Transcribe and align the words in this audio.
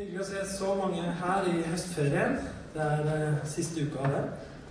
Hyggelig 0.00 0.20
å 0.22 0.24
se 0.24 0.42
så 0.48 0.74
mange 0.78 1.02
her 1.20 1.48
i 1.50 1.58
høstferien. 1.68 2.38
Det 2.72 2.80
er 2.80 3.08
eh, 3.12 3.40
siste 3.44 3.82
uka 3.84 4.00
av 4.06 4.14
det. 4.14 4.22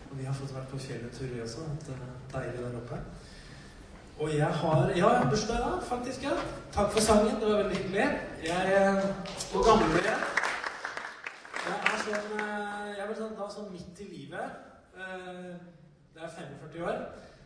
Og 0.09 0.15
vi 0.17 0.25
har 0.25 0.33
fått 0.33 0.55
vært 0.55 0.71
på 0.71 0.79
fjellet 0.81 1.13
tur, 1.13 1.27
vi 1.29 1.43
også. 1.43 1.65
Det 1.85 1.93
er 1.93 2.07
deilig 2.31 2.63
der 2.63 2.77
oppe. 2.79 2.97
Og 4.17 4.33
jeg 4.33 4.49
har 4.61 4.89
Ja, 4.97 5.11
bursdag 5.29 5.59
i 5.59 5.61
dag, 5.67 5.83
faktisk. 5.85 6.23
ja. 6.25 6.33
Takk 6.73 6.89
for 6.95 7.05
sangen. 7.05 7.37
Det 7.37 7.45
var 7.45 7.61
veldig 7.61 7.77
hyggelig. 7.77 8.07
Jeg 8.47 8.73
eh, 8.73 9.05
Hvor 9.51 9.69
gammel 9.69 9.93
blir 9.93 10.09
jeg? 10.09 10.19
Jeg 11.67 11.77
er 11.77 12.03
sånn 12.07 12.33
eh, 12.41 12.91
Jeg 12.97 13.05
er 13.05 13.15
sånn, 13.21 13.37
da 13.37 13.49
sånn 13.53 13.71
midt 13.75 14.01
i 14.01 14.09
livet. 14.09 14.59
Eh, 14.97 15.49
Det 16.15 16.25
er 16.25 16.37
45 16.41 16.87
år. 16.89 17.03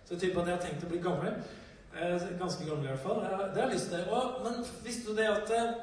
Så 0.07 0.15
jeg 0.21 0.31
på 0.31 0.39
at 0.39 0.47
jeg 0.47 0.55
har 0.55 0.63
tenkt 0.69 0.87
å 0.87 0.93
bli 0.93 1.03
gammel. 1.03 1.35
Eh, 1.99 2.29
Ganske 2.39 2.63
gammel 2.63 2.87
i 2.87 2.93
hvert 2.95 3.03
fall. 3.09 3.25
Det 3.27 3.59
har 3.59 3.67
jeg 3.67 3.75
lyst 3.75 3.91
til. 3.91 4.07
Og, 4.07 4.39
men 4.47 4.63
visste 4.87 5.11
du 5.11 5.19
det 5.19 5.27
at 5.35 5.51
eh, 5.51 5.73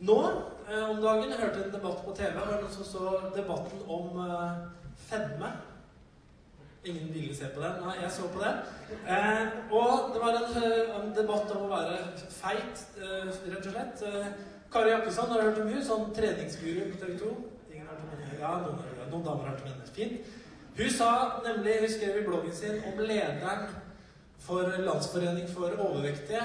nå 0.00 0.18
eh, 0.26 0.50
om 0.70 1.00
dagen 1.02 1.30
jeg 1.30 1.40
hørte 1.40 1.64
en 1.64 1.72
debatt 1.74 2.04
på 2.04 2.14
TV. 2.14 2.36
Var 2.36 2.60
noen 2.62 2.74
som 2.74 2.86
så 2.86 3.16
debatten 3.34 3.82
om 3.90 4.20
eh, 4.24 4.60
fedme? 5.08 5.50
Ingen 6.84 7.10
ville 7.12 7.34
se 7.36 7.50
på 7.54 7.60
den. 7.60 7.80
Nei, 7.84 7.96
jeg 8.02 8.12
så 8.14 8.28
på 8.32 8.40
den. 8.40 8.60
Eh, 9.04 9.58
og 9.76 10.14
det 10.14 10.22
var 10.22 10.38
en, 10.38 10.62
eh, 10.62 10.94
en 10.96 11.10
debatt 11.16 11.50
om 11.56 11.66
å 11.66 11.72
være 11.74 11.98
feit, 12.36 12.84
eh, 13.00 13.26
rett 13.26 13.66
og 13.66 13.72
slett. 13.72 14.04
Eh, 14.06 14.30
Kari 14.72 14.90
Jakkesson, 14.94 15.32
har 15.34 15.42
hørt 15.42 15.58
om 15.60 15.68
hun? 15.68 15.82
Sånn 15.84 16.14
treningsguru 16.14 16.92
på 16.92 17.00
TV 17.02 17.18
2? 17.18 17.34
Ingen 17.72 17.86
har 17.86 17.96
hørt 17.96 18.14
om 18.14 18.22
henne? 18.22 18.38
Ja, 18.40 18.52
noen, 18.62 19.10
noen 19.10 19.24
damer 19.26 19.44
har 19.44 19.50
hørt 19.50 19.62
om 19.62 19.72
henne. 19.72 19.90
Fint. 19.94 20.26
Hun 20.76 20.90
sa 20.90 21.40
nemlig, 21.44 21.80
hun 21.80 21.88
skrev 21.88 22.16
i 22.20 22.26
bloggen 22.26 22.54
sin 22.54 22.82
om 22.86 22.98
lederen 22.98 23.66
for 24.38 24.62
Landsforening 24.62 25.48
for 25.48 25.74
overvektige 25.76 26.42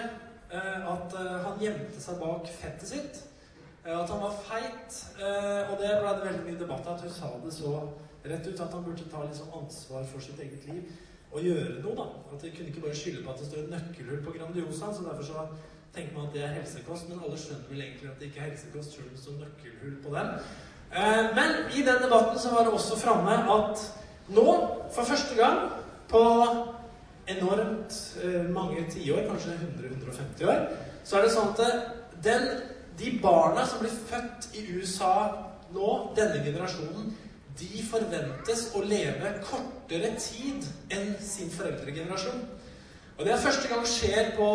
eh, 0.52 0.91
at 0.91 1.13
eh, 1.13 1.38
han 1.46 1.62
gjemte 1.62 2.02
seg 2.02 2.20
bak 2.20 2.49
fettet 2.49 2.90
sitt. 2.90 3.21
Eh, 3.85 3.99
At 4.03 4.09
han 4.09 4.21
var 4.21 4.34
feit. 4.49 5.05
eh, 5.20 5.71
Og 5.71 5.77
det 5.81 5.91
ble 6.02 6.09
det 6.16 6.26
veldig 6.30 6.45
mye 6.45 6.59
debatt 6.59 6.88
av 6.88 6.93
at 6.95 7.02
hun 7.02 7.12
sa 7.12 7.27
det 7.45 7.53
så 7.53 7.89
rett 8.26 8.48
ut 8.48 8.60
at 8.62 8.71
han 8.73 8.84
burde 8.84 9.05
ta 9.12 9.23
liksom 9.23 9.48
ansvar 9.62 10.04
for 10.12 10.20
sitt 10.20 10.40
eget 10.40 10.65
liv 10.65 10.84
og 11.32 11.41
gjøre 11.41 11.82
noe. 11.84 11.95
da. 11.95 12.05
At 12.34 12.41
de 12.41 12.51
kunne 12.51 12.70
ikke 12.70 12.82
bare 12.82 12.95
skylde 12.95 13.23
på 13.23 13.32
at 13.32 13.40
det 13.40 13.48
står 13.48 13.70
nøkkelhull 13.70 14.23
på 14.26 14.32
Grandiosa. 14.37 14.93
så 14.93 15.04
Derfor 15.04 15.23
så 15.23 15.48
tenker 15.95 16.13
man 16.18 16.27
at 16.27 16.34
det 16.34 16.43
er 16.43 16.48
helsekost, 16.60 17.10
men 17.10 17.20
alle 17.26 17.37
skjønner 17.37 17.70
vel 17.70 17.82
egentlig 17.82 18.10
at 18.12 18.20
det 18.20 18.26
ikke 18.29 18.40
er 18.40 18.49
helsekost 18.49 18.91
selv 18.93 19.05
om 19.07 19.12
det 19.15 19.20
står 19.23 19.37
nøkkelhull 19.43 19.95
på 20.05 20.10
den. 20.17 20.27
Eh, 20.95 21.35
Men 21.35 21.49
i 21.77 21.82
den 21.90 21.99
debatten 22.05 22.40
så 22.40 22.49
var 22.51 22.63
det 22.63 22.73
også 22.73 22.98
framme 22.98 23.32
at 23.57 23.77
nå, 24.29 24.48
for 24.95 25.04
første 25.04 25.35
gang 25.35 25.70
på 26.10 26.21
enormt 27.27 28.17
mange 28.54 28.85
tiår, 28.91 29.27
kanskje 29.29 29.54
100-150 29.54 30.45
år, 30.49 30.67
så 31.04 31.17
er 31.17 31.21
det 31.26 31.32
sånn 31.34 31.49
at 31.54 31.93
den, 32.23 32.48
de 32.99 33.12
barna 33.24 33.65
som 33.68 33.84
blir 33.84 33.93
født 34.10 34.49
i 34.55 34.65
USA 34.76 35.13
nå, 35.76 35.90
denne 36.18 36.43
generasjonen, 36.46 37.13
de 37.60 37.84
forventes 37.88 38.68
å 38.76 38.84
leve 38.84 39.32
kortere 39.46 40.12
tid 40.20 40.65
enn 40.91 41.16
sin 41.23 41.51
foreldregenerasjon. 41.54 42.43
Og 43.16 43.23
det 43.23 43.32
er 43.32 43.43
første 43.43 43.71
gang 43.71 43.85
skjer 43.88 44.34
på 44.35 44.49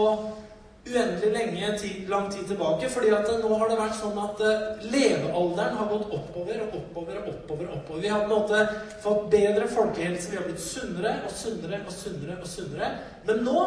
uendelig 0.90 1.30
lenge, 1.32 1.70
tid, 1.78 2.08
lang 2.08 2.28
tid 2.32 2.46
tilbake. 2.48 2.88
fordi 2.88 3.10
at 3.12 3.28
nå 3.42 3.58
har 3.58 3.68
det 3.68 3.78
vært 3.78 3.98
sånn 4.00 4.18
at 4.20 4.40
eh, 4.44 4.86
levealderen 4.92 5.76
har 5.76 5.88
gått 5.92 6.12
oppover 6.16 6.62
og 6.64 6.76
oppover 6.80 7.20
og 7.20 7.28
oppover. 7.34 7.68
og 7.68 7.76
oppover. 7.78 8.00
Vi 8.00 8.12
har 8.12 8.24
på 8.24 8.30
en 8.30 8.34
måte 8.36 8.62
fått 9.04 9.30
bedre 9.32 9.68
folkehelse, 9.68 10.30
vi 10.30 10.40
har 10.40 10.48
blitt 10.48 10.64
sunnere 10.64 11.14
og 11.26 11.36
sunnere 11.36 11.82
og 11.84 11.92
sunnere. 11.94 12.40
og 12.40 12.48
sunnere. 12.48 12.90
Men 13.28 13.44
nå 13.44 13.64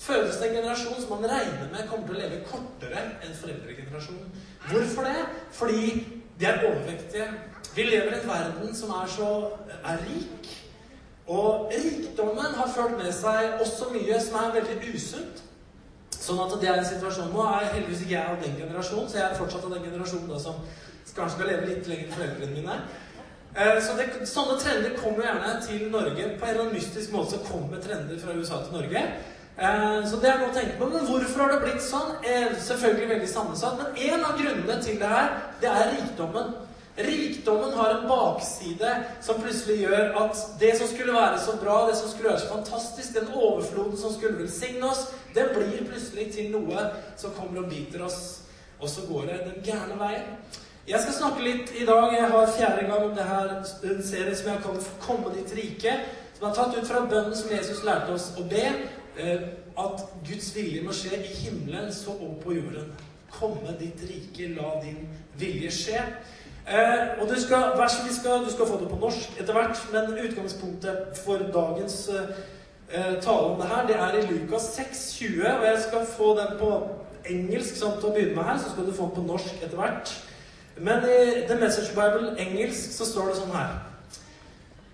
fødes 0.00 0.36
det 0.36 0.48
en 0.48 0.56
generasjon 0.60 1.00
som 1.02 1.10
man 1.16 1.30
regner 1.30 1.68
med 1.72 1.88
kommer 1.90 2.06
til 2.06 2.16
å 2.16 2.20
leve 2.22 2.44
kortere 2.46 3.02
enn 3.24 3.34
foreldregenerasjonen. 3.40 4.30
Hvorfor 4.68 5.08
det? 5.08 5.24
Fordi 5.58 5.82
de 6.38 6.46
er 6.46 6.64
overvektige. 6.68 7.28
Vi 7.74 7.82
lever 7.82 8.14
i 8.14 8.20
en 8.20 8.28
verden 8.28 8.74
som 8.74 8.90
er 8.90 9.10
så 9.10 9.28
er 9.84 10.00
rik. 10.06 10.48
Og 11.28 11.72
rikdommen 11.74 12.54
har 12.56 12.70
ført 12.72 12.96
med 12.96 13.12
seg 13.12 13.60
også 13.60 13.90
mye 13.92 14.20
som 14.24 14.38
er 14.40 14.54
veldig 14.60 14.94
usunt. 14.94 15.42
Sånn 16.18 16.40
at 16.44 16.54
det 16.60 16.68
er 16.68 16.80
en 16.80 16.88
situasjon 16.88 17.30
Nå 17.32 17.44
er 17.46 17.68
heldigvis 17.72 18.02
ikke 18.04 18.14
jeg 18.14 18.30
av 18.32 18.40
den 18.42 18.56
generasjonen, 18.58 19.08
så 19.08 19.18
jeg 19.20 19.26
er 19.28 19.36
fortsatt 19.38 19.64
av 19.64 19.74
den 19.76 19.84
generasjonen 19.86 20.30
da, 20.32 20.40
som 20.40 20.62
kanskje 21.16 21.36
skal 21.36 21.50
leve 21.50 21.68
litt 21.68 21.88
lenger 21.88 22.06
enn 22.06 22.16
foreldrene 22.16 22.56
mine. 22.56 22.78
Eh, 23.56 23.78
Så 23.82 23.96
det, 23.96 24.08
Sånne 24.28 24.58
trender 24.60 24.96
kommer 24.98 25.24
gjerne 25.24 25.54
til 25.66 25.88
Norge. 25.90 26.28
På 26.38 26.46
en 26.46 26.50
eller 26.50 26.64
annen 26.66 26.76
mystisk 26.76 27.12
måte 27.12 27.36
så 27.36 27.44
kommer 27.48 27.80
trender 27.82 28.20
fra 28.20 28.36
USA 28.36 28.62
til 28.64 28.76
Norge. 28.76 29.04
Eh, 29.58 30.06
Så 30.06 30.16
det 30.22 30.30
er 30.30 30.38
noe 30.38 30.52
å 30.52 30.54
tenke 30.54 30.78
på. 30.78 30.86
Men 30.86 31.06
hvorfor 31.06 31.42
har 31.42 31.52
det 31.52 31.60
blitt 31.66 31.82
sånn? 31.82 32.14
Eh, 32.22 32.54
Selvfølgelig 32.62 33.08
veldig 33.08 33.28
sammensatt. 33.28 33.78
Men 33.78 34.10
en 34.12 34.24
av 34.24 34.38
grunnene 34.38 34.82
til 34.82 34.98
det 35.00 35.08
her, 35.10 35.28
det 35.60 35.70
er 35.70 35.94
rikdommen. 35.96 36.54
Rikdommen 36.98 37.72
har 37.78 37.90
en 37.90 38.08
bakside 38.10 38.92
som 39.22 39.38
plutselig 39.38 39.76
gjør 39.84 40.16
at 40.18 40.38
det 40.60 40.72
som 40.78 40.88
skulle 40.90 41.14
være 41.14 41.38
så 41.38 41.54
bra, 41.60 41.86
det 41.86 41.96
som 41.96 42.10
skulle 42.10 42.32
være 42.32 42.40
så 42.40 42.54
fantastisk, 42.54 43.14
den 43.14 43.28
overfloden 43.34 43.96
som 43.96 44.12
skulle 44.12 44.38
velsigne 44.38 44.82
oss, 44.82 45.04
det 45.34 45.44
blir 45.54 45.86
plutselig 45.86 46.32
til 46.34 46.50
noe 46.50 46.88
som 47.16 47.30
kommer 47.38 47.62
og 47.62 47.70
biter 47.70 48.02
oss. 48.04 48.40
Og 48.80 48.88
så 48.88 49.06
går 49.06 49.30
det 49.30 49.38
den 49.46 49.62
gærne 49.62 49.98
veien. 49.98 50.26
Jeg 50.88 51.00
skal 51.00 51.14
snakke 51.14 51.42
litt 51.44 51.70
i 51.76 51.86
dag. 51.86 52.12
Jeg 52.16 52.30
har 52.30 52.52
fjerde 52.56 52.86
gang 52.88 53.04
om 53.04 53.14
det 53.14 53.24
her 53.24 53.50
en 53.58 54.02
serie 54.02 54.36
som 54.36 54.46
jeg 54.46 54.54
har 54.54 54.62
kalt 54.62 54.90
'Komme 55.00 55.34
ditt 55.34 55.52
rike'. 55.54 55.98
Som 56.38 56.50
er 56.50 56.54
tatt 56.54 56.76
ut 56.78 56.86
fra 56.86 57.00
bønnen 57.00 57.36
som 57.36 57.50
Jesus 57.50 57.84
lærte 57.84 58.12
oss 58.14 58.32
å 58.38 58.42
be. 58.48 58.64
Eh, 59.18 59.40
At 59.78 60.02
Guds 60.26 60.50
vilje 60.56 60.82
må 60.82 60.94
skje 60.96 61.20
i 61.20 61.34
himmelen 61.42 61.92
så 61.94 62.14
opp 62.16 62.42
på 62.44 62.56
jorden. 62.56 62.90
Komme 63.30 63.74
ditt 63.78 64.02
rike, 64.08 64.48
la 64.56 64.78
din 64.82 65.04
vilje 65.38 65.70
skje. 65.70 66.02
Eh, 66.68 67.20
og 67.20 67.28
du 67.28 67.36
skal, 67.40 67.72
skal, 68.10 68.44
du 68.44 68.50
skal 68.52 68.66
få 68.66 68.78
det 68.80 68.88
på 68.90 68.98
norsk 69.00 69.40
etter 69.40 69.56
hvert, 69.56 69.82
men 69.92 70.18
utgangspunktet 70.24 71.20
for 71.24 71.44
dagens 71.54 72.08
eh, 72.08 73.14
tale 73.22 73.52
om 73.52 73.60
det 73.60 73.68
her, 73.70 73.86
det 73.86 73.96
er 73.96 74.18
i 74.18 74.26
Lukas 74.26 74.72
6, 74.76 75.12
20. 75.12 75.46
Og 75.46 75.66
jeg 75.66 75.84
skal 75.88 76.06
få 76.16 76.34
den 76.40 76.58
på 76.58 76.72
engelsk 77.28 77.78
til 77.78 77.88
å 77.88 78.12
begynne 78.12 78.36
med 78.36 78.50
her, 78.50 78.58
så 78.58 78.72
skal 78.72 78.88
du 78.88 78.92
få 78.96 79.08
den 79.08 79.16
på 79.20 79.26
norsk 79.30 79.62
etter 79.62 79.78
hvert. 79.78 80.12
Men 80.80 81.06
i 81.06 81.46
The 81.48 81.56
Message 81.60 81.94
Bible 81.94 82.34
engelsk 82.38 82.92
så 82.94 83.06
står 83.06 83.32
det 83.32 83.40
sånn 83.40 83.54
her 83.54 83.78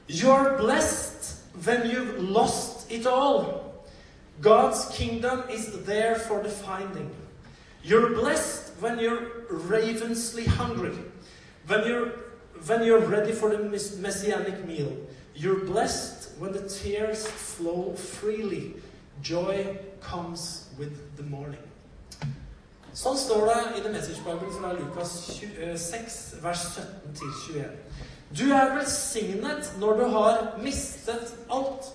You're 0.09 0.57
blessed 0.61 1.33
when 1.65 1.89
you've 1.89 2.21
lost 2.21 2.91
it 2.93 3.07
all. 3.07 3.64
God's 4.41 4.87
kingdom 4.97 5.45
is 5.51 5.85
there 5.85 6.17
for 6.17 6.43
the 6.43 6.49
finding. 6.49 7.11
You're 7.83 8.15
blessed 8.15 8.73
when 8.81 8.99
you're 8.99 9.47
ravenously 9.51 10.45
hungry. 10.45 10.95
When 11.67 11.87
you're, 11.87 12.09
when 12.67 12.85
you're 12.85 13.01
ready 13.01 13.33
for 13.33 13.51
the 13.51 13.59
messianic 14.01 14.67
meal. 14.67 14.93
You're 15.35 15.65
blessed 15.65 16.39
when 16.39 16.53
the 16.53 16.69
tears 16.69 17.27
flow 17.27 17.95
freely. 17.95 18.75
Joy 19.23 19.79
comes 20.01 20.69
with 20.79 21.17
the 21.17 21.23
morning. 21.25 21.61
Sånn 22.95 23.17
står 23.19 23.49
det 23.49 23.61
i 23.75 23.81
The 23.83 23.91
Message 23.91 24.21
Bible 24.23 24.53
fra 24.55 24.71
Lukas 24.73 25.17
20, 25.35 25.57
eh, 25.59 25.73
6, 25.77 26.19
vers 26.45 26.61
17-21. 26.77 27.73
Du 28.31 28.45
er 28.55 28.71
velsignet 28.77 29.73
når 29.83 29.99
du 29.99 30.05
har 30.13 30.39
mistet 30.63 31.33
alt. 31.51 31.91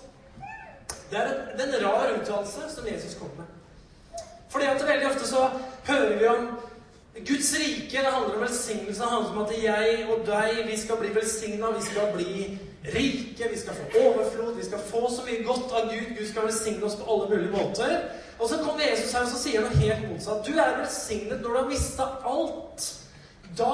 Det 1.10 1.18
er 1.18 1.30
en, 1.30 1.60
en 1.60 1.86
rar 1.86 2.12
uttalelse 2.14 2.60
som 2.74 2.86
Jesus 2.86 3.14
kom 3.18 3.30
med. 3.36 3.48
Fordi 4.50 4.66
at 4.66 4.88
veldig 4.88 5.06
ofte 5.06 5.26
så 5.26 5.50
hører 5.86 6.18
vi 6.18 6.26
om 6.26 6.48
Guds 7.14 7.54
rike. 7.58 7.98
Det 7.98 8.12
handler 8.14 8.34
om 8.34 8.40
velsignelse. 8.42 9.02
Det 9.02 9.10
handler 9.10 9.30
om 9.30 9.44
at 9.44 9.52
jeg 9.62 10.06
og 10.10 10.26
deg, 10.26 10.70
vi 10.70 10.76
skal 10.80 10.96
bli 10.96 11.14
velsigna. 11.14 11.70
Vi 11.70 11.82
skal 11.82 12.12
bli 12.14 12.58
rike. 12.94 13.50
Vi 13.52 13.58
skal 13.58 13.74
få 13.74 13.84
overflod. 14.06 14.54
Vi 14.56 14.64
skal 14.64 14.78
få 14.78 15.10
så 15.16 15.22
mye 15.26 15.44
godt 15.44 15.72
av 15.72 15.90
Gud. 15.92 16.16
Gud 16.18 16.28
skal 16.30 16.48
velsigne 16.48 16.84
oss 16.86 16.96
på 16.96 17.12
alle 17.12 17.28
mulige 17.28 17.52
måter. 17.56 17.98
Og 18.38 18.48
så 18.48 18.56
kommer 18.56 18.82
Jesus 18.90 19.12
her 19.12 19.20
og 19.20 19.28
så 19.28 19.38
sier 19.42 19.60
noe 19.60 19.82
helt 19.82 20.08
motsatt. 20.08 20.46
Du 20.46 20.56
er 20.56 20.78
velsignet 20.78 21.42
når 21.42 21.48
du 21.48 21.56
har 21.56 21.68
mista 21.68 22.06
alt. 22.26 22.86
Da 23.58 23.72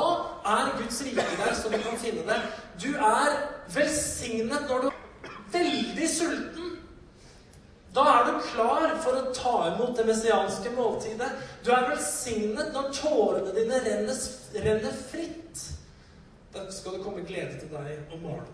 er 0.57 0.73
Guds 0.81 1.03
rike 1.05 1.25
der, 1.39 1.55
så 1.55 1.69
du 1.69 1.77
kan 1.79 1.99
finne 2.01 2.25
det. 2.27 2.41
Du 2.83 2.89
er 2.97 3.37
velsignet 3.75 4.65
når 4.69 4.81
du 4.81 4.89
er 4.89 4.97
veldig 5.53 6.09
sulten. 6.11 6.66
Da 7.97 8.03
er 8.13 8.27
du 8.29 8.41
klar 8.45 8.91
for 9.01 9.17
å 9.17 9.31
ta 9.33 9.55
imot 9.71 9.97
det 9.97 10.05
messianske 10.05 10.69
måltidet. 10.77 11.31
Du 11.65 11.71
er 11.73 11.87
velsignet 11.89 12.75
når 12.75 12.91
tårene 12.93 13.55
dine 13.57 13.79
renner, 13.87 14.19
renner 14.67 14.99
fritt. 15.01 15.63
Da 16.53 16.67
skal 16.73 16.99
det 16.99 17.05
komme 17.07 17.25
glede 17.25 17.57
til 17.57 17.73
deg 17.73 18.13
om 18.13 18.21
morgenen. 18.27 18.53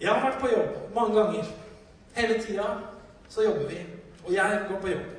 Jeg 0.00 0.10
har 0.10 0.24
vært 0.24 0.42
på 0.42 0.50
jobb 0.50 0.74
mange 0.98 1.14
ganger. 1.20 1.54
Hele 2.18 2.40
tida 2.42 2.66
så 3.30 3.46
jobber 3.46 3.70
vi. 3.70 3.84
Og 4.24 4.34
jeg 4.34 4.58
går 4.68 4.82
på 4.82 4.92
jobb. 4.96 5.14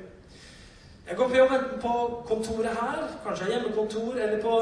Jeg 1.08 1.16
går 1.16 1.32
på 1.32 1.40
jobb 1.40 1.56
enten 1.56 1.82
på 1.82 1.96
kontoret 2.28 2.76
her, 2.84 3.02
kanskje 3.24 3.48
hjemmekontor, 3.50 4.14
eller 4.14 4.42
på 4.44 4.54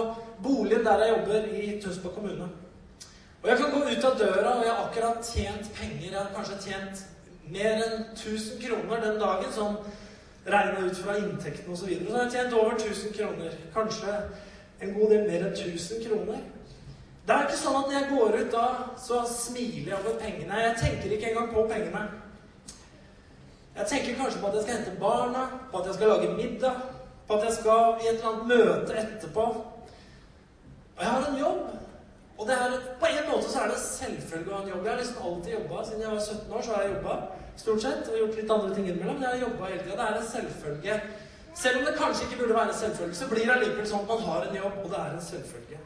boligen 0.42 0.86
der 0.86 1.02
jeg 1.04 1.14
jobber 1.16 1.52
i 1.58 1.68
Tønsberg 1.82 2.14
kommune. 2.14 2.48
Og 3.42 3.50
jeg 3.50 3.58
kan 3.58 3.70
gå 3.74 3.84
ut 3.84 4.04
av 4.04 4.18
døra, 4.18 4.56
og 4.56 4.64
jeg 4.64 4.72
har 4.72 4.84
akkurat 4.86 5.30
tjent 5.34 5.70
penger. 5.74 6.10
Jeg 6.12 6.20
har 6.20 6.34
kanskje 6.34 6.62
tjent 6.70 7.08
mer 7.52 7.80
enn 7.86 8.04
1000 8.14 8.60
kroner 8.62 9.02
den 9.04 9.18
dagen, 9.20 9.50
sånn 9.54 9.80
regna 10.48 10.86
ut 10.86 10.96
fra 10.96 11.16
inntekten 11.16 11.72
osv. 11.72 11.80
Så, 11.80 11.86
videre. 11.86 12.10
så 12.10 12.16
har 12.16 12.22
jeg 12.22 12.32
tjent 12.32 12.54
over 12.60 12.76
1000 12.76 13.16
kroner. 13.16 13.58
Kanskje 13.74 14.14
en 14.80 14.94
god 14.94 15.10
del 15.10 15.26
mer 15.30 15.46
enn 15.48 15.56
1000 15.56 16.04
kroner. 16.06 16.44
Det 17.28 17.34
er 17.36 17.44
ikke 17.44 17.60
sånn 17.60 17.76
at 17.76 17.88
når 17.88 17.96
jeg 17.98 18.10
går 18.12 18.36
ut 18.40 18.52
da, 18.54 18.66
så 19.04 19.22
smiler 19.28 19.90
jeg 19.90 19.98
over 19.98 20.20
pengene. 20.20 20.60
Jeg 20.64 20.76
tenker 20.82 21.16
ikke 21.16 21.32
engang 21.32 21.50
på 21.52 21.64
pengene. 21.68 22.04
Jeg 23.78 23.90
tenker 23.90 24.16
kanskje 24.22 24.40
på 24.40 24.48
at 24.48 24.54
jeg 24.56 24.62
skal 24.62 24.78
hente 24.78 25.00
barna, 25.00 25.42
på 25.72 25.80
at 25.80 25.90
jeg 25.90 25.98
skal 25.98 26.08
lage 26.14 26.30
middag, 26.38 26.78
på 27.28 27.36
at 27.36 27.44
jeg 27.44 27.58
skal 27.58 28.00
i 28.00 28.08
et 28.08 28.14
eller 28.14 28.30
annet 28.30 28.48
møte 28.54 28.96
etterpå. 29.02 29.44
Og 30.96 31.04
jeg 31.04 31.10
har 31.10 31.28
en 31.28 31.38
jobb. 31.38 31.68
Og 32.38 32.50
er, 32.54 32.78
på 33.00 33.06
en 33.10 33.28
måte 33.28 33.50
så 33.50 33.60
er 33.60 33.70
det 33.72 33.78
selvfølgelig 33.82 34.52
å 34.52 34.56
ha 34.56 34.62
en 34.62 34.72
jobb. 34.72 34.82
Jeg 34.86 34.92
har 34.92 35.00
liksom 35.02 35.28
alltid 35.28 35.52
jobba. 35.52 35.84
Siden 35.84 36.02
jeg 36.06 36.14
var 36.14 36.24
17 36.24 36.56
år, 36.56 36.64
så 36.64 36.74
har 36.74 36.82
jeg 36.82 36.94
jobba 36.94 37.18
stort 37.62 37.84
sett. 37.84 38.08
Og 38.10 38.20
gjort 38.22 38.38
litt 38.40 38.54
andre 38.56 38.74
ting 38.74 38.88
innimellom. 38.88 39.22
Jeg 39.22 39.30
har 39.32 39.44
jobba 39.46 39.72
hele 39.72 39.82
tida. 39.84 39.96
Det 39.98 40.06
er 40.06 40.20
en 40.20 40.30
selvfølge. 40.32 41.00
Selv 41.58 41.78
om 41.78 41.84
det 41.84 41.94
kanskje 41.98 42.26
ikke 42.26 42.40
burde 42.42 42.54
være 42.54 42.72
en 42.72 42.80
selvfølge, 42.80 43.14
så 43.14 43.28
blir 43.28 43.46
det 43.46 43.54
allikevel 43.54 43.86
sånn 43.90 44.04
at 44.04 44.10
man 44.12 44.26
har 44.28 44.44
en 44.46 44.58
jobb, 44.60 44.76
og 44.84 44.90
det 44.92 44.98
er 44.98 45.14
en 45.14 45.24
selvfølge. 45.28 45.78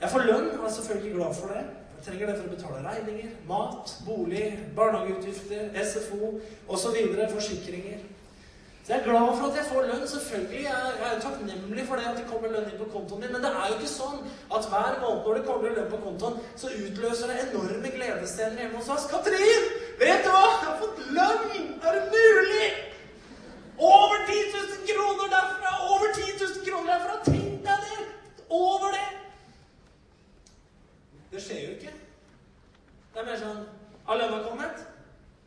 Jeg 0.00 0.10
får 0.12 0.26
lønn 0.28 0.50
og 0.58 0.66
er 0.66 0.74
selvfølgelig 0.74 1.14
glad 1.14 1.38
for 1.38 1.54
det. 1.54 1.62
Jeg 1.98 2.04
trenger 2.06 2.28
det 2.28 2.34
for 2.36 2.46
å 2.46 2.52
betale 2.52 2.82
regninger, 2.84 3.30
mat, 3.48 3.94
bolig, 4.06 4.44
barnehageutgifter, 4.76 5.72
SFO 5.88 6.34
osv. 6.68 6.98
Forsikringer. 7.32 8.04
Så 8.84 8.94
jeg 8.94 9.00
er 9.00 9.08
glad 9.08 9.32
for 9.38 9.48
at 9.48 9.56
jeg 9.58 9.66
får 9.72 9.88
lønn. 9.88 10.04
Selvfølgelig. 10.12 10.60
Jeg 10.64 10.92
er 11.06 11.10
jo 11.14 11.24
takknemlig 11.24 11.88
for 11.88 12.00
det 12.00 12.06
at 12.12 12.20
det 12.20 12.28
kommer 12.28 12.52
lønn 12.54 12.70
inn 12.70 12.78
på 12.78 12.92
kontoen 12.92 13.24
min. 13.24 13.32
Men 13.34 13.42
det 13.44 13.50
er 13.50 13.66
jo 13.72 13.80
ikke 13.80 13.90
sånn 13.90 14.22
at 14.56 14.68
hver 14.70 15.00
måned 15.02 15.26
når 15.26 15.40
det 15.40 15.48
kommer 15.48 15.74
lønn 15.80 15.90
på 15.90 16.04
kontoen, 16.04 16.38
så 16.60 16.70
utløser 16.76 17.32
det 17.32 17.42
enorme 17.48 17.92
gledesscener 17.96 18.62
hjemme 18.62 18.80
hos 18.80 18.92
oss. 18.94 19.08
Katrin! 19.10 19.68
Vet 19.98 20.24
du 20.24 20.30
hva? 20.30 20.42
Jeg 20.46 20.66
har 20.68 20.76
fått 20.82 20.98
lønn! 21.16 21.70
Er 21.82 21.96
det 21.96 22.02
mulig? 22.12 22.66
Over 23.78 24.18
10 24.26 24.36
000 24.54 24.84
kroner 24.90 25.32
derfra! 25.32 25.72
Over 25.92 26.12
10 26.14 26.36
000 26.42 26.66
kroner 26.66 26.92
derfra! 26.92 27.16
Tenk 27.24 27.64
deg 27.66 27.86
det! 27.86 28.04
Over 28.48 28.94
det! 28.94 29.08
Det 31.32 31.42
skjer 31.42 31.64
jo 31.64 31.74
ikke. 31.76 31.96
Det 33.14 33.22
er 33.22 33.26
mer 33.26 33.40
sånn 33.42 33.64
Har 34.08 34.20
lønna 34.22 34.38
kommet? 34.46 34.84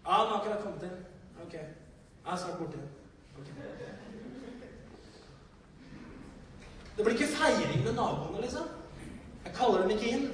Ja, 0.03 0.19
den 0.19 0.33
har 0.33 0.35
akkurat 0.37 0.63
kommet 0.65 0.83
inn. 0.85 0.99
Ok. 1.45 1.55
Jeg 1.55 2.33
er 2.33 2.41
snart 2.43 2.59
borte 2.59 2.83
Okay. 3.39 3.53
Det 6.97 7.03
blir 7.05 7.15
ikke 7.15 7.31
feiring 7.33 7.83
med 7.85 7.95
naboene, 7.95 8.41
liksom. 8.43 8.67
Jeg 9.45 9.53
kaller 9.55 9.81
dem 9.81 9.93
ikke 9.95 10.09
inn. 10.11 10.25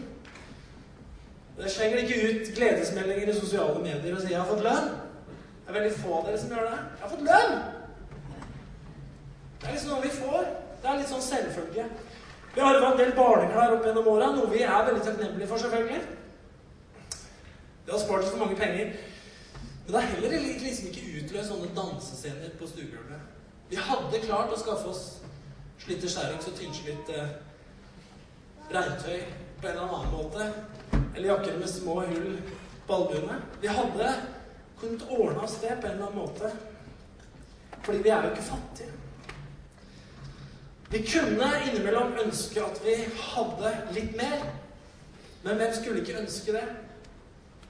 Jeg 1.62 1.72
slenger 1.72 2.02
ikke 2.02 2.18
ut 2.26 2.50
gledesmeldinger 2.58 3.30
i 3.32 3.37
sosiale 3.48 3.80
medier 3.80 4.16
og 4.16 4.22
sier 4.22 4.30
'jeg 4.30 4.42
har 4.42 4.52
fått 4.52 4.64
lønn'. 4.64 4.92
Det 5.64 5.76
er 5.76 5.80
veldig 5.80 6.00
få 6.00 6.14
av 6.18 6.26
dere 6.26 6.40
som 6.40 6.50
gjør 6.50 6.70
det. 6.70 6.78
'Jeg 6.78 7.02
har 7.02 7.10
fått 7.10 7.28
lønn'! 7.30 7.58
Det 9.60 9.68
er 9.68 9.72
liksom 9.72 9.90
noe 9.90 10.02
vi 10.02 10.10
får. 10.10 10.44
Det 10.82 10.90
er 10.90 10.98
litt 10.98 11.10
sånn 11.10 11.22
selvfølge. 11.22 11.86
Vi 12.56 12.62
har 12.62 12.76
arva 12.76 12.92
en 12.92 12.98
del 12.98 13.12
barneklær 13.16 13.74
opp 13.76 13.86
gjennom 13.86 14.08
åra, 14.08 14.32
noe 14.32 14.50
vi 14.50 14.62
er 14.64 14.86
veldig 14.86 15.04
takknemlige 15.06 15.48
for, 15.48 15.58
selvfølgelig. 15.58 16.02
Det 17.86 17.92
har 17.94 18.00
spart 18.00 18.24
oss 18.24 18.30
for 18.30 18.38
mange 18.38 18.56
penger. 18.56 18.94
Men 19.86 19.94
det 19.94 20.02
har 20.02 20.10
heller 20.10 20.40
liksom 20.40 20.88
ikke 20.88 21.12
utløst 21.18 21.50
sånne 21.50 21.76
dansescener 21.76 22.50
på 22.60 22.68
stuegulvet. 22.68 23.22
Vi 23.70 23.76
hadde 23.76 24.24
klart 24.26 24.54
å 24.54 24.60
skaffe 24.60 24.90
oss 24.90 25.04
slitte 25.80 26.10
Sherrox 26.10 26.48
og 26.48 26.56
tynnslitt 26.58 27.10
eh, 27.10 27.30
regntøy 28.74 29.22
på 29.62 29.68
en 29.68 29.72
eller 29.72 29.88
annen 29.88 30.12
måte. 30.12 30.50
Eller 31.16 31.30
jakker 31.30 31.60
med 31.60 31.70
små 31.70 32.00
hull 32.02 32.38
på 32.88 32.94
albuene. 32.94 33.42
Vi 33.62 33.68
hadde 33.68 34.14
kunnet 34.80 35.10
ordne 35.10 35.44
oss 35.44 35.58
det 35.62 35.76
på 35.82 35.88
en 35.88 35.94
eller 35.94 36.08
annen 36.08 36.20
måte. 36.20 36.52
Fordi 37.82 38.02
vi 38.04 38.10
er 38.10 38.24
jo 38.24 38.32
ikke 38.32 38.50
fattige. 38.50 38.92
Vi 40.90 41.02
kunne 41.04 41.48
innimellom 41.68 42.14
ønske 42.24 42.64
at 42.64 42.80
vi 42.84 42.96
hadde 43.32 43.74
litt 43.96 44.14
mer. 44.18 44.46
Men 45.44 45.60
hvem 45.60 45.74
skulle 45.76 46.04
ikke 46.04 46.22
ønske 46.22 46.56
det? 46.56 46.68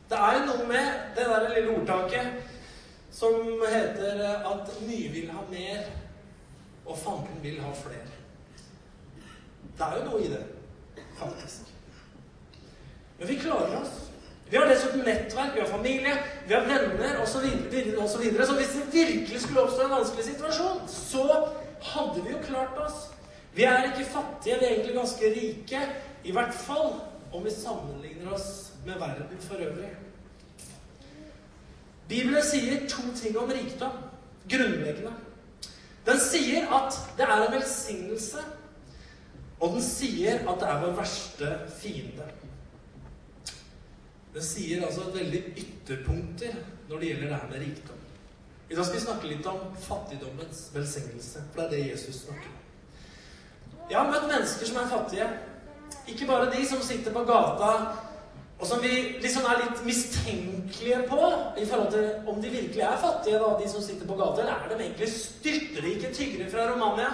Det 0.09 0.17
er 0.17 0.37
jo 0.37 0.45
noe 0.47 0.67
med 0.69 1.17
det 1.17 1.25
der 1.27 1.49
lille 1.51 1.73
ordtaket 1.79 2.53
som 3.11 3.63
heter 3.67 4.21
at 4.45 4.69
mye 4.85 5.09
vil 5.11 5.31
ha 5.33 5.41
mer, 5.49 5.87
og 6.85 6.97
fanden 6.97 7.39
vil 7.43 7.57
ha 7.59 7.71
flere. 7.75 8.13
Det 9.77 9.85
er 9.85 9.97
jo 9.97 10.03
noe 10.05 10.21
i 10.21 10.29
det, 10.31 10.43
faktisk. 11.17 11.73
Men 13.17 13.27
vi 13.27 13.39
klarer 13.41 13.79
oss. 13.81 14.06
Vi 14.49 14.57
har 14.57 14.69
dessuten 14.69 15.03
nettverk, 15.03 15.55
vi 15.55 15.59
har 15.61 15.67
familie, 15.67 16.13
vi 16.47 16.53
har 16.53 16.65
venner 16.65 17.21
osv. 17.21 17.33
Så, 18.07 18.19
videre, 18.19 18.45
så, 18.45 18.55
hvis 18.55 18.73
det 18.75 18.85
virkelig 18.93 19.41
skulle 19.41 19.61
oppstå 19.61 19.83
en 19.83 19.95
vanskelig 19.97 20.25
situasjon, 20.25 20.81
så 20.87 21.25
hadde 21.81 22.23
vi 22.23 22.31
jo 22.31 22.39
klart 22.47 22.79
oss. 22.85 23.09
Vi 23.55 23.63
er 23.67 23.89
ikke 23.89 24.07
fattige, 24.11 24.59
vi 24.59 24.65
er 24.65 24.71
egentlig 24.71 24.95
ganske 24.95 25.31
rike. 25.35 25.81
I 26.23 26.31
hvert 26.31 26.53
fall 26.53 26.93
om 27.33 27.45
vi 27.45 27.51
sammenligner 27.51 28.33
oss 28.33 28.71
med 28.85 28.99
verden 28.99 29.41
for 29.41 29.55
øvrig. 29.55 29.91
Bibelen 32.07 32.43
sier 32.43 32.87
to 32.89 33.03
ting 33.15 33.37
om 33.37 33.51
rikdom. 33.51 34.03
Grunnleggende. 34.49 35.11
Den 36.07 36.19
sier 36.23 36.69
at 36.71 36.95
det 37.17 37.25
er 37.27 37.41
en 37.43 37.51
velsignelse, 37.51 38.43
og 39.59 39.73
den 39.73 39.83
sier 39.83 40.45
at 40.47 40.61
det 40.61 40.69
er 40.69 40.83
vår 40.85 40.93
verste 40.95 41.49
fiende. 41.81 42.27
Den 44.33 44.43
sier 44.43 44.83
altså 44.85 45.07
et 45.07 45.19
veldig 45.19 45.43
ytterpunkter 45.63 46.57
når 46.89 46.99
det 46.99 47.11
gjelder 47.11 47.27
det 47.31 47.39
her 47.41 47.51
med 47.51 47.63
rikdom. 47.65 48.03
I 48.69 48.75
dag 48.75 48.85
skal 48.85 48.99
vi 48.99 49.05
snakke 49.05 49.29
litt 49.31 49.47
om 49.47 49.61
fattigdommens 49.79 50.65
velsignelse, 50.73 51.43
for 51.53 51.61
det 51.61 51.67
er 51.67 51.71
det 51.75 51.91
Jesus 51.93 52.23
snakker 52.25 52.49
om. 52.51 52.57
Jeg 53.87 53.97
har 53.97 54.11
møtt 54.11 54.27
mennesker 54.27 54.67
som 54.67 54.81
er 54.81 54.91
fattige. 54.91 55.29
Ikke 56.11 56.27
bare 56.27 56.51
de 56.51 56.65
som 56.67 56.81
sitter 56.83 57.15
på 57.15 57.23
gata 57.27 57.71
og 58.57 58.65
som 58.65 58.81
vi 58.81 58.89
liksom 59.21 59.45
er 59.45 59.59
litt 59.61 59.81
mistenkelige 59.85 61.03
på 61.09 61.25
i 61.61 61.65
forhold 61.69 61.91
til 61.93 62.29
om 62.29 62.39
de 62.41 62.49
virkelig 62.49 62.81
er 62.81 63.01
fattige, 63.01 63.39
da, 63.41 63.51
de 63.59 63.69
som 63.69 63.83
sitter 63.85 64.09
på 64.09 64.17
gata. 64.17 64.41
Eller 64.41 64.55
er 64.55 64.71
de 64.71 64.85
egentlig 64.87 65.09
styrtrike 65.13 66.13
tyggere 66.13 66.49
fra 66.49 66.65
Romania? 66.71 67.11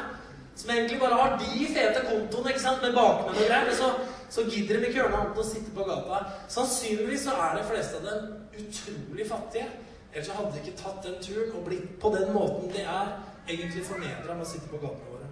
Som 0.55 0.71
egentlig 0.71 0.99
bare 1.01 1.17
har 1.19 1.35
de 1.41 1.67
fete 1.73 2.05
kontoene 2.07 2.53
ikke 2.53 2.63
sant, 2.63 2.81
med 2.85 2.95
bakmenn 2.95 3.35
og 3.35 3.49
greier. 3.49 3.73
Så, 3.75 3.91
så 4.33 4.43
gidder 4.49 4.79
de 4.79 4.87
ikke 4.87 4.97
gjøre 4.97 5.11
noe 5.13 5.19
annet 5.21 5.35
enn 5.35 5.43
å 5.43 5.45
sitte 5.45 5.71
på 5.75 5.85
gata. 5.85 6.19
Sannsynligvis 6.49 7.25
så 7.27 7.35
er 7.37 7.59
de 7.59 7.65
fleste 7.69 7.99
av 7.99 8.07
dem 8.07 8.63
utrolig 8.63 9.27
fattige. 9.29 9.67
Ellers 10.13 10.29
så 10.29 10.37
hadde 10.37 10.53
de 10.55 10.61
ikke 10.63 10.79
tatt 10.79 11.05
den 11.05 11.19
turen 11.21 11.51
og 11.57 11.67
blitt 11.67 11.91
på 12.01 12.09
den 12.15 12.31
måten 12.33 12.71
de 12.73 12.81
er, 12.81 13.11
egentlig 13.45 13.83
fornedra 13.85 14.33
med 14.33 14.45
å 14.45 14.49
sitte 14.49 14.69
på 14.71 14.79
gatene 14.81 15.11
våre. 15.11 15.29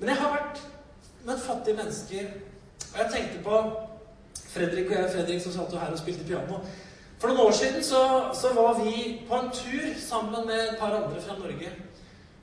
Men 0.00 0.10
jeg 0.10 0.20
har 0.20 0.34
vært 0.34 0.60
med 1.24 1.40
fattige 1.40 1.78
mennesker, 1.78 2.32
og 2.90 2.98
jeg 3.00 3.12
tenkte 3.14 3.44
på 3.44 3.60
Fredrik 4.54 4.90
og 4.90 4.96
jeg 4.98 5.12
Fredrik 5.14 5.44
som 5.44 5.54
satt 5.54 5.76
her 5.80 5.94
og 5.94 6.00
spilte 6.00 6.26
piano. 6.28 6.58
For 7.22 7.30
noen 7.30 7.46
år 7.46 7.54
siden 7.56 7.86
så, 7.86 8.02
så, 8.36 8.50
var 8.52 8.82
vi 8.82 9.22
på 9.28 9.38
en 9.38 9.48
tur 9.54 9.94
sammen 10.00 10.44
med 10.46 10.60
et 10.60 10.76
par 10.78 10.92
andre 10.92 11.22
fra 11.24 11.38
Norge. 11.38 11.70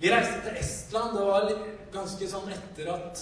Vi 0.01 0.09
reiste 0.09 0.41
til 0.47 0.57
Estland. 0.57 1.13
Det 1.17 1.27
var 1.27 1.51
ganske 1.93 2.31
sånn 2.31 2.49
etter 2.55 2.89
at 2.95 3.21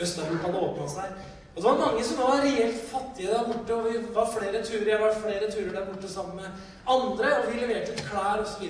Øst-Europa 0.00 0.46
hadde 0.46 0.64
åpna 0.68 0.88
seg. 0.88 1.20
Og 1.50 1.62
det 1.62 1.70
var 1.70 1.78
mange 1.86 2.04
som 2.04 2.18
var 2.22 2.42
reelt 2.44 2.82
fattige 2.90 3.28
der 3.28 3.44
borte. 3.44 3.74
og 3.74 3.86
vi 3.92 4.14
var 4.14 4.32
flere 4.38 4.64
turer, 4.64 4.88
Jeg 4.88 5.00
var 5.00 5.14
flere 5.24 5.50
turer 5.54 5.72
der 5.78 5.86
borte 5.86 6.08
sammen 6.08 6.36
med 6.36 6.48
andre, 6.86 7.36
og 7.38 7.52
vi 7.52 7.60
leverte 7.60 7.92
ut 7.92 8.04
klær 8.10 8.42
osv. 8.44 8.64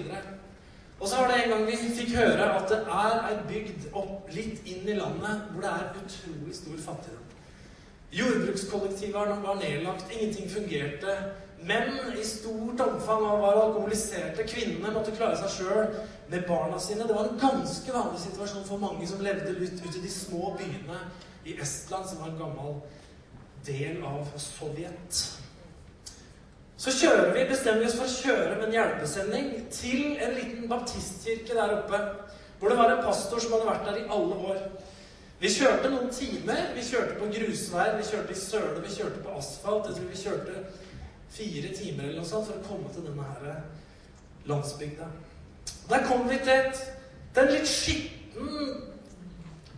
Og 1.01 1.09
så 1.09 1.17
var 1.17 1.29
det 1.29 1.45
en 1.45 1.51
gang 1.51 1.67
vi 1.67 1.77
fikk 1.77 2.17
høre 2.17 2.55
at 2.57 2.69
det 2.69 2.79
er 2.79 3.29
ei 3.31 3.37
bygd 3.49 3.87
opp 3.93 4.33
litt 4.37 4.67
inn 4.69 4.89
i 4.89 4.99
landet 4.99 5.47
hvor 5.53 5.63
det 5.65 5.71
er 5.71 5.93
utrolig 6.01 6.57
stor 6.57 6.79
fattigdom. 6.89 7.27
Jordbrukskollektivet 8.13 9.15
var 9.15 9.55
nedlagt, 9.63 10.13
ingenting 10.13 10.51
fungerte. 10.51 11.15
Menn 11.62 11.99
i 12.17 12.25
stort 12.25 12.81
omfang 12.81 13.23
var 13.23 13.59
alkoholiserte. 13.61 14.47
Kvinnene 14.49 14.95
måtte 14.95 15.12
klare 15.12 15.37
seg 15.43 15.52
sjøl 15.59 15.90
med 16.31 16.47
barna 16.49 16.79
sine. 16.81 17.05
Det 17.05 17.17
var 17.17 17.29
en 17.29 17.43
ganske 17.43 17.93
vanlig 17.93 18.23
situasjon 18.23 18.64
for 18.69 18.81
mange 18.81 19.09
som 19.09 19.21
levde 19.25 19.52
ut, 19.59 19.76
ut 19.85 19.99
i 19.99 20.02
de 20.07 20.12
små 20.12 20.55
byene 20.57 21.02
i 21.45 21.59
Estland, 21.61 22.09
som 22.09 22.23
var 22.23 22.33
en 22.33 22.40
gammel 22.40 22.81
del 23.67 24.00
av 24.09 24.33
Sovjet. 24.40 25.23
Så 26.81 26.95
kjører 26.97 27.35
vi, 27.35 27.45
bestemmer 27.45 27.83
vi 27.83 27.90
oss 27.90 27.99
for 27.99 28.09
å 28.09 28.21
kjøre 28.23 28.55
med 28.57 28.71
en 28.71 28.76
hjelpesending 28.79 29.50
til 29.75 30.14
en 30.17 30.33
liten 30.38 30.69
baptistkirke 30.71 31.52
der 31.59 31.75
oppe. 31.76 32.00
Hvor 32.61 32.73
det 32.73 32.79
var 32.79 32.95
en 32.95 33.05
pastor 33.05 33.40
som 33.40 33.52
hadde 33.52 33.69
vært 33.69 33.85
der 33.88 33.99
i 34.00 34.07
alle 34.09 34.38
år. 34.49 34.62
Vi 35.40 35.49
kjørte 35.52 35.90
noen 35.93 36.09
timer. 36.12 36.71
Vi 36.76 36.85
kjørte 36.85 37.19
på 37.21 37.29
grusveier, 37.35 37.99
vi 38.00 38.09
kjørte 38.09 38.33
i 38.33 38.40
søle, 38.40 38.81
vi 38.85 38.95
kjørte 38.95 39.21
på 39.25 39.37
asfalt. 39.37 39.90
Jeg 39.90 39.99
tror 39.99 40.09
vi 40.09 40.23
kjørte 40.23 40.64
fire 41.31 41.75
timer 41.75 42.09
eller 42.09 42.21
noe 42.21 42.29
sånt 42.29 42.49
for 42.49 42.59
å 42.59 42.67
komme 42.67 42.93
til 42.95 43.07
denne 43.07 43.27
her 43.27 43.61
landsbygda. 44.51 45.09
Der 45.91 46.07
kom 46.07 46.29
vi 46.31 46.39
til, 46.39 46.53
et, 46.53 46.81
er 47.35 47.43
en 47.43 47.53
litt 47.55 47.69
skitten, 47.69 48.51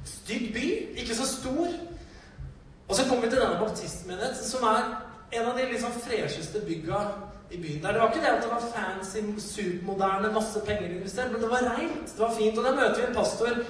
stygg 0.04 0.52
by. 0.54 0.66
Ikke 1.02 1.16
så 1.16 1.26
stor. 1.28 1.74
Og 2.88 2.96
så 2.96 3.04
kom 3.08 3.22
vi 3.22 3.30
til 3.30 3.40
denne 3.40 3.60
baptistmenigheten, 3.60 4.44
som 4.44 4.64
er 4.68 4.82
en 5.32 5.46
av 5.48 5.56
de 5.56 5.68
liksom 5.70 5.94
fresheste 6.04 6.60
bygga 6.66 7.04
i 7.50 7.60
byen 7.60 7.82
der. 7.82 7.92
Det 7.92 8.00
var 8.00 8.08
ikke 8.08 8.24
det 8.24 8.32
at 8.32 8.42
det 8.42 8.50
var 8.50 8.66
fancy, 8.74 9.22
supermoderne, 9.38 10.32
masse 10.34 10.60
penger 10.66 10.90
investert, 10.90 11.32
men 11.32 11.42
det 11.42 11.50
var 11.50 11.64
reint. 11.76 12.12
Det 12.16 12.20
var 12.20 12.34
fint. 12.38 12.58
Og 12.58 12.64
der 12.64 12.74
møter 12.74 13.00
vi 13.00 13.06
en 13.06 13.14
pastor 13.14 13.64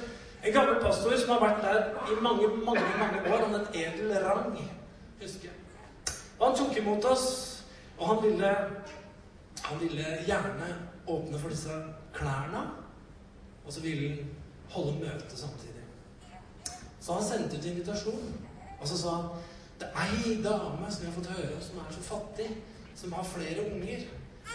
En 0.45 0.53
gammel 0.53 0.75
pastor 0.83 1.13
som 1.17 1.29
har 1.31 1.41
vært 1.41 1.61
der 1.63 1.85
i 2.11 2.15
mange 2.23 2.49
mange, 2.49 2.83
mange 2.99 3.35
år. 3.35 3.45
Han 3.45 3.55
het 3.55 3.77
Edel 3.79 4.17
Rang, 4.25 4.57
husker 5.21 5.45
jeg. 5.45 5.53
Og 6.39 6.49
han 6.49 6.57
tok 6.59 6.77
imot 6.77 7.05
oss, 7.05 7.52
og 8.03 8.09
han 8.09 8.23
ville, 8.23 8.55
han 9.63 9.81
ville 9.81 10.07
gjerne 10.27 10.71
åpne 11.07 11.39
for 11.39 11.49
disse 11.49 11.77
klærne. 12.15 12.63
Og 13.67 13.73
så 13.73 13.81
ville 13.81 14.09
han 14.09 14.31
holde 14.71 14.99
møte 14.99 15.37
samtidig. 15.37 15.85
Så 17.01 17.13
han 17.13 17.25
sendte 17.25 17.59
ut 17.59 17.65
invitasjon. 17.65 18.35
Og 18.81 18.89
så 18.89 18.99
sa 18.99 19.15
han 19.21 19.29
det 19.81 19.89
er 19.99 20.11
ei 20.27 20.43
dame 20.43 20.91
som 20.91 21.03
vi 21.03 21.09
har 21.09 21.15
fått 21.15 21.31
høre 21.35 21.63
som 21.63 21.79
er 21.83 21.95
så 21.95 22.03
fattig, 22.07 22.49
som 22.95 23.13
har 23.13 23.25
flere 23.27 23.65
unger. 23.73 24.05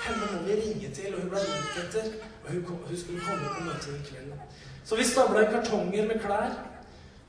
Henne 0.03 0.29
må 0.33 0.43
vi 0.45 0.55
ringe 0.55 0.91
til, 0.95 1.15
og 1.15 1.21
hun 1.21 1.31
ble 1.33 1.41
ringt 1.43 1.79
etter. 1.81 2.13
Og 2.43 2.51
hun, 2.51 2.63
kom, 2.67 2.77
hun 2.87 2.99
skulle 3.01 3.23
komme 3.25 3.49
på 3.55 3.63
møte 3.65 3.91
den 3.91 4.05
kvelden. 4.07 4.39
Så 4.85 4.95
vi 4.95 5.03
stabla 5.03 5.43
i 5.43 5.51
kartonger 5.51 6.07
med 6.07 6.19
klær, 6.23 6.55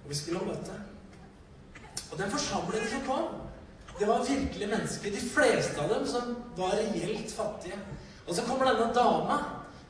og 0.05 0.11
vi 0.11 0.15
skulle 0.15 0.39
ha 0.39 0.47
møte. 0.47 0.79
Og 2.13 2.19
den 2.19 2.31
forsamlingen 2.31 2.91
som 2.93 3.07
kom, 3.07 3.48
det 3.99 4.07
var 4.07 4.25
virkelige 4.25 4.71
mennesker. 4.71 5.11
De 5.11 5.21
fleste 5.21 5.83
av 5.83 5.89
dem 5.89 6.07
som 6.07 6.37
var 6.57 6.77
reelt 6.77 7.31
fattige. 7.33 7.79
Og 8.27 8.35
så 8.35 8.43
kommer 8.43 8.69
denne 8.69 8.93
dama 8.95 9.39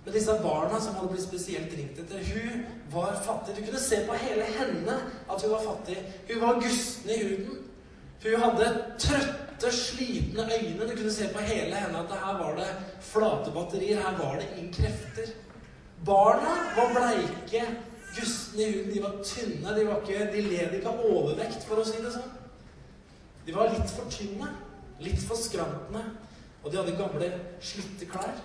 med 0.04 0.14
disse 0.14 0.32
barna 0.42 0.80
som 0.80 0.94
hadde 0.96 1.10
blitt 1.12 1.26
spesielt 1.26 1.74
ringt 1.76 1.98
etter. 2.00 2.22
Hun 2.32 2.62
var 2.92 3.18
fattig. 3.24 3.56
Du 3.56 3.66
kunne 3.66 3.82
se 3.82 3.98
på 4.06 4.16
hele 4.22 4.46
henne 4.58 4.94
at 5.28 5.42
hun 5.42 5.52
var 5.52 5.64
fattig. 5.66 5.98
Hun 6.28 6.40
var 6.40 6.62
gusten 6.62 7.10
i 7.10 7.18
huden. 7.24 7.58
Hun 8.22 8.40
hadde 8.42 8.70
trøtte, 8.98 9.72
slitne 9.74 10.46
øyne. 10.46 10.88
Du 10.88 10.96
kunne 10.96 11.12
se 11.12 11.28
på 11.34 11.44
hele 11.44 11.74
henne 11.74 11.98
at 11.98 12.16
her 12.22 12.40
var 12.40 12.56
det 12.56 12.70
flate 13.10 13.52
batterier. 13.54 14.00
Her 14.00 14.16
var 14.22 14.40
det 14.40 14.48
ingen 14.56 14.72
krefter. 14.72 15.34
Barna 16.06 16.54
var 16.76 16.92
bleike, 16.94 17.66
gustne 18.16 18.62
i 18.62 18.72
huden. 18.72 18.92
De 18.94 19.02
var 19.02 19.20
tynne. 19.24 19.76
De, 19.76 19.86
var 19.86 20.00
ikke, 20.00 20.32
de 20.32 20.42
led 20.48 20.78
ikke 20.78 20.88
av 20.88 21.06
overvekt, 21.10 21.66
for 21.68 21.82
å 21.82 21.86
si 21.86 22.00
det 22.00 22.14
sånn. 22.14 22.36
De 23.48 23.54
var 23.56 23.70
litt 23.72 23.88
for 23.88 24.12
tynne. 24.12 24.50
Litt 25.00 25.22
for 25.24 25.40
skrantende. 25.40 26.02
Og 26.60 26.68
de 26.68 26.76
hadde 26.76 26.96
gamle, 26.98 27.28
slitte 27.64 28.04
klær. 28.10 28.42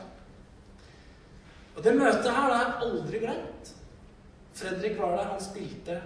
Og 1.74 1.82
det 1.84 1.96
møtet 1.98 2.30
her 2.32 2.52
det 2.54 2.60
er 2.62 2.84
aldri 2.86 3.20
glemt. 3.20 3.72
Fredrik 4.56 4.96
var 5.00 5.18
der, 5.18 5.32
han 5.34 5.42
spilte 5.44 5.98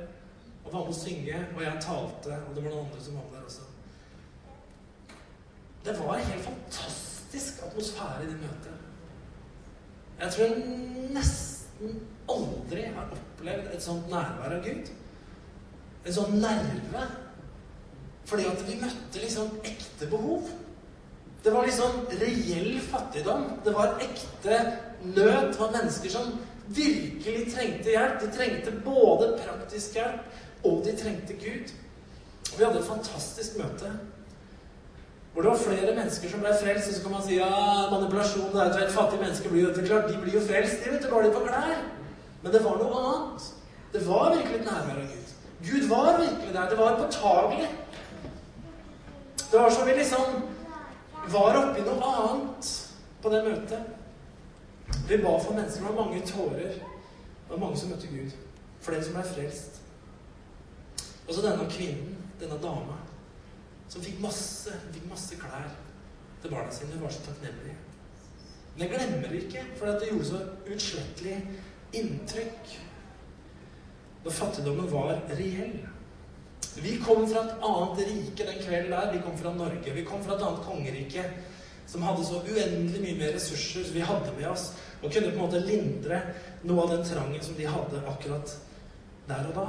og 0.63 0.71
var 0.73 0.87
med 0.87 0.95
å 0.95 0.97
synge, 0.97 1.41
og 1.53 1.61
jeg 1.63 1.83
talte, 1.83 2.39
og 2.47 2.55
det 2.55 2.63
var 2.63 2.73
noen 2.73 2.87
andre 2.87 3.03
som 3.03 3.19
var 3.19 3.27
der 3.35 3.43
også. 3.45 3.67
Det 5.85 5.93
var 5.99 6.15
en 6.15 6.31
helt 6.31 6.47
fantastisk 6.47 7.61
atmosfære 7.67 8.25
i 8.25 8.31
det 8.31 8.39
møtet. 8.41 8.81
Jeg 10.17 10.33
tror 10.33 10.43
jeg 10.47 11.11
nesten 11.13 12.01
aldri 12.33 12.89
har 12.97 13.13
opplevd 13.13 13.69
et 13.75 13.85
sånt 13.85 14.09
nærvær 14.11 14.57
av 14.57 14.65
Gud. 14.65 14.91
En 16.07 16.17
sånn 16.17 16.39
nerve. 16.41 17.05
Fordi 18.27 18.45
at 18.45 18.63
vi 18.67 18.79
møtte 18.81 19.21
liksom 19.23 19.51
ekte 19.63 20.09
behov. 20.11 20.49
Det 21.43 21.53
var 21.53 21.65
liksom 21.65 22.01
reell 22.21 22.79
fattigdom. 22.83 23.45
Det 23.65 23.73
var 23.73 24.01
ekte 24.03 24.59
nød. 25.03 25.53
Det 25.53 25.71
mennesker 25.77 26.11
som 26.11 26.33
virkelig 26.67 27.53
trengte 27.53 27.93
hjelp. 27.93 28.19
De 28.21 28.31
trengte 28.37 28.73
både 28.85 29.37
praktisk 29.45 29.95
hjelp, 29.95 30.25
og 30.63 30.83
de 30.85 30.95
trengte 30.99 31.39
Gud. 31.39 31.71
Og 32.51 32.59
vi 32.59 32.65
hadde 32.65 32.79
et 32.79 32.91
fantastisk 32.91 33.57
møte. 33.61 33.91
Hvor 35.33 35.41
det 35.41 35.51
var 35.51 35.63
flere 35.63 35.95
mennesker 35.95 36.29
som 36.29 36.43
ble 36.43 36.51
frelst. 36.61 36.89
Og 36.89 36.95
så 36.95 37.01
kan 37.03 37.15
man 37.15 37.23
si 37.23 37.37
ja, 37.37 37.49
manipulasjon 37.93 38.51
det 38.51 38.63
er 38.63 38.73
jo 38.73 38.85
et 38.87 38.95
fattig 38.95 39.19
menneske 39.21 39.51
blir 39.53 39.67
jo 39.67 39.71
etter 39.71 39.87
klart, 39.87 40.11
De 40.11 40.19
blir 40.21 40.33
jo 40.33 40.43
frelst, 40.43 40.83
de 40.83 40.91
vet 40.91 41.03
du, 41.03 41.09
bare 41.11 41.27
de 41.27 41.35
på 41.35 41.45
klær. 41.47 41.83
Men 42.43 42.53
det 42.53 42.63
var 42.65 42.79
noe 42.81 43.03
annet. 43.03 43.49
Det 43.93 44.07
var 44.07 44.35
virkelig 44.35 44.59
et 44.59 44.67
nærvær 44.67 45.01
av 45.03 45.11
Gud. 45.15 45.35
Gud 45.67 45.87
var 45.89 46.17
virkelig 46.19 46.53
der. 46.53 46.69
Det 46.69 46.77
var 46.77 46.99
påtagelig. 46.99 47.69
Det 49.51 49.57
var 49.57 49.69
som 49.69 49.87
vi 49.87 49.95
liksom 49.95 50.41
var 51.27 51.57
oppi 51.59 51.83
noe 51.85 52.11
annet 52.11 52.71
på 53.21 53.31
det 53.31 53.43
møtet. 53.45 53.95
Vi 55.07 55.17
ba 55.23 55.33
for 55.39 55.55
mennesker. 55.55 55.83
Det 55.83 55.89
var 55.89 56.05
mange 56.05 56.21
tårer. 56.27 56.77
Det 56.77 57.49
var 57.49 57.61
mange 57.61 57.79
som 57.79 57.91
møtte 57.91 58.11
Gud. 58.11 58.35
Flere 58.83 59.03
som 59.03 59.15
ble 59.15 59.23
frelst. 59.27 59.81
Og 61.27 61.33
så 61.35 61.43
denne 61.43 61.67
kvinnen, 61.71 62.15
denne 62.39 62.59
dama, 62.63 62.99
som 63.89 64.03
fikk 64.03 64.19
masse, 64.23 64.71
fikk 64.95 65.07
masse 65.09 65.39
klær 65.39 65.71
til 66.41 66.51
barna 66.51 66.71
sine. 66.71 66.93
Hun 66.93 67.03
var 67.07 67.15
så 67.15 67.23
takknemlig. 67.27 67.75
Men 68.75 68.83
jeg 68.85 68.93
glemmer 68.93 69.31
det 69.31 69.43
ikke, 69.43 69.63
for 69.79 69.89
det 69.89 70.11
gjorde 70.11 70.27
så 70.27 70.41
utslettelig 70.67 71.37
inntrykk 71.97 72.75
når 74.23 74.35
fattigdommen 74.35 74.91
var 74.91 75.15
reell. 75.31 75.79
Vi 76.77 76.97
kom 77.01 77.23
fra 77.29 77.43
et 77.43 77.65
annet 77.65 78.01
rike 78.05 78.45
den 78.47 78.59
kvelden 78.61 78.93
der. 78.93 79.11
Vi 79.13 79.21
kom 79.25 79.37
fra 79.37 79.53
Norge. 79.53 79.93
Vi 79.93 80.05
kom 80.05 80.23
fra 80.23 80.37
et 80.37 80.45
annet 80.45 80.65
kongerike 80.65 81.25
som 81.87 82.03
hadde 82.03 82.25
så 82.27 82.41
uendelig 82.43 83.01
mye 83.01 83.17
mer 83.17 83.35
ressurser 83.37 83.85
som 83.87 83.95
vi 83.95 84.03
hadde 84.03 84.33
med 84.35 84.49
oss, 84.51 84.73
og 84.99 85.11
kunne 85.11 85.31
på 85.31 85.37
en 85.37 85.45
måte 85.45 85.61
lindre 85.63 86.19
noe 86.67 86.83
av 86.83 86.91
den 86.91 87.05
trangen 87.07 87.43
som 87.43 87.55
de 87.55 87.69
hadde 87.69 88.01
akkurat 88.11 88.57
der 89.29 89.47
og 89.47 89.55
da. 89.55 89.67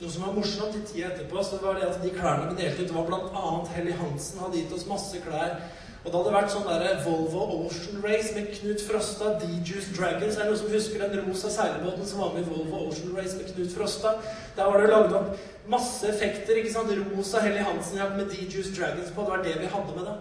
Noe 0.00 0.10
som 0.10 0.24
var 0.24 0.34
morsomt 0.34 0.78
i 0.78 0.82
tida 0.88 1.12
etterpå, 1.12 1.44
så 1.44 1.60
var 1.62 1.76
det 1.78 1.90
at 1.90 2.00
de 2.02 2.10
klærne 2.16 2.48
vi 2.50 2.62
delte 2.62 2.86
ut, 2.86 2.94
var 2.96 3.10
bl.a. 3.10 3.52
Helly 3.76 3.92
Hansen 4.00 4.40
hadde 4.42 4.58
gitt 4.58 4.72
oss 4.74 4.88
masse 4.88 5.20
klær. 5.22 5.60
Og 6.02 6.08
det 6.10 6.16
hadde 6.18 6.32
vært 6.34 6.50
sånn 6.50 6.64
der 6.66 7.02
Volvo 7.04 7.44
Ocean 7.60 8.00
Race 8.02 8.32
med 8.34 8.48
Knut 8.56 8.80
Frosta, 8.82 9.36
D-Juice 9.38 9.92
Dragons. 9.94 10.34
Er 10.34 10.48
det 10.48 10.48
noen 10.48 10.58
som 10.58 10.72
husker 10.72 11.04
den 11.04 11.28
rosa 11.28 11.52
seilbåten 11.54 12.08
som 12.08 12.24
var 12.24 12.32
med 12.34 12.42
i 12.42 12.50
Volvo 12.50 12.88
Ocean 12.88 13.12
Race 13.14 13.36
med 13.38 13.52
Knut 13.52 13.70
Frosta? 13.76 14.16
Der 14.56 14.72
var 14.72 14.82
det 14.82 14.90
lagd 14.90 15.14
opp 15.14 15.36
masse 15.68 16.08
effekter. 16.08 16.56
ikke 16.56 16.72
sant? 16.72 16.90
Rosa 17.16 17.40
Helly 17.40 17.62
Hansen-jakke 17.62 18.16
med 18.16 18.30
D-Juice 18.30 18.72
Dragons 18.76 19.10
på. 19.14 19.22
Det 19.22 19.30
var 19.30 19.42
det 19.42 19.60
vi 19.60 19.66
hadde 19.66 19.96
med, 19.96 20.04
da. 20.04 20.14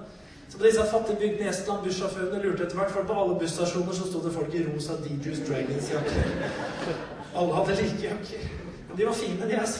Så 0.49 0.57
på 0.57 0.63
disse 0.63 0.83
fattige 0.91 1.19
bygdene 1.19 1.45
i 1.45 1.49
Estland, 1.49 1.83
bussjåførene 1.83 2.43
lurte 2.43 2.65
etter 2.65 2.75
hvert, 2.75 2.91
for 2.91 3.07
på 3.07 3.21
alle 3.21 3.39
busstasjoner 3.39 3.95
så 3.95 4.07
sto 4.09 4.19
det 4.25 4.33
folk 4.35 4.53
i 4.53 4.65
rosa 4.67 4.97
D-Juice 4.99 5.45
Dragons-jakker. 5.47 6.99
Alle 7.35 7.55
hadde 7.55 7.77
like 7.79 8.03
jakker. 8.03 8.45
Men 8.89 8.97
de 8.97 9.05
var 9.05 9.13
fine, 9.13 9.47
de, 9.47 9.59
altså. 9.59 9.79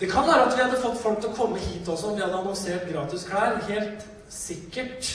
Det 0.00 0.10
kan 0.10 0.26
være 0.26 0.46
at 0.46 0.56
vi 0.56 0.62
hadde 0.62 0.78
fått 0.82 1.02
folk 1.02 1.20
til 1.22 1.30
å 1.30 1.34
komme 1.36 1.58
hit 1.62 1.88
også 1.88 2.08
om 2.10 2.16
vi 2.16 2.22
hadde 2.24 2.38
annonsert 2.40 2.88
gratis 2.90 3.26
klær. 3.28 3.60
Helt 3.68 4.06
sikkert. 4.28 5.10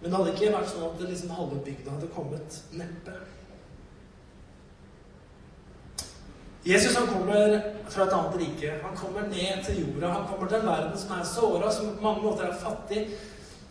Men 0.00 0.10
det 0.10 0.18
hadde 0.18 0.34
ikke 0.34 0.52
vært 0.54 0.70
sånn 0.70 0.84
at 0.86 1.00
det 1.00 1.08
liksom 1.10 1.32
halve 1.34 1.58
bygda 1.66 1.96
hadde 1.96 2.10
kommet. 2.14 2.58
Neppe. 2.78 3.14
Jesus 6.64 6.96
han 6.96 7.06
kommer 7.06 7.60
fra 7.88 8.06
et 8.06 8.12
annet 8.16 8.36
rike. 8.40 8.72
Han 8.82 8.96
kommer 8.96 9.26
ned 9.28 9.64
til 9.66 9.80
jorda. 9.82 10.08
Han 10.08 10.26
kommer 10.28 10.48
til 10.48 10.58
en 10.62 10.66
verden 10.66 10.98
som 10.98 11.12
er 11.18 11.26
såra, 11.28 11.72
som 11.72 11.90
på 11.96 12.02
mange 12.02 12.22
måter 12.22 12.48
er 12.48 12.56
fattig 12.56 13.08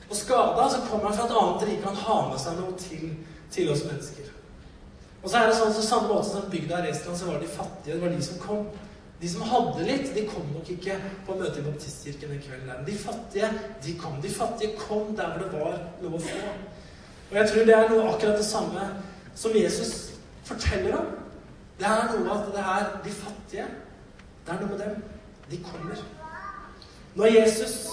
og 0.09 0.15
skada. 0.15 0.69
Så 0.69 0.83
kommer 0.89 1.09
han 1.09 1.17
fra 1.17 1.25
et 1.25 1.37
annet 1.41 1.67
rike. 1.69 1.87
Han 1.87 2.01
har 2.05 2.29
med 2.29 2.39
seg 2.43 2.59
noe 2.59 2.77
til, 2.77 3.15
til 3.51 3.71
oss 3.73 3.85
mennesker. 3.89 4.29
Og 5.23 5.29
så 5.31 5.39
er 5.39 5.49
det 5.49 5.57
sånn, 5.57 5.73
så 5.73 5.85
samme 5.87 6.11
måte 6.11 6.29
som 6.29 6.49
bygda 6.51 6.83
i 6.83 6.91
Estland, 6.91 7.17
så 7.17 7.31
var 7.31 7.39
de 7.41 7.49
fattige. 7.49 7.95
Det 7.95 8.01
var 8.03 8.13
de 8.13 8.25
som 8.25 8.41
kom. 8.43 8.67
De 9.23 9.29
som 9.31 9.45
hadde 9.47 9.87
litt, 9.87 10.09
de 10.13 10.27
kom 10.27 10.45
nok 10.51 10.69
ikke 10.73 10.99
på 11.25 11.37
møte 11.39 11.61
i 11.61 11.65
baptistkirken 11.65 12.35
den 12.35 12.43
kvelden. 12.43 12.67
der. 12.67 12.85
De 12.85 12.97
fattige, 12.99 13.49
de 13.85 13.97
kom. 13.97 14.21
De 14.21 14.29
fattige 14.29 14.77
kom 14.77 15.15
der 15.15 15.31
hvor 15.31 15.45
det 15.47 15.61
var 15.63 15.81
noe 16.03 16.19
å 16.19 16.23
få. 16.27 16.53
Og 17.31 17.37
jeg 17.39 17.49
tror 17.49 17.69
det 17.69 17.77
er 17.77 17.89
noe 17.89 18.09
akkurat 18.11 18.37
det 18.37 18.45
samme 18.45 18.87
som 19.33 19.55
Jesus 19.57 19.93
forteller 20.45 20.99
om. 20.99 21.22
Det 21.79 21.89
er 21.89 22.11
noe 22.13 22.37
at 22.37 22.49
det 22.53 22.65
er 22.75 22.89
de 23.03 23.13
fattige. 23.17 23.67
Det 24.45 24.53
er 24.53 24.61
noe 24.61 24.69
med 24.71 24.83
dem. 24.83 25.03
De 25.51 25.59
kommer. 25.63 26.03
Når 27.15 27.25
Jesus 27.25 27.87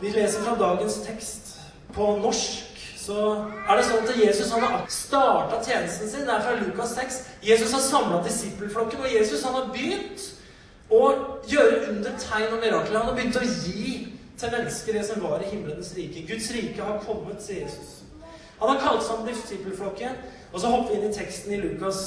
Vi 0.00 0.10
leser 0.12 0.42
fra 0.44 0.52
dagens 0.60 0.98
tekst 1.06 1.54
på 1.94 2.06
norsk 2.20 2.66
så 3.06 3.18
er 3.68 3.78
det 3.78 3.84
sånn 3.86 4.02
at 4.02 4.18
Jesus 4.18 4.50
han 4.50 4.64
har 4.66 4.86
starta 4.90 5.60
tjenesten 5.62 6.08
sin. 6.10 6.24
Det 6.26 6.32
er 6.34 6.42
fra 6.42 6.56
Lukas 6.58 6.94
6. 6.96 7.18
Jesus 7.46 7.74
har 7.76 7.84
samla 7.84 8.22
disippelflokken, 8.24 9.04
og 9.04 9.12
Jesus 9.14 9.44
han 9.46 9.54
har 9.54 9.68
begynt 9.74 10.24
å 10.90 11.02
gjøre 11.46 11.92
under 11.92 12.16
tegn 12.22 12.56
og 12.56 12.64
mirakler. 12.64 12.98
Han 12.98 13.12
har 13.12 13.18
begynt 13.18 13.38
å 13.38 13.44
gi 13.46 13.92
til 14.36 14.52
mennesker 14.56 14.98
det 14.98 15.04
som 15.06 15.22
var 15.22 15.44
i 15.44 15.52
himlenes 15.52 15.92
rike. 15.96 16.24
Guds 16.26 16.50
rike 16.56 16.82
har 16.82 16.98
kommet, 17.06 17.38
sier 17.44 17.62
Jesus. 17.62 18.00
Han 18.58 18.72
har 18.72 18.82
kalt 18.82 19.06
sammen 19.06 19.30
disippelflokken, 19.30 20.18
og 20.52 20.60
så 20.60 20.72
hopper 20.72 20.92
vi 20.92 21.00
inn 21.00 21.08
i 21.10 21.14
teksten 21.14 21.54
i 21.56 21.62
Lukas 21.62 22.02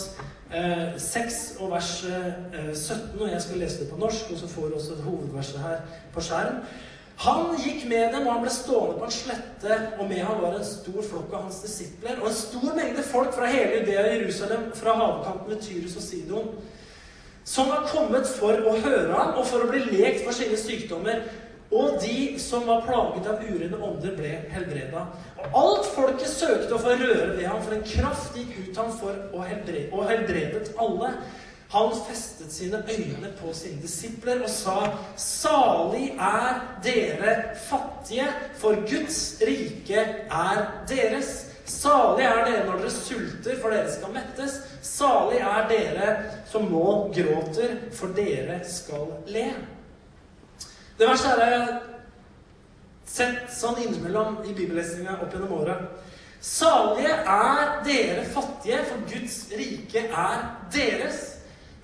eh, 0.54 0.96
6 0.98 1.40
og 1.60 1.74
vers 1.74 1.92
eh, 2.10 2.70
17. 2.74 3.20
Og 3.20 3.28
jeg 3.32 3.42
skal 3.46 3.60
lese 3.64 3.84
det 3.84 3.90
på 3.92 4.00
norsk, 4.00 4.32
og 4.34 4.40
så 4.40 4.48
får 4.52 4.70
vi 4.70 4.80
også 4.80 5.02
hovedverset 5.06 5.60
her 5.64 5.84
på 6.14 6.24
skjerm. 6.24 6.64
Han 7.20 7.50
gikk 7.60 7.84
med 7.92 8.14
dem, 8.16 8.28
og 8.28 8.38
han 8.38 8.44
ble 8.46 8.52
stående 8.54 9.00
på 9.00 9.08
en 9.10 9.12
slette, 9.12 9.78
og 10.00 10.06
med 10.08 10.22
ham 10.24 10.38
var 10.40 10.54
en 10.56 10.64
stor 10.64 11.02
flokk 11.04 11.34
av 11.34 11.50
hans 11.50 11.58
disipler, 11.66 12.22
og 12.22 12.30
en 12.30 12.38
stor 12.38 12.70
mengde 12.78 13.04
folk 13.04 13.34
fra 13.36 13.50
hele 13.52 13.82
Judea 13.82 14.06
og 14.06 14.14
Jerusalem, 14.14 14.70
fra 14.76 14.94
havkanten 15.02 15.52
ved 15.52 15.60
Tyrus 15.66 15.98
og 16.00 16.06
Sidon, 16.06 16.54
som 17.44 17.68
var 17.68 17.90
kommet 17.92 18.30
for 18.30 18.64
å 18.64 18.78
høre 18.78 19.12
ham 19.12 19.36
og 19.36 19.48
for 19.50 19.66
å 19.66 19.68
bli 19.68 19.82
lekt 19.90 20.24
for 20.24 20.38
sine 20.38 20.56
sykdommer. 20.60 21.26
Og 21.72 22.00
de 22.02 22.40
som 22.42 22.66
var 22.66 22.82
plaget 22.88 23.28
av 23.30 23.44
urene 23.46 23.78
ånder, 23.78 24.16
ble 24.18 24.32
helbreda. 24.50 25.04
Og 25.38 25.60
alt 25.60 25.92
folket 25.94 26.32
søkte 26.32 26.74
å 26.74 26.82
få 26.82 26.96
røre 26.98 27.36
ved 27.36 27.46
ham, 27.46 27.62
for 27.62 27.76
en 27.78 27.86
kraft 27.86 28.38
gikk 28.38 28.56
ut 28.58 28.82
ham 28.82 28.90
for 28.98 29.38
å 29.38 29.44
helbrede, 29.46 29.92
og 29.94 30.10
helbredet 30.10 30.74
alle. 30.82 31.14
Han 31.70 31.94
festet 32.08 32.50
sine 32.50 32.82
øyne 32.90 33.30
på 33.38 33.54
sine 33.54 33.78
disipler 33.84 34.42
og 34.42 34.50
sa, 34.50 34.80
Salig 35.22 36.16
er 36.18 36.64
dere 36.82 37.36
fattige, 37.68 38.26
for 38.58 38.82
Guds 38.90 39.22
rike 39.46 40.08
er 40.26 40.66
deres. 40.90 41.46
Salig 41.70 42.26
er 42.26 42.42
dere 42.48 42.66
når 42.66 42.82
dere 42.82 42.96
sulter, 42.98 43.60
for 43.62 43.70
dere 43.70 43.92
skal 43.94 44.16
mettes. 44.18 44.58
Salig 44.82 45.44
er 45.46 45.68
dere 45.70 46.14
som 46.50 46.66
nå 46.72 46.88
gråter, 47.14 47.78
for 47.94 48.18
dere 48.18 48.64
skal 48.66 49.12
le. 49.30 49.52
Det 51.00 51.08
verste 51.08 51.30
har 51.32 51.40
jeg 51.48 51.68
sett 53.08 53.52
sånn 53.56 53.78
innimellom 53.80 54.42
i 54.44 54.52
bibellesninga 54.52 55.14
opp 55.24 55.32
gjennom 55.32 55.54
åra. 55.56 55.78
Salige 56.44 57.14
er 57.24 57.70
dere 57.86 58.26
fattige, 58.34 58.82
for 58.90 59.06
Guds 59.08 59.38
rike 59.56 60.02
er 60.10 60.42
deres. 60.74 61.22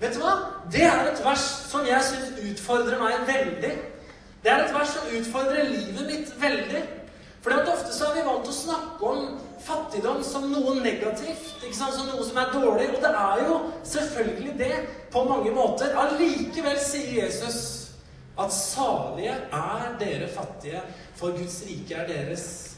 Vet 0.02 0.18
du 0.18 0.20
hva? 0.20 0.34
Det 0.68 0.84
er 0.84 1.08
et 1.08 1.22
vers 1.24 1.46
som 1.70 1.88
jeg 1.88 2.04
syns 2.10 2.42
utfordrer 2.50 3.00
meg 3.00 3.24
veldig. 3.30 3.70
Det 4.44 4.52
er 4.52 4.66
et 4.66 4.76
vers 4.76 4.92
som 4.98 5.08
utfordrer 5.18 5.70
livet 5.70 6.10
mitt 6.10 6.34
veldig. 6.42 6.84
For 7.40 7.56
ofte 7.72 7.96
så 7.96 8.10
er 8.10 8.18
vi 8.18 8.26
vant 8.26 8.44
til 8.44 8.52
å 8.52 8.58
snakke 8.58 9.14
om 9.14 9.24
fattigdom 9.64 10.20
som 10.28 10.44
noe 10.52 10.76
negativt. 10.82 11.56
ikke 11.62 11.72
sant? 11.72 11.96
Som 11.96 12.12
noe 12.12 12.28
som 12.28 12.36
er 12.44 12.52
dårlig. 12.52 12.92
Og 12.92 13.00
det 13.00 13.16
er 13.16 13.42
jo 13.48 13.58
selvfølgelig 13.96 14.58
det 14.60 14.74
på 15.08 15.24
mange 15.24 15.56
måter. 15.56 15.96
Allikevel 16.04 16.76
sier 16.84 17.22
Jesus 17.22 17.85
at 18.38 18.52
salige 18.52 19.34
er 19.52 19.96
dere 20.00 20.28
fattige, 20.28 20.80
for 21.16 21.36
Guds 21.38 21.62
rike 21.68 21.94
er 21.94 22.08
deres. 22.08 22.76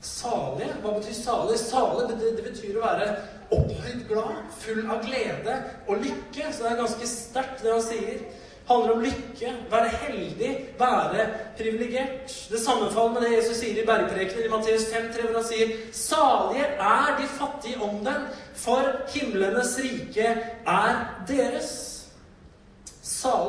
Salige? 0.00 0.72
Hva 0.82 0.94
betyr 0.98 1.16
salig? 1.16 1.58
Salig 1.60 2.08
det, 2.08 2.32
det, 2.36 2.44
betyr 2.44 2.78
å 2.78 2.84
være 2.84 3.10
opphøyd 3.52 4.06
glad, 4.08 4.40
full 4.60 4.82
av 4.90 5.04
glede 5.04 5.58
og 5.88 6.00
lykke. 6.00 6.48
Så 6.48 6.64
det 6.64 6.72
er 6.72 6.80
ganske 6.80 7.08
sterkt, 7.08 7.62
det 7.64 7.72
han 7.72 7.84
sier. 7.84 8.24
Det 8.64 8.72
handler 8.72 8.94
om 8.94 9.02
lykke, 9.04 9.50
være 9.70 9.88
heldig, 10.00 10.50
være 10.80 11.24
privilegert. 11.58 12.36
Det 12.48 12.60
sammenfaller 12.64 13.12
med 13.12 13.26
det 13.26 13.32
Jesus 13.34 13.58
sier 13.60 13.80
i 13.82 13.86
bergprekenen 13.88 14.46
i 14.46 14.52
Matteus 14.52 14.86
5,3, 14.88 15.26
hvor 15.26 15.36
han 15.36 15.48
sier 15.50 15.74
Salige 15.92 16.70
er 16.80 17.18
de 17.20 17.28
fattige 17.28 17.80
om 17.84 18.00
den, 18.06 18.30
for 18.56 18.88
himlenes 19.12 19.76
rike 19.84 20.30
er 20.64 21.04
deres. 21.28 21.93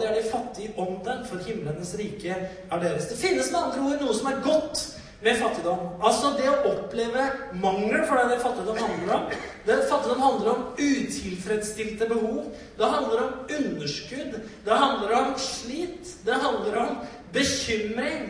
Er 0.06 0.14
de 0.14 0.28
fattige 0.30 0.70
i 0.70 0.76
ånden, 0.78 1.26
for 1.26 1.42
himlenes 1.48 1.96
rike 1.98 2.36
er 2.36 2.84
deres. 2.84 3.10
Det 3.10 3.18
finnes 3.18 3.50
med 3.52 3.60
andre 3.62 3.88
ord 3.88 4.06
noe 4.06 4.14
som 4.14 4.30
er 4.30 4.44
godt 4.46 4.84
med 5.26 5.40
fattigdom. 5.42 5.84
Altså 6.06 6.36
det 6.38 6.48
å 6.52 6.58
oppleve 6.70 7.26
mangel, 7.58 8.04
for 8.06 8.18
det 8.20 8.26
er 8.26 8.34
det 8.36 8.42
fattigdom 8.44 8.82
handler 8.84 9.16
om. 9.18 9.28
Det 9.66 9.80
Fattigdom 9.90 10.22
handler 10.22 10.50
om 10.52 10.66
utilfredsstilte 10.78 12.06
behov. 12.06 12.44
Det 12.78 12.86
handler 12.86 13.24
om 13.24 13.32
underskudd. 13.58 14.36
Det 14.66 14.78
handler 14.78 15.14
om 15.18 15.32
slit. 15.42 16.12
Det 16.26 16.34
handler 16.34 16.78
om 16.84 16.98
bekymring. 17.34 18.28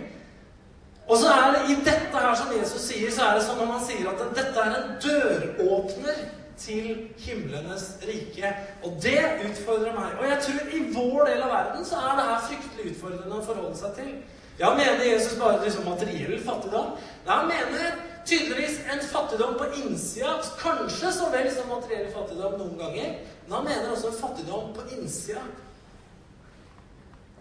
Og 1.08 1.17
så 1.17 1.27
er 1.27 1.51
det 1.53 1.74
i 1.74 1.75
dette 1.86 2.17
her 2.17 2.36
som 2.39 2.53
Jesus 2.55 2.88
sier, 2.88 3.12
så 3.13 3.27
er 3.27 3.36
det 3.36 3.44
sånn 3.46 3.60
når 3.62 3.67
man 3.70 3.84
sier 3.86 4.08
at 4.10 4.24
dette 4.38 4.63
er 4.63 4.77
en 4.79 4.96
døråpner 5.03 6.24
til 6.59 7.09
himlenes 7.17 7.85
rike. 8.07 8.51
Og 8.83 8.97
det 9.03 9.19
utfordrer 9.50 9.93
meg. 9.95 10.15
Og 10.19 10.29
jeg 10.29 10.39
tror 10.47 10.74
i 10.77 10.81
vår 10.95 11.29
del 11.29 11.43
av 11.45 11.53
verden 11.53 11.85
så 11.85 12.00
er 12.01 12.17
det 12.17 12.27
her 12.29 12.47
fryktelig 12.50 12.89
utfordrende 12.93 13.39
å 13.39 13.45
forholde 13.45 13.77
seg 13.79 13.95
til. 14.00 14.12
Ja, 14.59 14.71
mener 14.75 15.03
Jesus 15.03 15.39
bare 15.39 15.63
liksom 15.63 15.88
materiell 15.89 16.39
fattigdom? 16.43 16.93
Nei, 17.25 17.35
han 17.35 17.50
mener 17.51 17.97
tydeligvis 18.25 18.79
en 18.91 19.03
fattigdom 19.03 19.57
på 19.59 19.67
innsida. 19.81 20.38
Kanskje 20.62 21.12
så 21.12 21.29
vel 21.33 21.51
som 21.51 21.69
materiell 21.69 22.07
fattigdom 22.13 22.59
noen 22.62 22.77
ganger. 22.79 23.17
Men 23.45 23.57
han 23.59 23.67
mener 23.67 23.91
også 23.91 24.13
en 24.13 24.21
fattigdom 24.21 24.71
på 24.77 24.88
innsida. 24.95 25.44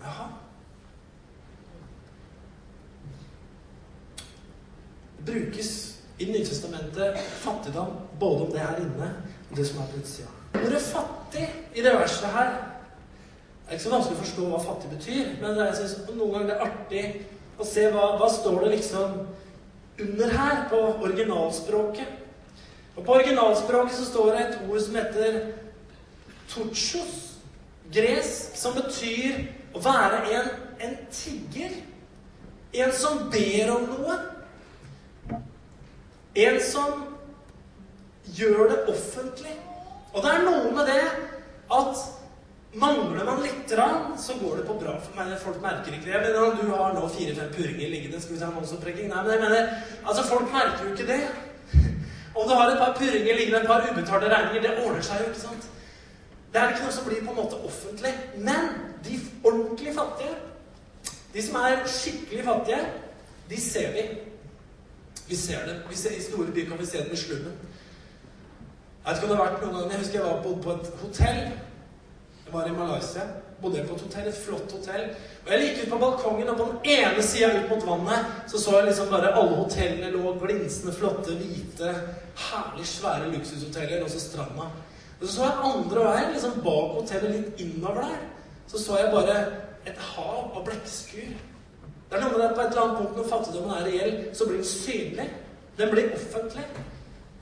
Ja. 0.02 0.28
Det 5.18 5.32
brukes 5.32 5.93
i 6.18 6.28
Nytestamentet 6.30 7.18
fattigdom 7.42 7.96
både 8.20 8.46
om 8.46 8.52
det 8.52 8.62
her 8.62 8.78
inne 8.82 9.10
og 9.50 9.56
det 9.58 9.66
som 9.66 9.82
er 9.82 9.90
på 9.90 10.00
utsida. 10.02 10.28
Ordet 10.54 10.82
'fattig' 10.82 11.50
i 11.74 11.82
det 11.82 11.94
verset 11.94 12.28
her 12.28 12.52
det 13.64 13.70
er 13.70 13.78
ikke 13.78 13.84
så 13.84 13.90
vanskelig 13.90 14.18
å 14.18 14.22
forstå 14.22 14.46
hva 14.50 14.58
fattig 14.60 14.90
betyr, 14.90 15.28
men 15.40 15.56
jeg 15.56 15.76
synes 15.76 15.92
noen 16.12 16.32
ganger 16.32 16.50
det 16.50 16.56
er 16.56 16.66
artig 16.66 17.04
å 17.56 17.64
se 17.64 17.86
hva, 17.94 18.10
hva 18.20 18.26
står 18.28 18.58
det 18.60 18.72
liksom 18.74 19.14
under 20.04 20.34
her 20.36 20.68
på 20.68 20.80
originalspråket. 21.06 22.10
Og 22.96 23.04
På 23.04 23.14
originalspråket 23.14 23.96
så 23.96 24.04
står 24.04 24.30
det 24.30 24.42
et 24.42 24.58
ord 24.68 24.80
som 24.84 24.98
heter 25.00 25.38
torchos, 26.52 27.16
gresk, 27.94 28.52
som 28.60 28.76
betyr 28.76 29.40
å 29.72 29.80
være 29.80 30.20
en, 30.36 30.52
en 30.84 30.94
tigger. 31.08 31.72
En 32.74 32.92
som 32.92 33.30
ber 33.32 33.72
om 33.78 33.88
noe. 33.94 34.18
En 36.34 36.60
som 36.62 37.04
gjør 38.34 38.68
det 38.70 38.80
offentlig. 38.90 39.54
Og 40.14 40.22
det 40.22 40.30
er 40.30 40.44
noe 40.46 40.70
med 40.74 40.88
det 40.90 41.02
at 41.74 42.04
mangler 42.74 43.26
man 43.26 43.42
litt, 43.42 43.70
så 44.18 44.34
går 44.40 44.56
det 44.56 44.66
på 44.66 44.76
bra 44.80 44.94
for 45.02 45.18
meg. 45.18 45.34
Folk 45.42 45.60
merker 45.62 45.94
ikke 45.94 46.06
det. 46.06 46.14
Jeg 46.14 46.22
mener, 46.26 46.56
Du 46.62 46.70
har 46.74 46.94
nå 46.94 47.08
fire-fem 47.08 47.52
purringer 47.54 47.90
liggende. 47.90 48.20
Skal 48.20 48.34
vi 48.34 48.38
si 48.38 48.44
annonseprekking? 48.44 49.08
Nei, 49.08 49.22
men 49.22 49.32
jeg 49.32 49.42
mener, 49.42 49.70
altså 50.06 50.22
folk 50.22 50.50
merker 50.52 50.84
jo 50.84 50.92
ikke 50.94 51.06
det. 51.06 51.20
Om 52.38 52.48
du 52.48 52.54
har 52.54 52.70
et 52.70 52.78
par 52.78 52.96
purringer 52.98 53.36
liggende, 53.38 53.60
et 53.60 53.66
par 53.66 53.86
ubetalte 53.90 54.30
regninger, 54.34 54.62
det 54.62 54.84
ordner 54.86 55.06
seg 55.06 55.22
jo, 55.22 55.30
ikke 55.30 55.44
sant? 55.46 55.70
Det 56.52 56.62
er 56.62 56.70
ikke 56.70 56.84
noe 56.86 56.94
som 56.94 57.06
blir 57.06 57.22
på 57.22 57.32
en 57.34 57.40
måte 57.42 57.62
offentlig. 57.66 58.14
Men 58.38 58.68
de 59.06 59.20
ordentlig 59.44 59.94
fattige, 59.94 60.34
de 61.34 61.42
som 61.42 61.58
er 61.62 61.82
skikkelig 61.90 62.44
fattige, 62.44 62.84
de 63.50 63.60
ser 63.60 63.90
vi. 63.94 64.04
Vi 65.28 65.36
ser 65.36 65.66
det. 65.66 65.80
Vi 65.90 65.96
ser, 65.96 66.16
I 66.16 66.22
store 66.22 66.52
byer 66.52 66.68
kan 66.68 66.78
vi 66.78 66.86
se 66.86 66.98
det 66.98 67.08
med 67.08 67.16
slummen. 67.16 67.54
Jeg 69.04 69.12
vet 69.12 69.16
ikke 69.16 69.26
om 69.26 69.30
det 69.30 69.38
har 69.38 69.46
vært 69.50 69.62
noen 69.62 69.74
ganger, 69.74 69.90
Jeg 69.90 70.00
husker 70.00 70.18
jeg 70.18 70.28
var 70.28 70.42
bodde 70.42 70.62
på 70.62 70.72
et 70.72 70.92
hotell. 71.00 71.40
Jeg 72.44 72.52
var 72.52 72.66
i 72.68 72.76
Malaysia. 72.76 73.24
Bodde 73.62 73.84
på 73.88 73.94
et 73.94 74.04
hotell, 74.06 74.28
et 74.28 74.42
flott 74.46 74.72
hotell. 74.72 75.04
Og 75.46 75.52
Jeg 75.52 75.60
gikk 75.62 75.82
ut 75.82 75.92
på 75.92 75.98
balkongen, 75.98 76.48
og 76.48 76.56
på 76.56 76.68
den 76.70 76.90
ene 76.98 77.22
sida 77.22 77.50
ut 77.52 77.70
mot 77.70 77.86
vannet 77.86 78.50
så 78.50 78.60
så 78.60 78.76
jeg 78.78 78.86
liksom 78.86 79.08
bare 79.12 79.32
alle 79.32 79.56
hotellene 79.56 80.10
lå 80.10 80.34
glinsende, 80.40 80.92
flotte, 80.96 81.36
hvite, 81.40 81.94
herlig 82.48 82.86
svære 82.86 83.32
luksushoteller, 83.32 84.04
og 84.04 84.10
så 84.10 84.20
stranda. 84.20 84.68
Og 85.20 85.26
så 85.28 85.34
så 85.34 85.42
jeg 85.42 85.72
andre 85.72 86.04
veien, 86.04 86.32
liksom 86.32 86.60
bak 86.64 86.96
hotellet, 87.00 87.30
litt 87.36 87.60
innover 87.60 88.00
der, 88.00 88.16
så 88.68 88.78
så 88.78 88.98
jeg 88.98 89.12
bare 89.12 89.36
et 89.86 89.98
hav 89.98 90.52
av 90.56 90.64
blekkskur. 90.64 91.32
Det 92.10 92.16
er 92.18 92.22
noe 92.22 92.32
med 92.32 92.42
det 92.42 92.54
på 92.54 92.60
et 92.60 92.72
eller 92.72 92.82
annet 92.82 92.98
punkt 93.00 93.16
når 93.16 93.30
fattigdommen 93.30 93.76
er 93.76 93.86
reell, 93.88 94.16
så 94.36 94.46
blir 94.46 94.60
den 94.60 94.68
synlig. 94.68 95.28
Den 95.78 95.90
blir 95.90 96.12
offentlig. 96.14 96.66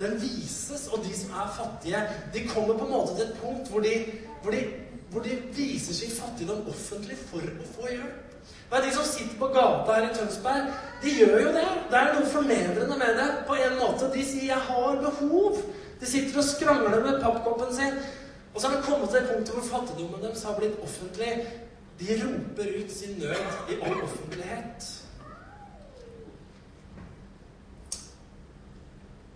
Den 0.01 0.15
vises. 0.23 0.89
Og 0.93 1.05
de 1.05 1.15
som 1.17 1.31
er 1.43 1.55
fattige, 1.57 2.03
de 2.35 2.49
kommer 2.49 2.79
på 2.79 2.85
en 2.85 2.95
måte 2.97 3.17
til 3.17 3.27
et 3.27 3.41
punkt 3.43 3.71
hvor 3.71 3.81
de, 3.81 3.95
hvor 4.43 4.55
de, 4.55 4.63
hvor 5.11 5.27
de 5.27 5.39
viser 5.57 5.95
sin 5.95 6.15
fattigdom 6.17 6.69
offentlig 6.69 7.19
for 7.29 7.45
å 7.45 7.69
få 7.77 7.91
hjelp. 7.91 8.29
Men 8.73 8.87
de 8.87 8.95
som 8.95 9.05
sitter 9.05 9.37
på 9.39 9.51
gata 9.53 9.99
her 9.99 10.07
i 10.09 10.15
Tønsberg, 10.17 10.71
de 11.03 11.13
gjør 11.19 11.35
jo 11.43 11.51
det. 11.53 11.69
Det 11.91 11.99
er 11.99 12.15
noe 12.15 12.31
fornedrende 12.33 12.97
med 13.03 13.19
det. 13.21 13.29
På 13.47 13.59
en 13.61 13.77
måte. 13.83 14.09
De 14.15 14.25
sier 14.25 14.47
'jeg 14.49 14.63
har 14.69 14.97
behov'. 15.05 15.63
De 16.01 16.07
sitter 16.07 16.39
og 16.39 16.45
skrangler 16.45 17.01
med 17.05 17.21
pappkoppen 17.23 17.75
sin. 17.75 17.95
Og 18.55 18.61
så 18.61 18.69
har 18.69 18.77
det 18.77 18.85
kommet 18.85 19.11
til 19.11 19.19
et 19.19 19.31
punkt 19.35 19.51
hvor 19.51 19.79
fattigdommen 19.79 20.23
deres 20.23 20.43
har 20.43 20.55
blitt 20.59 20.81
offentlig. 20.83 21.33
De 22.01 22.07
roper 22.25 22.85
ut 22.85 22.93
sin 22.93 23.19
nød 23.19 23.37
i 23.71 23.81
all 23.83 24.03
offentlighet. 24.03 25.05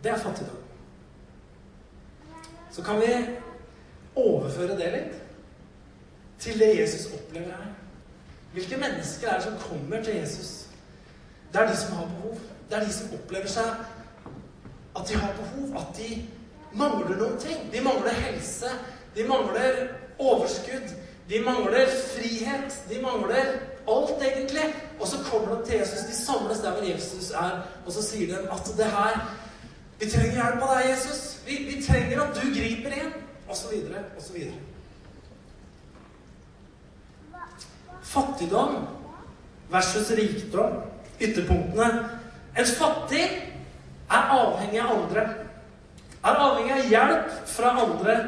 Det 0.02 0.12
er 0.12 0.16
fattigdom. 0.18 0.56
Så 2.70 2.82
kan 2.82 3.00
vi 3.00 3.12
overføre 4.14 4.76
det 4.78 4.92
litt 4.92 5.22
til 6.38 6.58
det 6.60 6.80
Jesus 6.80 7.12
opplever 7.12 7.46
her. 7.56 7.72
Hvilke 8.52 8.76
mennesker 8.76 9.28
er 9.28 9.34
det 9.34 9.44
som 9.44 9.58
kommer 9.58 10.02
til 10.02 10.16
Jesus? 10.16 10.68
Det 11.52 11.60
er 11.60 11.70
de 11.70 11.76
som 11.76 11.96
har 11.96 12.04
behov. 12.04 12.38
Det 12.70 12.76
er 12.76 12.84
de 12.84 12.92
som 12.92 13.14
opplever 13.14 13.48
seg 13.48 13.64
at 14.96 15.08
de 15.08 15.14
har 15.14 15.32
behov. 15.40 15.76
At 15.80 15.96
de 15.96 16.28
mangler 16.72 17.16
noen 17.16 17.40
ting. 17.40 17.72
De 17.72 17.80
mangler 17.84 18.12
helse. 18.12 18.70
De 19.16 19.24
mangler 19.28 19.88
overskudd. 20.18 20.94
De 21.28 21.40
mangler 21.40 21.86
frihet. 21.86 22.76
De 22.88 23.00
mangler 23.02 23.58
alt, 23.88 24.22
egentlig. 24.22 24.74
Og 25.00 25.08
så 25.08 25.16
kommer 25.30 25.56
de 25.56 25.66
til 25.66 25.78
Jesus. 25.78 26.06
De 26.08 26.24
samles 26.24 26.58
der 26.58 26.72
hvor 26.72 26.84
Jesus 26.92 27.30
er, 27.30 27.60
og 27.86 27.92
så 27.92 28.02
sier 28.02 28.26
de 28.26 28.50
at 28.52 28.70
det 28.76 28.84
her 28.84 29.34
Vi 30.00 30.10
trenger 30.10 30.32
hjelp 30.32 30.62
av 30.62 30.72
deg, 30.76 30.90
Jesus. 30.90 31.20
Vi, 31.46 31.54
vi 31.70 31.82
trenger 31.82 32.20
at 32.20 32.34
du 32.36 32.50
griper 32.52 32.92
inn. 32.92 33.12
Og 33.48 33.56
så 33.56 33.70
videre, 33.72 34.02
og 34.16 34.22
så 34.22 34.32
videre. 34.32 34.54
Fattigdom 38.02 38.76
versus 39.70 40.10
rikdom. 40.10 40.82
Ytterpunktene. 41.20 42.08
En 42.58 42.66
fattig 42.66 43.24
er 44.10 44.34
avhengig 44.36 44.80
av 44.80 44.92
andre. 44.98 45.24
Er 46.24 46.42
avhengig 46.44 46.76
av 46.76 46.90
hjelp 46.92 47.32
fra 47.48 47.72
andre. 47.86 48.18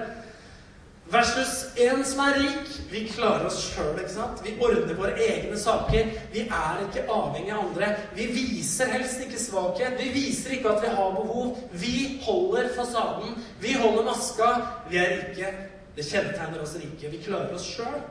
Versus 1.11 1.67
en 1.77 2.05
som 2.05 2.21
er 2.21 2.35
rik. 2.37 2.73
Vi 2.91 3.07
klarer 3.09 3.47
oss 3.49 3.63
sjøl, 3.71 3.97
ikke 3.97 4.13
sant? 4.13 4.43
Vi 4.45 4.53
ordner 4.61 4.97
våre 4.99 5.15
egne 5.25 5.57
saker. 5.57 6.11
Vi 6.35 6.43
er 6.45 6.83
ikke 6.85 7.07
avhengig 7.09 7.55
av 7.55 7.63
andre. 7.63 7.89
Vi 8.17 8.27
viser 8.35 8.93
helst 8.93 9.23
ikke 9.25 9.41
svakhet. 9.41 9.97
Vi 9.97 10.11
viser 10.13 10.59
ikke 10.59 10.75
at 10.75 10.85
vi 10.85 10.93
har 10.99 11.15
behov. 11.17 11.57
Vi 11.73 11.95
holder 12.27 12.69
fasaden. 12.77 13.39
Vi 13.63 13.73
holder 13.81 14.05
maska. 14.11 14.51
Vi 14.91 15.01
er 15.01 15.15
rike. 15.17 15.55
Det 15.97 16.05
kjennetegner 16.05 16.61
oss 16.63 16.77
rike. 16.77 17.13
Vi 17.15 17.23
klarer 17.25 17.57
oss 17.57 17.65
sjøl. 17.73 18.03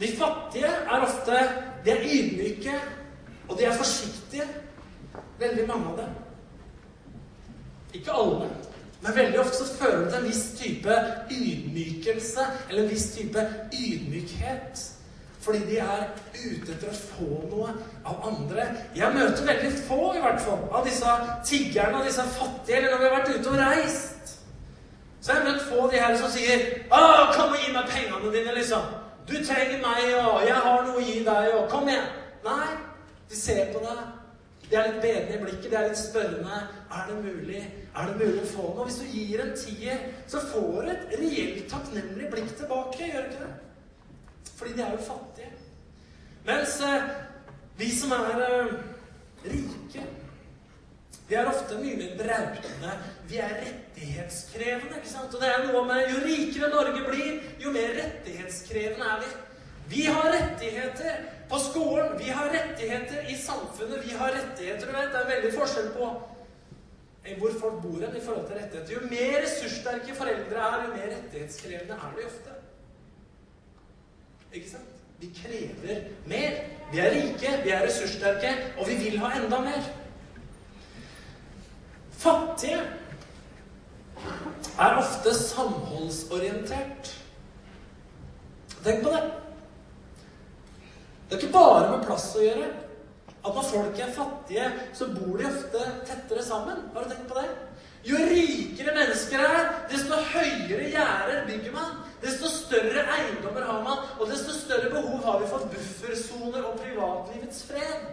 De 0.00 0.08
fattige 0.16 0.70
er 0.70 1.04
ofte 1.04 1.42
De 1.84 1.90
er 1.90 2.02
ydmyke, 2.04 2.74
og 3.48 3.58
de 3.58 3.64
er 3.64 3.76
forsiktige. 3.76 4.44
Veldig 5.38 5.66
mange 5.68 5.92
av 5.92 6.00
dem. 6.00 6.16
Ikke 7.94 8.12
alle. 8.12 8.48
Men 9.00 9.16
veldig 9.16 9.40
ofte 9.40 9.56
så 9.56 9.74
fører 9.78 9.98
det 10.04 10.12
til 10.12 10.20
en 10.20 10.28
viss 10.28 10.44
type 10.58 10.94
ydmykelse, 11.30 12.46
eller 12.68 12.82
en 12.82 12.90
viss 12.90 13.10
type 13.14 13.44
ydmykhet. 13.72 14.86
Fordi 15.40 15.58
de 15.58 15.78
er 15.78 16.08
ute 16.34 16.72
etter 16.74 16.90
å 16.90 16.96
få 16.98 17.28
noe 17.50 17.70
av 18.04 18.26
andre. 18.26 18.64
Jeg 18.96 19.14
møter 19.14 19.46
veldig 19.46 19.70
få, 19.86 20.00
i 20.16 20.22
hvert 20.24 20.42
fall, 20.42 20.66
av 20.74 20.86
disse 20.86 21.14
tiggerne 21.46 22.00
og 22.00 22.08
disse 22.08 22.26
fattige, 22.34 22.80
eller 22.80 22.90
når 22.90 22.98
vi 22.98 23.08
har 23.08 23.16
vært 23.20 23.30
ute 23.36 23.52
og 23.52 23.60
reist. 23.62 24.34
Så 25.20 25.32
jeg 25.32 25.40
har 25.40 25.48
møtt 25.48 25.64
få 25.70 25.80
av 25.84 25.94
de 25.94 26.02
her 26.02 26.16
som 26.18 26.30
sier 26.30 26.66
'Å, 26.90 27.32
kom 27.36 27.54
og 27.54 27.58
gi 27.58 27.72
meg 27.72 27.88
pengene 27.94 28.32
dine', 28.34 28.54
liksom. 28.54 28.82
'Du 29.26 29.34
trenger 29.44 29.78
meg, 29.88 30.14
og 30.24 30.46
jeg 30.46 30.54
har 30.54 30.84
noe 30.84 30.96
å 30.96 31.06
gi 31.06 31.24
deg', 31.24 31.54
og 31.54 31.70
'Kom 31.70 31.88
igjen'. 31.88 32.12
Nei. 32.44 32.68
De 33.30 33.36
ser 33.36 33.72
på 33.72 33.78
deg. 33.78 33.98
De 34.70 34.76
er 34.76 34.86
litt 34.86 35.02
bedende 35.02 35.34
i 35.34 35.42
blikket, 35.42 35.70
de 35.70 35.76
er 35.76 35.88
litt 35.88 35.98
spørrende. 35.98 36.60
Er 36.92 37.04
det 37.08 37.24
mulig? 37.24 37.62
Er 37.98 38.10
det 38.12 38.18
mulig 38.20 38.42
å 38.44 38.50
få 38.52 38.66
noe? 38.74 38.86
Hvis 38.86 39.00
du 39.02 39.08
gir 39.10 39.42
en 39.42 39.56
tier, 39.58 40.04
så 40.30 40.42
får 40.52 40.76
du 40.86 40.92
et 40.92 41.16
reelt 41.18 41.64
takknemlig 41.72 42.28
blikk 42.30 42.52
tilbake, 42.60 43.08
gjør 43.08 43.26
du 43.26 43.32
ikke 43.32 43.48
det? 43.48 44.52
Fordi 44.58 44.76
de 44.76 44.84
er 44.84 44.94
jo 44.94 45.08
fattige. 45.08 45.50
Mens 46.46 46.78
eh, 46.86 47.10
vi 47.78 47.90
som 47.94 48.14
er 48.14 48.44
eh, 48.46 48.78
rike 49.50 50.06
vi 51.28 51.36
er 51.36 51.44
ofte 51.44 51.76
mye 51.76 51.96
mer 51.98 52.12
brautende. 52.16 52.92
Vi 53.28 53.36
er 53.36 53.50
rettighetskrevende. 53.60 54.96
ikke 54.96 55.10
sant? 55.10 55.34
Og 55.34 55.42
det 55.42 55.50
er 55.52 55.66
noe 55.66 55.82
med 55.84 56.06
Jo 56.08 56.22
rikere 56.22 56.70
Norge 56.72 57.02
blir, 57.04 57.42
jo 57.60 57.72
mer 57.74 57.92
rettighetskrevende 57.98 59.10
er 59.12 59.20
vi. 59.20 59.34
Vi 59.88 60.06
har 60.06 60.30
rettigheter 60.32 61.18
på 61.50 61.60
skolen. 61.66 62.14
Vi 62.18 62.32
har 62.32 62.48
rettigheter 62.54 63.28
i 63.28 63.36
samfunnet. 63.36 64.00
Vi 64.06 64.16
har 64.16 64.32
rettigheter, 64.32 64.86
du 64.86 64.96
vet. 64.96 65.12
Det 65.12 65.20
er 65.20 65.30
veldig 65.34 65.52
forskjell 65.58 65.92
på 65.98 66.08
hvor 67.38 67.50
folk 67.60 67.82
bor 67.82 67.98
hen 68.06 68.16
i 68.16 68.24
forhold 68.24 68.46
til 68.46 68.56
rettigheter. 68.56 68.92
Jo 68.94 69.00
mer 69.10 69.42
ressurssterke 69.42 70.14
foreldre 70.14 70.62
er, 70.68 70.84
jo 70.84 70.94
mer 70.94 71.16
rettighetskrevende 71.16 71.94
er 71.94 72.14
de 72.16 72.26
ofte. 72.26 72.56
Ikke 74.52 74.70
sant? 74.70 74.94
Vi 75.20 75.30
krever 75.42 76.00
mer. 76.26 76.60
Vi 76.92 76.98
er 76.98 77.10
rike, 77.10 77.50
vi 77.64 77.70
er 77.70 77.82
ressurssterke, 77.86 78.54
og 78.78 78.88
vi 78.88 78.94
vil 78.96 79.18
ha 79.18 79.32
enda 79.36 79.60
mer. 79.60 79.90
Fattige 82.18 82.80
er 84.78 84.96
ofte 84.98 85.34
samholdsorientert. 85.34 87.14
Tenk 88.84 89.02
på 89.04 89.10
det. 89.10 89.22
Det 91.28 91.36
er 91.36 91.42
ikke 91.42 91.52
bare 91.52 91.90
med 91.90 92.06
plass 92.06 92.30
å 92.38 92.42
gjøre. 92.42 92.68
At 93.44 93.54
når 93.54 93.66
folk 93.70 93.98
er 94.02 94.12
fattige, 94.14 94.68
så 94.94 95.08
bor 95.14 95.38
de 95.38 95.46
ofte 95.46 95.82
tettere 96.08 96.42
sammen. 96.44 96.84
Har 96.94 97.04
du 97.04 97.10
tenkt 97.12 97.28
på 97.30 97.38
det? 97.38 97.48
Jo 98.08 98.18
rikere 98.30 98.94
mennesker 98.94 99.42
er, 99.42 99.72
desto 99.90 100.18
høyere 100.32 100.90
gjerder 100.92 101.42
bygger 101.46 101.74
man. 101.74 101.96
Desto 102.22 102.50
større 102.50 103.04
eiendommer 103.14 103.66
har 103.66 103.82
man, 103.86 104.06
og 104.18 104.30
desto 104.30 104.54
større 104.54 104.90
behov 104.90 105.20
har 105.24 105.42
vi 105.42 105.50
for 105.50 105.66
buffersoner 105.74 106.64
og 106.66 106.80
privatlivets 106.80 107.62
fred. 107.68 108.08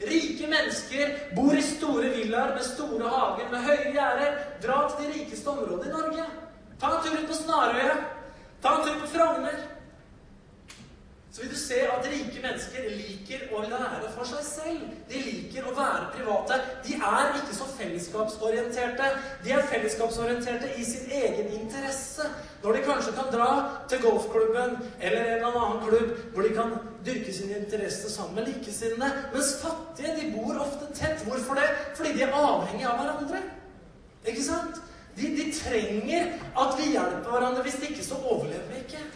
Rike 0.00 0.46
mennesker 0.48 1.16
bor 1.36 1.52
i 1.52 1.64
store 1.64 2.12
villaer 2.14 2.54
med 2.56 2.64
store 2.64 3.08
hager 3.14 3.50
med 3.52 3.66
høye 3.66 3.90
gjerder. 3.92 4.38
Dra 4.62 4.78
til 4.88 5.04
de 5.04 5.18
rikeste 5.18 5.52
områdene 5.52 5.90
i 5.90 5.96
Norge. 5.96 6.24
Ta 6.80 6.94
en 6.94 7.04
tur 7.04 7.18
ut 7.18 7.28
på 7.28 7.36
Snarøya. 7.36 7.98
Ta 8.62 8.76
en 8.76 8.86
tur 8.86 8.96
på 9.02 9.10
Frogner. 9.12 9.60
Så 11.32 11.42
vil 11.42 11.50
du 11.50 11.56
se 11.56 11.76
at 11.86 12.06
rike 12.10 12.40
mennesker 12.42 12.86
liker 12.90 13.42
å 13.54 13.60
lære 13.62 14.08
for 14.16 14.26
seg 14.26 14.40
selv. 14.42 14.86
De 15.06 15.20
liker 15.22 15.68
å 15.70 15.74
være 15.76 16.08
private. 16.16 16.56
De 16.82 16.96
er 16.98 17.36
ikke 17.38 17.54
så 17.54 17.68
fellesskapsorienterte. 17.76 19.10
De 19.44 19.52
er 19.54 19.68
fellesskapsorienterte 19.70 20.72
i 20.74 20.86
sin 20.88 21.06
egen 21.20 21.52
interesse. 21.60 22.26
Når 22.64 22.76
de 22.76 22.82
kanskje 22.88 23.14
kan 23.14 23.30
dra 23.30 23.48
til 23.92 24.02
golfklubben 24.02 24.74
eller 24.98 25.20
en 25.20 25.32
eller 25.36 25.60
annen 25.62 25.86
klubb 25.86 26.10
hvor 26.34 26.48
de 26.48 26.52
kan 26.58 26.74
dyrke 27.06 27.36
sin 27.38 27.54
interesse 27.60 28.10
sammen 28.10 28.40
med 28.40 28.50
likesinnede. 28.50 29.30
Mens 29.30 29.54
fattige 29.62 30.18
de 30.18 30.34
bor 30.34 30.58
ofte 30.66 30.90
tett. 30.98 31.22
Hvorfor 31.30 31.62
det? 31.62 31.70
Fordi 31.94 32.16
de 32.18 32.26
er 32.26 32.38
avhengige 32.42 32.90
av 32.90 33.04
hverandre. 33.04 33.46
Ikke 34.26 34.50
sant? 34.50 34.82
De, 35.14 35.30
de 35.38 35.50
trenger 35.54 36.34
at 36.58 36.78
vi 36.78 36.90
hjelper 36.90 37.30
hverandre. 37.30 37.62
Hvis 37.62 37.78
ikke, 37.86 38.02
så 38.02 38.18
overlever 38.18 38.66
vi 38.74 38.82
ikke. 38.82 39.06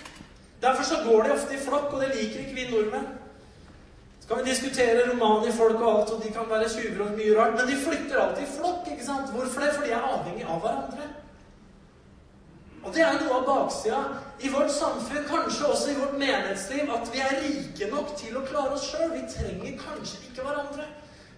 Derfor 0.64 0.82
så 0.88 0.96
går 1.04 1.22
de 1.22 1.36
ofte 1.36 1.54
i 1.54 1.60
flokk, 1.60 1.92
og 1.92 2.00
det 2.00 2.14
liker 2.14 2.40
ikke 2.40 2.56
vi 2.56 2.70
nordmenn. 2.70 3.10
Så 4.20 4.28
kan 4.28 4.38
vi 4.40 4.50
diskutere 4.50 5.08
romani-folk 5.10 5.80
og 5.80 5.90
alt, 5.90 6.12
og 6.14 6.22
de 6.24 6.30
kan 6.32 6.48
være 6.50 6.68
tjuver 6.72 7.04
og 7.04 7.18
mye 7.18 7.34
rart, 7.38 7.58
men 7.58 7.68
de 7.68 7.82
flytter 7.86 8.20
alltid 8.22 8.46
i 8.46 8.54
flokk. 8.58 8.88
ikke 8.92 9.04
sant? 9.04 9.32
Hvorfor 9.34 9.60
det? 9.60 9.74
For 9.74 9.84
de 9.84 9.92
er 9.92 10.06
avhengig 10.12 10.46
av 10.48 10.62
hverandre. 10.64 11.08
Og 12.84 12.94
det 12.94 13.02
er 13.04 13.20
noe 13.20 13.36
av 13.38 13.44
baksida 13.48 14.00
i 14.44 14.50
vårt 14.52 14.72
samfunn, 14.72 15.24
kanskje 15.28 15.66
også 15.66 15.90
i 15.90 15.98
vårt 16.00 16.18
menighetsliv, 16.20 16.90
at 16.96 17.12
vi 17.12 17.20
er 17.24 17.38
rike 17.44 17.88
nok 17.92 18.16
til 18.16 18.36
å 18.36 18.44
klare 18.48 18.76
oss 18.76 18.88
sjøl. 18.90 19.12
Vi 19.12 19.22
trenger 19.36 19.78
kanskje 19.80 20.20
ikke 20.28 20.44
hverandre. 20.44 20.88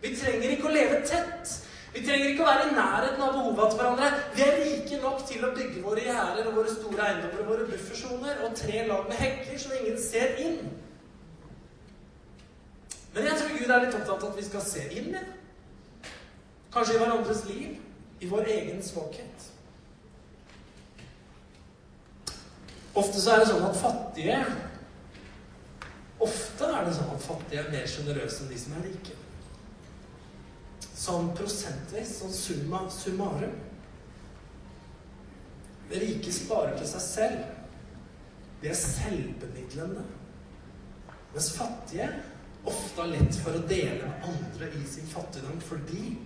Vi 0.03 0.15
trenger 0.17 0.55
ikke 0.55 0.71
å 0.71 0.75
leve 0.75 1.03
tett. 1.07 1.59
Vi 1.97 2.03
trenger 2.05 2.29
ikke 2.29 2.45
å 2.45 2.49
være 2.51 2.65
i 2.69 2.75
nærheten 2.77 3.23
av 3.25 3.31
behovene 3.33 3.67
til 3.73 3.79
hverandre. 3.81 4.09
Vi 4.35 4.43
er 4.45 4.59
rike 4.61 4.99
nok 5.01 5.23
til 5.31 5.45
å 5.47 5.53
bygge 5.57 5.85
våre 5.85 6.03
gjerder 6.05 6.51
og 6.51 6.59
våre 6.59 6.75
store 6.75 7.07
eiendommer 7.07 7.41
og 7.41 7.49
våre 7.55 7.69
buffersoner 7.71 8.43
og 8.45 8.59
tre 8.59 8.83
lag 8.91 9.09
med 9.09 9.23
hekker 9.23 9.63
så 9.63 9.73
ingen 9.79 9.97
ser 10.05 10.37
inn. 10.45 10.59
Men 13.15 13.31
jeg 13.31 13.41
tror 13.41 13.57
Gud 13.57 13.73
er 13.73 13.87
litt 13.87 13.97
opptatt 13.97 14.27
av 14.27 14.29
at 14.29 14.37
vi 14.37 14.45
skal 14.45 14.67
se 14.67 14.85
inn 14.93 15.17
i. 15.17 15.25
Kanskje 16.75 16.99
i 16.99 17.01
hverandres 17.01 17.45
liv. 17.49 17.79
I 18.21 18.29
vår 18.29 18.53
egen 18.53 18.85
svakhet. 18.85 19.49
Ofte 22.97 23.21
så 23.21 23.33
er 23.33 23.41
det 23.41 23.51
sånn 23.55 23.65
at 23.71 23.77
fattige 23.81 24.39
Ofte 26.27 26.69
er 26.73 26.87
det 26.87 26.95
sånn 26.97 27.13
at 27.13 27.25
fattige 27.25 27.65
er 27.65 27.73
mer 27.73 27.89
sjenerøse 27.93 28.45
enn 28.45 28.53
de 28.53 28.61
som 28.61 28.77
er 28.77 28.87
rike 28.89 29.16
sånn 30.97 31.33
prosentvis, 31.37 32.17
sånn 32.21 32.33
summa 32.33 32.85
summarum. 32.93 33.53
Rike 35.91 36.33
sparer 36.35 36.77
til 36.79 36.89
seg 36.91 37.05
selv. 37.05 37.45
De 38.63 38.71
er 38.73 38.79
selvbemidlende. 38.81 40.03
Mens 41.35 41.53
fattige 41.55 42.09
ofte 42.67 43.03
har 43.03 43.13
lett 43.13 43.37
for 43.45 43.55
å 43.55 43.67
dele 43.69 44.01
med 44.09 44.25
andre 44.27 44.71
i 44.75 44.87
sin 44.89 45.07
fattigdom 45.07 45.61
fordi 45.63 46.17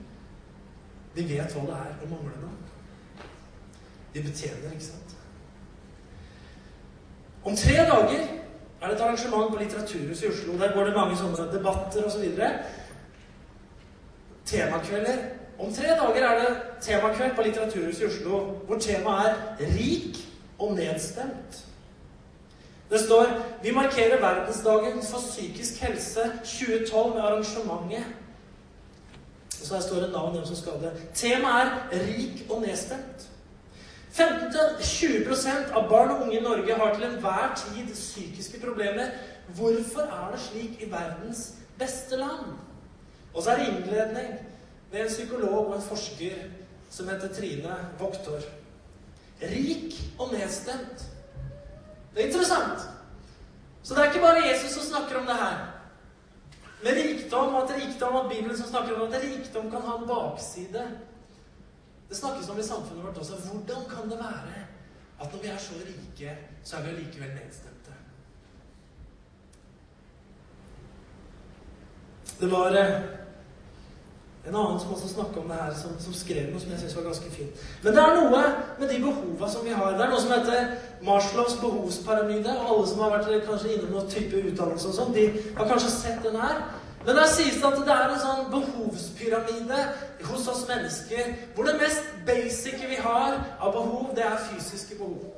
de 1.16 1.24
vet 1.26 1.56
hva 1.56 1.64
det 1.66 1.78
er 1.82 2.04
å 2.04 2.08
mangle 2.08 2.36
noe. 2.40 3.26
De 4.14 4.22
betjener, 4.22 4.70
ikke 4.70 4.86
sant? 4.86 5.16
Om 7.44 7.56
tre 7.58 7.76
dager 7.88 8.22
er 8.22 8.86
det 8.86 8.94
et 8.94 9.02
arrangement 9.02 9.50
på 9.50 9.58
Litteraturhuset 9.60 10.24
i 10.24 10.30
Oslo. 10.30 10.56
Der 10.60 10.72
går 10.74 10.88
det 10.88 10.96
mange 10.96 11.18
sånne 11.18 11.50
debatter 11.52 12.06
osv. 12.06 12.22
Så 12.22 12.79
temakvelder. 14.50 15.16
Om 15.58 15.72
tre 15.74 15.88
dager 15.88 16.26
er 16.26 16.38
det 16.40 16.56
temakveld 16.80 17.34
på 17.36 17.42
Litteraturhuset 17.42 18.02
i 18.02 18.06
Oslo 18.06 18.38
hvor 18.66 18.78
temaet 18.78 19.34
er 19.60 19.66
'rik 19.66 20.16
og 20.58 20.78
nedstemt'. 20.78 21.64
Det 22.90 23.00
står 23.00 23.26
'Vi 23.62 23.70
markerer 23.70 24.20
verdensdagen 24.20 25.02
for 25.02 25.18
psykisk 25.18 25.80
helse 25.82 26.20
2012 26.44 27.14
med 27.14 27.22
arrangementet'. 27.22 28.04
Så 29.50 29.74
her 29.74 29.82
står 29.82 29.96
det 29.96 30.12
navn 30.12 30.32
hvem 30.32 30.46
som 30.46 30.56
skal 30.56 30.72
det. 30.72 30.92
Temaet 31.14 31.72
er 31.92 31.98
'rik 31.98 32.46
og 32.50 32.62
nedstemt'. 32.62 33.26
15-20% 34.12 35.72
av 35.72 35.88
barn 35.88 36.10
og 36.10 36.22
unge 36.22 36.38
i 36.38 36.42
Norge 36.42 36.74
har 36.74 36.94
til 36.94 37.04
enhver 37.04 37.54
tid 37.56 37.94
psykiske 37.94 38.60
problemer. 38.66 39.06
Hvorfor 39.46 40.00
er 40.00 40.30
det 40.32 40.40
slik 40.40 40.82
i 40.82 40.90
verdens 40.90 41.52
beste 41.78 42.16
land? 42.16 42.69
Og 43.34 43.42
så 43.42 43.50
er 43.50 43.56
det 43.56 43.68
innledning 43.68 44.32
med 44.92 45.00
en 45.00 45.08
psykolog 45.08 45.66
og 45.66 45.76
en 45.76 45.82
forsker 45.82 46.36
som 46.90 47.08
heter 47.08 47.34
Trine 47.34 47.76
Voktor. 47.98 48.40
Rik 49.42 49.94
og 50.18 50.32
nedstemt. 50.32 51.06
Det 52.14 52.22
er 52.22 52.26
interessant. 52.26 52.88
Så 53.82 53.94
det 53.94 54.00
er 54.00 54.10
ikke 54.10 54.24
bare 54.26 54.48
Jesus 54.48 54.70
som 54.70 54.82
snakker 54.82 55.20
om 55.20 55.26
det 55.26 55.36
her. 55.36 55.66
med 56.82 56.92
rikdom, 56.92 57.54
at 57.54 57.70
rikdom, 57.76 58.16
at 58.16 58.30
Bibelen 58.30 58.56
som 58.56 58.66
snakker 58.66 58.94
om 58.94 59.12
at 59.12 59.22
rikdom 59.22 59.70
kan 59.70 59.80
ha 59.80 59.98
en 59.98 60.08
bakside. 60.08 60.90
Det 62.08 62.16
snakkes 62.16 62.48
om 62.48 62.58
i 62.58 62.62
samfunnet 62.62 63.04
vårt 63.04 63.18
også. 63.18 63.34
Hvordan 63.34 63.84
kan 63.90 64.10
det 64.10 64.18
være 64.18 64.64
at 65.20 65.32
når 65.32 65.42
vi 65.42 65.48
er 65.48 65.58
så 65.58 65.74
rike, 65.74 66.38
så 66.64 66.76
er 66.76 66.82
vi 66.82 66.88
allikevel 66.88 67.28
nedstemte? 67.28 67.92
Det 72.40 72.50
var 72.50 72.70
eh, 72.70 73.19
en 74.46 74.54
annen 74.56 74.80
som 74.80 74.92
også 74.94 75.08
snakka 75.08 75.40
om 75.40 75.50
det 75.52 75.56
her, 75.60 75.72
som, 75.76 75.96
som 76.00 76.14
skrev 76.16 76.46
noe 76.48 76.60
som 76.62 76.70
jeg 76.72 76.80
syns 76.80 76.96
var 76.96 77.08
ganske 77.10 77.30
fint. 77.34 77.64
Men 77.84 77.96
det 77.96 78.02
er 78.02 78.14
noe 78.16 78.42
med 78.80 78.86
de 78.88 79.00
behova 79.02 79.48
som 79.52 79.66
vi 79.66 79.74
har. 79.76 79.96
Det 79.98 80.04
er 80.06 80.12
noe 80.14 80.20
som 80.22 80.32
heter 80.32 80.70
Marslows 81.04 81.58
behovspyramide. 81.60 82.54
Og 82.54 82.70
alle 82.74 82.86
som 82.88 83.02
har 83.04 83.12
vært 83.18 83.48
kanskje 83.48 83.74
innom 83.74 83.90
noen 83.92 84.08
type 84.12 84.40
utdannelse 84.40 84.88
og 84.88 84.96
sånn, 84.96 85.12
de 85.16 85.26
har 85.58 85.68
kanskje 85.68 85.92
sett 85.92 86.22
den 86.24 86.40
her. 86.40 86.62
Men 87.04 87.16
der 87.16 87.28
sies 87.32 87.60
det 87.60 87.68
at 87.68 87.84
det 87.84 87.96
er 87.96 88.14
en 88.14 88.22
sånn 88.22 88.48
behovspyramide 88.52 89.82
hos 90.28 90.48
oss 90.52 90.66
mennesker 90.68 91.30
hvor 91.54 91.68
det 91.68 91.78
mest 91.80 92.10
basice 92.28 92.88
vi 92.90 92.98
har 93.00 93.38
av 93.56 93.72
behov, 93.76 94.10
det 94.16 94.24
er 94.24 94.40
fysiske 94.50 94.98
behov. 95.00 95.30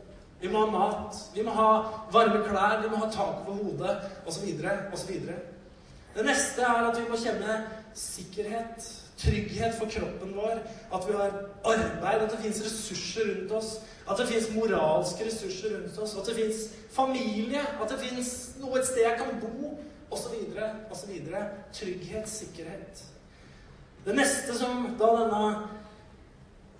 Vi 0.42 0.50
må 0.50 0.64
ha 0.64 0.70
mat, 0.72 1.18
vi 1.34 1.42
må 1.46 1.54
ha 1.54 1.70
varme 2.14 2.42
klær, 2.48 2.80
vi 2.82 2.90
må 2.90 3.02
ha 3.04 3.10
tak 3.14 3.44
over 3.46 3.62
hodet 3.62 3.94
osv. 4.26 4.48
osv. 4.94 5.12
Det 6.14 6.24
neste 6.26 6.62
er 6.62 6.88
at 6.90 6.98
vi 7.00 7.06
må 7.08 7.16
kjenne 7.16 7.56
sikkerhet, 7.96 8.88
trygghet 9.18 9.76
for 9.78 9.90
kroppen 9.92 10.34
vår. 10.36 10.60
At 10.94 11.08
vi 11.08 11.16
har 11.16 11.36
arbeid, 11.64 12.24
at 12.26 12.30
det 12.30 12.40
fins 12.42 12.62
ressurser 12.64 13.30
rundt 13.30 13.52
oss. 13.52 13.72
At 14.10 14.18
det 14.18 14.28
fins 14.28 14.50
moralske 14.54 15.26
ressurser 15.26 15.76
rundt 15.76 15.98
oss. 15.98 16.16
At 16.16 16.26
det 16.26 16.36
fins 16.36 16.64
familie. 16.92 17.62
At 17.82 17.90
det 17.90 18.00
fins 18.02 18.32
noe 18.60 18.80
et 18.80 18.88
sted 18.88 19.06
jeg 19.06 19.18
kan 19.20 19.40
bo. 19.40 19.76
Osv. 20.12 20.34
osv. 20.92 21.12
Trygghet, 21.72 22.28
sikkerhet. 22.28 23.04
Det 24.04 24.16
neste 24.18 24.58
som 24.58 24.90
da 25.00 25.14
denne 25.22 25.46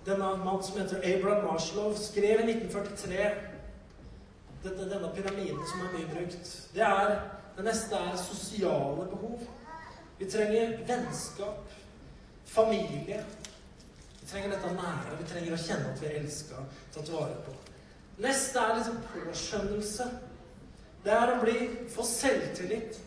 denne 0.05 0.35
mann 0.45 0.63
som 0.63 0.81
heter 0.81 1.15
Abraham 1.15 1.45
Marslow, 1.45 1.95
skrev 1.95 2.39
i 2.39 2.51
1943 2.51 3.31
Denne 4.63 5.09
pyramiden 5.15 5.59
som 5.67 5.81
er 5.83 5.89
mye 5.91 6.07
brukt. 6.07 6.51
Det, 6.75 6.81
er, 6.81 7.15
det 7.57 7.65
neste 7.67 7.95
er 7.95 8.17
sosiale 8.17 9.05
behov. 9.11 9.41
Vi 10.17 10.29
trenger 10.31 10.77
vennskap, 10.87 11.71
familie. 12.45 13.23
Vi 14.21 14.27
trenger 14.27 14.55
dette 14.55 14.73
nære. 14.73 15.17
Vi 15.19 15.29
trenger 15.29 15.55
å 15.55 15.61
kjenne 15.61 15.93
at 15.93 16.01
vi 16.01 16.09
er 16.09 16.19
elska, 16.21 16.65
tatt 16.95 17.11
vare 17.13 17.37
på. 17.45 17.55
Neste 18.23 18.61
er 18.61 18.77
liksom 18.77 19.01
påskjønnelse. 19.13 20.09
Det 21.03 21.11
er 21.11 21.33
å 21.33 21.39
bli, 21.41 21.57
få 21.91 22.05
selvtillit. 22.07 22.99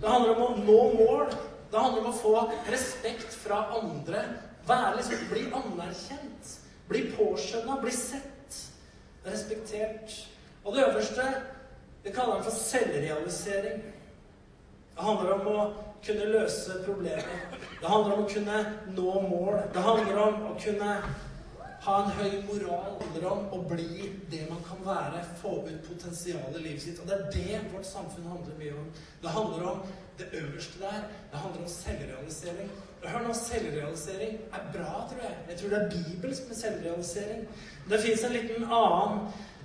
Det 0.00 0.08
handler 0.08 0.36
om 0.36 0.42
å 0.44 0.64
nå 0.64 0.80
mål. 0.98 1.32
Det 1.72 1.80
handler 1.80 2.04
om 2.04 2.10
å 2.12 2.18
få 2.20 2.34
respekt 2.70 3.34
fra 3.42 3.64
andre. 3.80 4.24
Være 4.68 4.98
liksom, 5.00 5.24
Bli 5.32 5.46
anerkjent. 5.50 6.52
Bli 6.88 7.06
påskjønna. 7.16 7.80
Bli 7.82 7.94
sett. 7.96 8.60
Respektert. 9.26 10.14
Og 10.64 10.76
det 10.76 10.86
øverste 10.86 11.26
det 12.02 12.12
kaller 12.12 12.34
han 12.34 12.44
for 12.44 12.50
selvrealisering. 12.50 13.82
Det 14.94 15.02
handler 15.02 15.32
om 15.32 15.46
å 15.46 15.66
kunne 16.04 16.30
løse 16.34 16.80
problemer. 16.84 17.44
Det 17.80 17.88
handler 17.88 18.16
om 18.16 18.24
å 18.24 18.30
kunne 18.30 18.62
nå 18.96 19.12
mål. 19.28 19.60
Det 19.74 19.84
handler 19.86 20.18
om 20.24 20.48
å 20.50 20.56
kunne 20.60 20.96
ha 21.82 21.94
en 22.02 22.12
høy 22.18 22.34
moral. 22.46 22.92
Det 22.98 23.06
handler 23.06 23.28
om 23.30 23.46
å 23.54 23.62
bli 23.70 24.10
det 24.30 24.42
man 24.50 24.62
kan 24.66 24.82
være. 24.86 25.22
Få 25.40 25.56
ut 25.66 25.88
potensialet 25.88 26.58
i 26.58 26.64
livet 26.66 26.82
sitt. 26.82 27.00
Og 27.02 27.10
det 27.10 27.18
er 27.18 27.30
det 27.36 27.60
vårt 27.72 27.86
samfunn 27.86 28.30
handler 28.30 28.58
mye 28.58 28.74
om. 28.82 28.90
Det 29.22 29.34
handler 29.36 29.68
om 29.72 29.84
det 30.18 30.28
øverste 30.42 30.82
der. 30.82 31.06
Det 31.32 31.44
handler 31.44 31.62
om 31.62 31.72
selvrealisering. 31.76 32.74
Hør 33.02 33.24
nå, 33.24 33.32
selvrealisering 33.34 34.36
er 34.54 34.66
bra, 34.74 34.90
tror 35.10 35.24
jeg. 35.24 35.38
Jeg 35.48 35.58
tror 35.58 35.72
det 35.72 35.78
er 35.80 35.94
bibelsk 35.96 36.44
med 36.48 36.60
selvrealisering. 36.60 37.48
Det 37.90 38.02
fins 38.04 38.22
en 38.24 38.36
liten 38.36 38.68
annen 38.68 39.24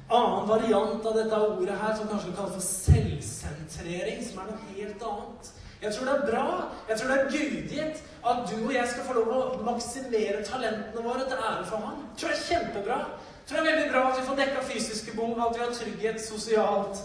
annen 0.09 0.47
variant 0.47 1.05
av 1.05 1.15
dette 1.17 1.39
ordet 1.51 1.77
her, 1.81 1.95
som 1.95 2.07
kanskje 2.07 2.33
kalles 2.35 2.55
for 2.55 2.65
selvsentrering, 2.65 4.21
som 4.23 4.41
er 4.43 4.51
noe 4.51 4.75
helt 4.75 5.07
annet. 5.11 5.53
Jeg 5.81 5.93
tror 5.93 6.07
det 6.07 6.13
er 6.13 6.29
bra, 6.31 6.45
jeg 6.89 6.97
tror 6.99 7.11
det 7.11 7.17
er 7.17 7.31
gudgitt 7.33 7.99
at 8.25 8.39
du 8.49 8.55
og 8.63 8.73
jeg 8.73 8.87
skal 8.91 9.05
få 9.05 9.17
lov 9.19 9.27
å 9.35 9.65
maksimere 9.67 10.41
talentene 10.47 11.03
våre 11.05 11.27
til 11.27 11.43
ære 11.49 11.67
for 11.69 11.85
ham. 11.85 11.99
Jeg 12.15 12.21
tror 12.21 12.33
det 12.33 12.39
er 12.39 12.47
kjempebra. 12.47 12.97
Jeg 13.37 13.51
tror 13.51 13.59
det 13.59 13.61
er 13.61 13.75
veldig 13.75 13.91
bra 13.91 14.01
at 14.07 14.17
vi 14.17 14.25
får 14.29 14.41
dekka 14.41 14.65
fysiske 14.71 15.13
behov, 15.19 15.43
at 15.45 15.55
vi 15.55 15.63
har 15.63 15.77
trygghet 15.77 16.23
sosialt 16.23 17.03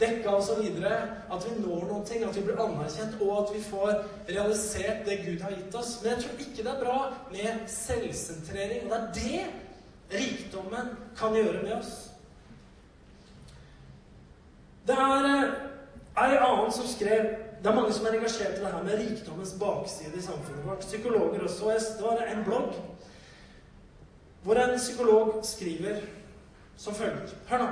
dekka 0.00 0.36
osv. 0.38 0.62
At 1.34 1.48
vi 1.48 1.56
når 1.58 1.84
noen 1.90 2.06
ting, 2.06 2.22
at 2.24 2.38
vi 2.38 2.46
blir 2.46 2.62
anerkjent, 2.62 3.18
og 3.20 3.34
at 3.42 3.52
vi 3.56 3.66
får 3.66 3.92
realisert 4.30 5.04
det 5.08 5.20
Gud 5.26 5.42
har 5.42 5.58
gitt 5.58 5.74
oss. 5.74 5.98
Men 6.02 6.14
jeg 6.14 6.22
tror 6.22 6.46
ikke 6.46 6.62
det 6.62 6.72
er 6.72 6.80
bra 6.86 6.98
med 7.34 7.68
selvsentrering. 7.74 8.88
Og 8.88 8.90
det 8.94 8.98
er 9.42 9.52
det 10.10 10.20
rikdommen 10.20 10.94
kan 11.18 11.34
gjøre 11.34 11.62
med 11.62 11.78
oss. 11.80 12.13
Det 14.86 14.96
er 14.96 15.54
ei 16.24 16.36
annen 16.36 16.72
som 16.72 16.86
skrev 16.88 17.30
det 17.64 17.70
er 17.70 17.76
mange 17.78 17.92
som 17.96 18.04
er 18.06 18.18
engasjert 18.18 18.58
i 18.58 18.60
det 18.60 18.70
her 18.72 18.82
med 18.84 18.98
rikdommens 19.00 19.54
bakside 19.56 20.18
i 20.18 20.22
samfunnet 20.22 20.66
vårt. 20.66 20.82
Psykologer 20.84 21.46
også. 21.46 21.70
Det 21.96 22.04
var 22.04 22.18
en 22.28 22.44
blogg 22.44 22.74
hvor 24.44 24.58
en 24.60 24.76
psykolog 24.76 25.38
skriver 25.42 26.02
som 26.76 26.94
følger 26.94 27.32
Hør 27.48 27.58
nå. 27.58 27.68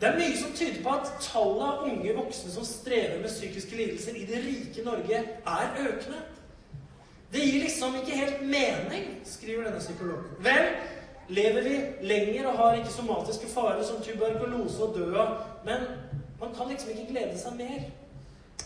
Det 0.00 0.08
er 0.08 0.18
mye 0.18 0.36
som 0.36 0.50
tyder 0.52 0.82
på 0.82 0.90
at 0.92 1.12
tallet 1.22 1.62
av 1.68 1.84
unge 1.86 2.16
voksne 2.16 2.50
som 2.52 2.66
strever 2.66 3.20
med 3.20 3.30
psykiske 3.30 3.76
lidelser 3.76 4.18
i 4.18 4.26
det 4.28 4.42
rike 4.44 4.84
Norge, 4.84 5.22
er 5.46 5.78
økende. 5.86 6.18
Det 7.32 7.44
gir 7.46 7.62
liksom 7.62 7.94
ikke 8.00 8.18
helt 8.18 8.42
mening, 8.42 9.06
skriver 9.24 9.64
denne 9.64 9.80
psykologen. 9.80 10.34
Vel, 10.44 10.68
lever 11.28 11.62
vi 11.62 11.78
lenger 12.06 12.50
og 12.50 12.58
har 12.58 12.76
ikke 12.80 12.92
somatiske 12.92 13.48
farer 13.54 13.82
som 13.86 14.02
tuberkulose 14.02 14.82
og 14.82 14.98
død 14.98 15.14
av, 15.14 15.32
men 15.64 15.88
man 16.40 16.54
kan 16.56 16.68
liksom 16.68 16.92
ikke 16.92 17.08
glede 17.12 17.38
seg 17.40 17.56
mer. 17.58 17.86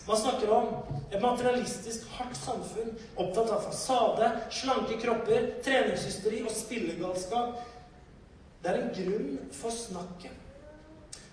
Man 0.06 0.18
snakker 0.18 0.50
om 0.50 0.68
et 1.12 1.20
materialistisk, 1.22 2.08
hardt 2.16 2.38
samfunn 2.38 2.94
opptatt 3.20 3.50
av 3.54 3.66
fasade, 3.68 4.30
slanke 4.54 4.98
kropper, 5.02 5.50
treningshysteri 5.64 6.42
og 6.46 6.54
spillegalskap. 6.54 7.60
Det 8.60 8.70
er 8.70 8.80
en 8.80 8.94
grunn 8.96 9.34
for 9.54 9.74
snakket. 9.74 10.36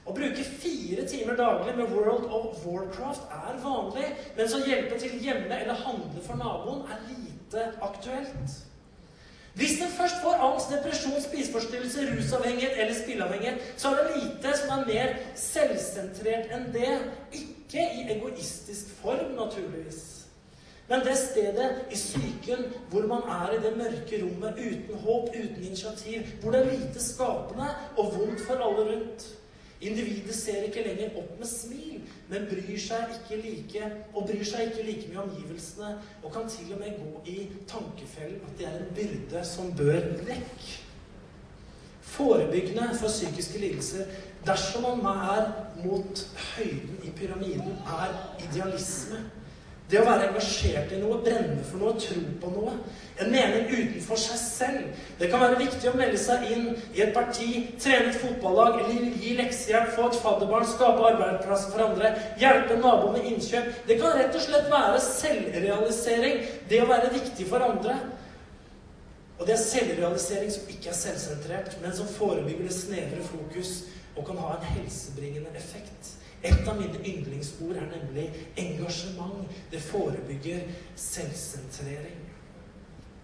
Å 0.08 0.14
bruke 0.16 0.44
fire 0.62 1.04
timer 1.10 1.36
daglig 1.36 1.74
med 1.76 1.92
World 1.92 2.30
of 2.32 2.62
Warcraft 2.64 3.34
er 3.34 3.58
vanlig, 3.64 4.14
mens 4.38 4.56
å 4.56 4.62
hjelpe 4.64 5.00
til 5.02 5.18
hjemme 5.20 5.52
eller 5.52 5.84
handle 5.84 6.24
for 6.24 6.40
naboen 6.40 6.86
er 6.88 7.02
lite 7.10 7.66
aktuelt. 7.84 8.56
Hvis 9.58 9.80
en 9.82 9.94
først 9.98 10.20
får 10.22 10.44
angst, 10.48 10.70
depresjon, 10.70 11.22
spiseforstyrrelse, 11.22 12.04
rusavhengighet 12.12 12.82
eller 12.82 12.94
spilleavhengighet, 13.04 13.74
så 13.78 13.90
er 13.90 13.96
det 13.96 14.20
lite 14.20 14.58
som 14.58 14.74
er 14.76 14.84
mer 14.86 15.16
selvsentrert 15.36 16.54
enn 16.54 16.68
det. 16.76 16.92
Ikke 17.34 17.88
i 17.98 18.04
egoistisk 18.14 18.92
form, 19.02 19.34
naturligvis. 19.40 20.04
Men 20.90 21.02
det 21.04 21.18
stedet 21.18 21.82
i 21.92 21.96
psyken 21.96 22.70
hvor 22.92 23.08
man 23.10 23.26
er 23.40 23.56
i 23.56 23.64
det 23.64 23.74
mørke 23.78 24.22
rommet 24.24 24.62
uten 24.62 25.02
håp, 25.04 25.34
uten 25.34 25.64
initiativ, 25.64 26.22
hvor 26.42 26.52
det 26.52 26.62
er 26.62 26.72
lite 26.78 27.04
skapende 27.04 27.68
og 27.98 28.14
vondt 28.14 28.46
for 28.46 28.62
alle 28.62 28.86
rundt. 28.92 29.26
Individet 29.82 30.36
ser 30.36 30.64
ikke 30.70 30.86
lenger 30.86 31.18
opp 31.18 31.34
med 31.40 31.50
smil, 31.50 32.00
men 32.30 32.48
bryr 32.50 32.80
seg 32.82 33.14
ikke 33.16 33.40
like, 33.42 33.92
og 34.14 34.28
bryr 34.28 34.44
seg 34.48 34.72
ikke 34.72 34.84
like 34.88 35.12
mye 35.12 35.24
omgivelsene, 35.24 35.94
og 36.24 36.34
kan 36.34 36.50
til 36.52 36.74
og 36.76 36.82
med 36.82 36.98
gå 37.00 37.22
i 37.32 37.38
tankefellen 37.70 38.42
at 38.48 38.60
det 38.60 38.68
er 38.68 38.82
en 38.82 38.94
byrde 38.98 39.46
som 39.48 39.72
bør 39.78 40.12
vekk. 40.28 40.68
Forebyggende 42.08 42.90
for 43.00 43.12
psykiske 43.12 43.60
lidelser 43.60 44.12
dersom 44.48 44.86
man 45.04 45.18
er 45.18 45.50
mot 45.84 46.22
høyden 46.56 47.00
i 47.04 47.12
pyramiden, 47.16 47.76
er 47.86 48.14
idealisme. 48.48 49.20
Det 49.88 50.02
å 50.02 50.04
være 50.04 50.26
engasjert 50.28 50.90
i 50.92 50.98
noe, 51.00 51.22
brenne 51.24 51.62
for 51.64 51.80
noe, 51.80 51.94
tro 52.02 52.20
på 52.42 52.50
noe. 52.52 52.74
En 53.24 53.30
mening 53.32 53.70
utenfor 53.72 54.20
seg 54.20 54.40
selv. 54.42 55.06
Det 55.18 55.30
kan 55.32 55.40
være 55.40 55.62
viktig 55.62 55.88
å 55.88 55.94
melde 55.96 56.20
seg 56.20 56.44
inn 56.52 56.66
i 56.92 57.06
et 57.06 57.14
parti, 57.16 57.48
trene 57.80 58.12
et 58.12 58.20
fotballag 58.20 58.82
eller 58.82 59.16
gi 59.22 59.32
leksehjelp, 59.40 59.94
få 59.96 60.10
et 60.10 60.20
fadderbarn, 60.26 60.68
skape 60.68 61.08
arbeidsplasser 61.14 61.72
for 61.72 61.86
andre, 61.86 62.12
hjelpe 62.42 62.76
en 62.76 62.84
nabo 62.84 63.14
med 63.16 63.32
innkjøp. 63.32 63.72
Det 63.88 63.98
kan 64.04 64.20
rett 64.20 64.36
og 64.36 64.44
slett 64.44 64.68
være 64.76 65.00
selvrealisering. 65.08 66.44
Det 66.68 66.84
å 66.84 66.92
være 66.92 67.16
viktig 67.16 67.48
for 67.48 67.64
andre. 67.72 67.96
Og 69.38 69.48
det 69.48 69.56
er 69.56 69.64
selvrealisering 69.64 70.52
som 70.52 70.76
ikke 70.76 70.92
er 70.92 71.00
selvsentrert, 71.00 71.80
men 71.80 71.96
som 71.96 72.12
forebygger 72.12 72.68
det 72.68 72.76
snevre 72.76 73.24
fokus 73.24 73.78
og 74.18 74.26
kan 74.28 74.44
ha 74.44 74.58
en 74.58 74.72
helsebringende 74.76 75.56
effekt. 75.56 76.17
Et 76.44 76.68
av 76.68 76.78
mine 76.78 77.00
yndlingsord 77.02 77.76
er 77.76 77.88
nemlig 77.90 78.28
engasjement. 78.58 79.48
Det 79.72 79.82
forebygger 79.82 80.68
selvsentrering. 80.96 82.20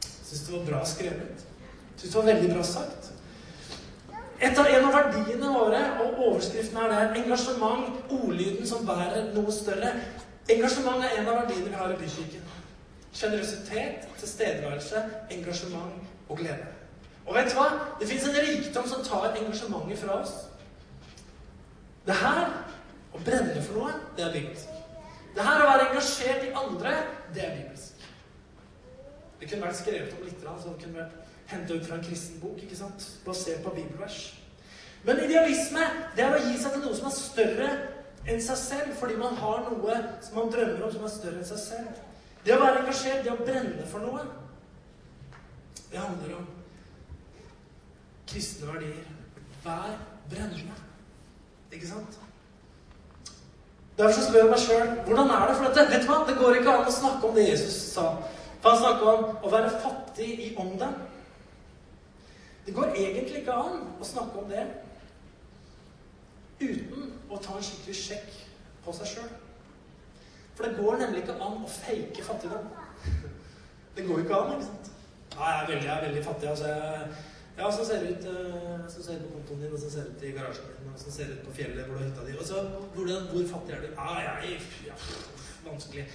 Syns 0.01 0.47
det 0.47 0.55
var 0.55 0.65
bra 0.65 0.85
skrevet. 0.85 1.45
Syns 1.97 2.11
det 2.11 2.19
var 2.19 2.31
veldig 2.31 2.53
bra 2.55 2.63
sagt. 2.63 3.11
Et 4.43 4.59
av, 4.59 4.67
en 4.67 4.85
av 4.85 4.95
verdiene 4.97 5.49
våre, 5.53 5.81
og 6.03 6.17
overskriften 6.27 6.79
er 6.81 6.89
der, 6.91 7.13
engasjement, 7.21 7.99
ordlyden 8.11 8.67
som 8.67 8.87
bærer 8.87 9.29
noe 9.35 9.53
større. 9.53 9.93
Engasjement 10.51 11.05
er 11.05 11.19
en 11.19 11.29
av 11.29 11.43
verdiene 11.43 11.69
vi 11.69 11.79
har 11.79 11.93
i 11.93 11.99
Bykirken. 12.01 12.49
Sjenerøsitet, 13.13 14.07
tilstedeværelse, 14.19 15.03
engasjement 15.31 16.01
og 16.29 16.41
glede. 16.41 16.71
Og 17.25 17.37
vet 17.37 17.53
du 17.53 17.55
hva? 17.55 17.69
Det 18.01 18.09
fins 18.09 18.25
en 18.27 18.41
rikdom 18.41 18.89
som 18.89 19.05
tar 19.05 19.37
engasjementet 19.37 20.01
fra 20.01 20.17
oss. 20.23 20.33
Det 22.03 22.15
her, 22.19 22.41
å 23.13 23.21
brenne 23.21 23.61
for 23.61 23.79
noe, 23.79 23.95
det 24.17 24.25
er 24.25 24.35
bibelsk. 24.35 24.79
Det 25.33 25.45
her 25.47 25.63
å 25.63 25.69
være 25.69 25.89
engasjert 25.89 26.45
i 26.45 26.53
andre, 26.57 26.93
det 27.33 27.43
er 27.45 27.57
bibelsk. 27.57 28.07
Det 29.39 29.49
kunne 29.49 29.67
vært 29.67 29.81
skrevet 29.81 30.13
om 30.17 30.25
litt, 30.27 30.43
så 30.43 30.69
det 30.69 30.83
kunne 30.83 31.01
vært 31.01 31.51
henta 31.51 31.75
ut 31.75 31.87
fra 31.87 31.97
en 31.97 32.05
kristen 32.05 32.39
bok, 32.41 32.61
ikke 32.63 32.77
sant? 32.79 33.09
basert 33.25 33.63
på 33.65 33.73
bibelvers. 33.75 34.21
Men 35.03 35.19
idealisme 35.25 35.83
det 36.15 36.23
er 36.23 36.37
å 36.37 36.43
gi 36.45 36.55
seg 36.61 36.77
til 36.77 36.85
noe 36.85 36.95
som 36.95 37.09
er 37.09 37.17
større 37.17 37.71
enn 38.23 38.39
seg 38.41 38.59
selv, 38.59 38.93
fordi 38.99 39.17
man 39.19 39.35
har 39.41 39.65
noe 39.67 39.97
som 40.23 40.37
man 40.39 40.51
drømmer 40.53 40.85
om, 40.85 40.93
som 40.93 41.03
er 41.03 41.11
større 41.11 41.41
enn 41.41 41.49
seg 41.49 41.59
selv. 41.59 42.03
Det 42.43 42.55
å 42.55 42.61
være 42.61 42.83
engasjert, 42.83 43.23
det 43.25 43.33
å 43.33 43.43
brenne 43.43 43.87
for 43.91 44.03
noe, 44.03 44.23
det 45.91 45.99
handler 45.99 46.37
om 46.39 46.47
kristne 48.31 48.71
verdier. 48.71 49.09
Vær 49.63 49.97
brennende. 50.31 50.77
Ikke 51.71 51.89
sant? 51.89 52.17
Derfor 53.97 54.13
så 54.15 54.25
spør 54.25 54.39
jeg 54.39 54.49
meg 54.49 54.61
sjøl 54.61 54.93
hvordan 55.07 55.33
er 55.35 55.49
det 55.49 55.57
for 55.57 55.65
dette? 55.67 55.89
Vet 55.91 56.05
du 56.05 56.09
hva? 56.09 56.21
Det 56.27 56.37
går 56.39 56.59
ikke 56.59 56.77
an 56.77 56.87
å 56.89 56.93
snakke 56.93 57.27
om 57.29 57.35
det 57.37 57.49
Jesus 57.49 57.75
sa. 57.93 58.05
For 58.63 58.73
han 58.73 58.79
snakka 58.81 59.11
om 59.11 59.43
å 59.43 59.51
være 59.53 59.73
fattig 59.83 60.29
i 60.47 60.47
ånden. 60.57 60.95
Det 62.65 62.73
går 62.73 62.95
egentlig 62.95 63.43
ikke 63.43 63.57
an 63.59 63.83
å 63.99 64.07
snakke 64.07 64.39
om 64.39 64.49
det 64.49 64.63
uten 66.63 67.11
å 67.29 67.37
ta 67.43 67.57
en 67.57 67.65
skikkelig 67.65 67.97
sjekk 67.99 68.37
på 68.85 68.95
seg 68.95 69.11
sjøl. 69.15 69.29
For 70.55 70.65
det 70.65 70.77
går 70.79 70.99
nemlig 71.01 71.23
ikke 71.23 71.37
an 71.41 71.61
å 71.65 71.69
fake 71.69 72.23
fattigdom. 72.25 72.69
Det 73.93 74.07
går 74.07 74.23
ikke 74.23 74.39
an, 74.39 74.55
ikke 74.55 74.69
sant? 74.69 74.89
Nei, 75.33 75.49
jeg 75.49 75.61
er 75.61 75.69
veldig, 75.69 75.87
jeg 75.87 75.95
er 75.95 76.05
veldig 76.07 76.23
fattig. 76.25 76.49
altså 76.49 76.67
jeg 76.71 77.07
ja, 77.57 77.71
så 77.71 77.85
ser 77.85 78.03
det 78.03 78.09
ut 78.09 78.25
uh, 78.25 78.89
så 78.89 79.03
ser 79.03 79.13
det 79.13 79.27
på 79.27 79.33
kontoen 79.37 79.61
din, 79.61 79.73
og 79.73 79.79
så 79.79 79.89
ser 79.89 80.07
det 80.07 80.15
ut 80.15 80.23
i 80.23 80.31
garasjen 80.31 80.71
din, 80.77 80.93
og 80.93 80.99
så 80.99 81.11
ser 81.11 81.29
det 81.29 81.37
ut 81.37 81.47
på 81.47 81.53
fjellet 81.53 81.85
hvor 81.85 81.97
du 81.97 82.03
har 82.03 82.09
hytta 82.09 82.25
di. 82.27 82.45
Så 82.45 82.63
hvordan, 82.95 83.27
Hvor 83.31 83.47
fattig 83.51 83.75
er 83.75 83.81
du? 83.81 83.87
Ja, 83.87 84.07
jeg 84.19 84.61
ja, 84.87 84.93
Vanskelig. 85.65 86.05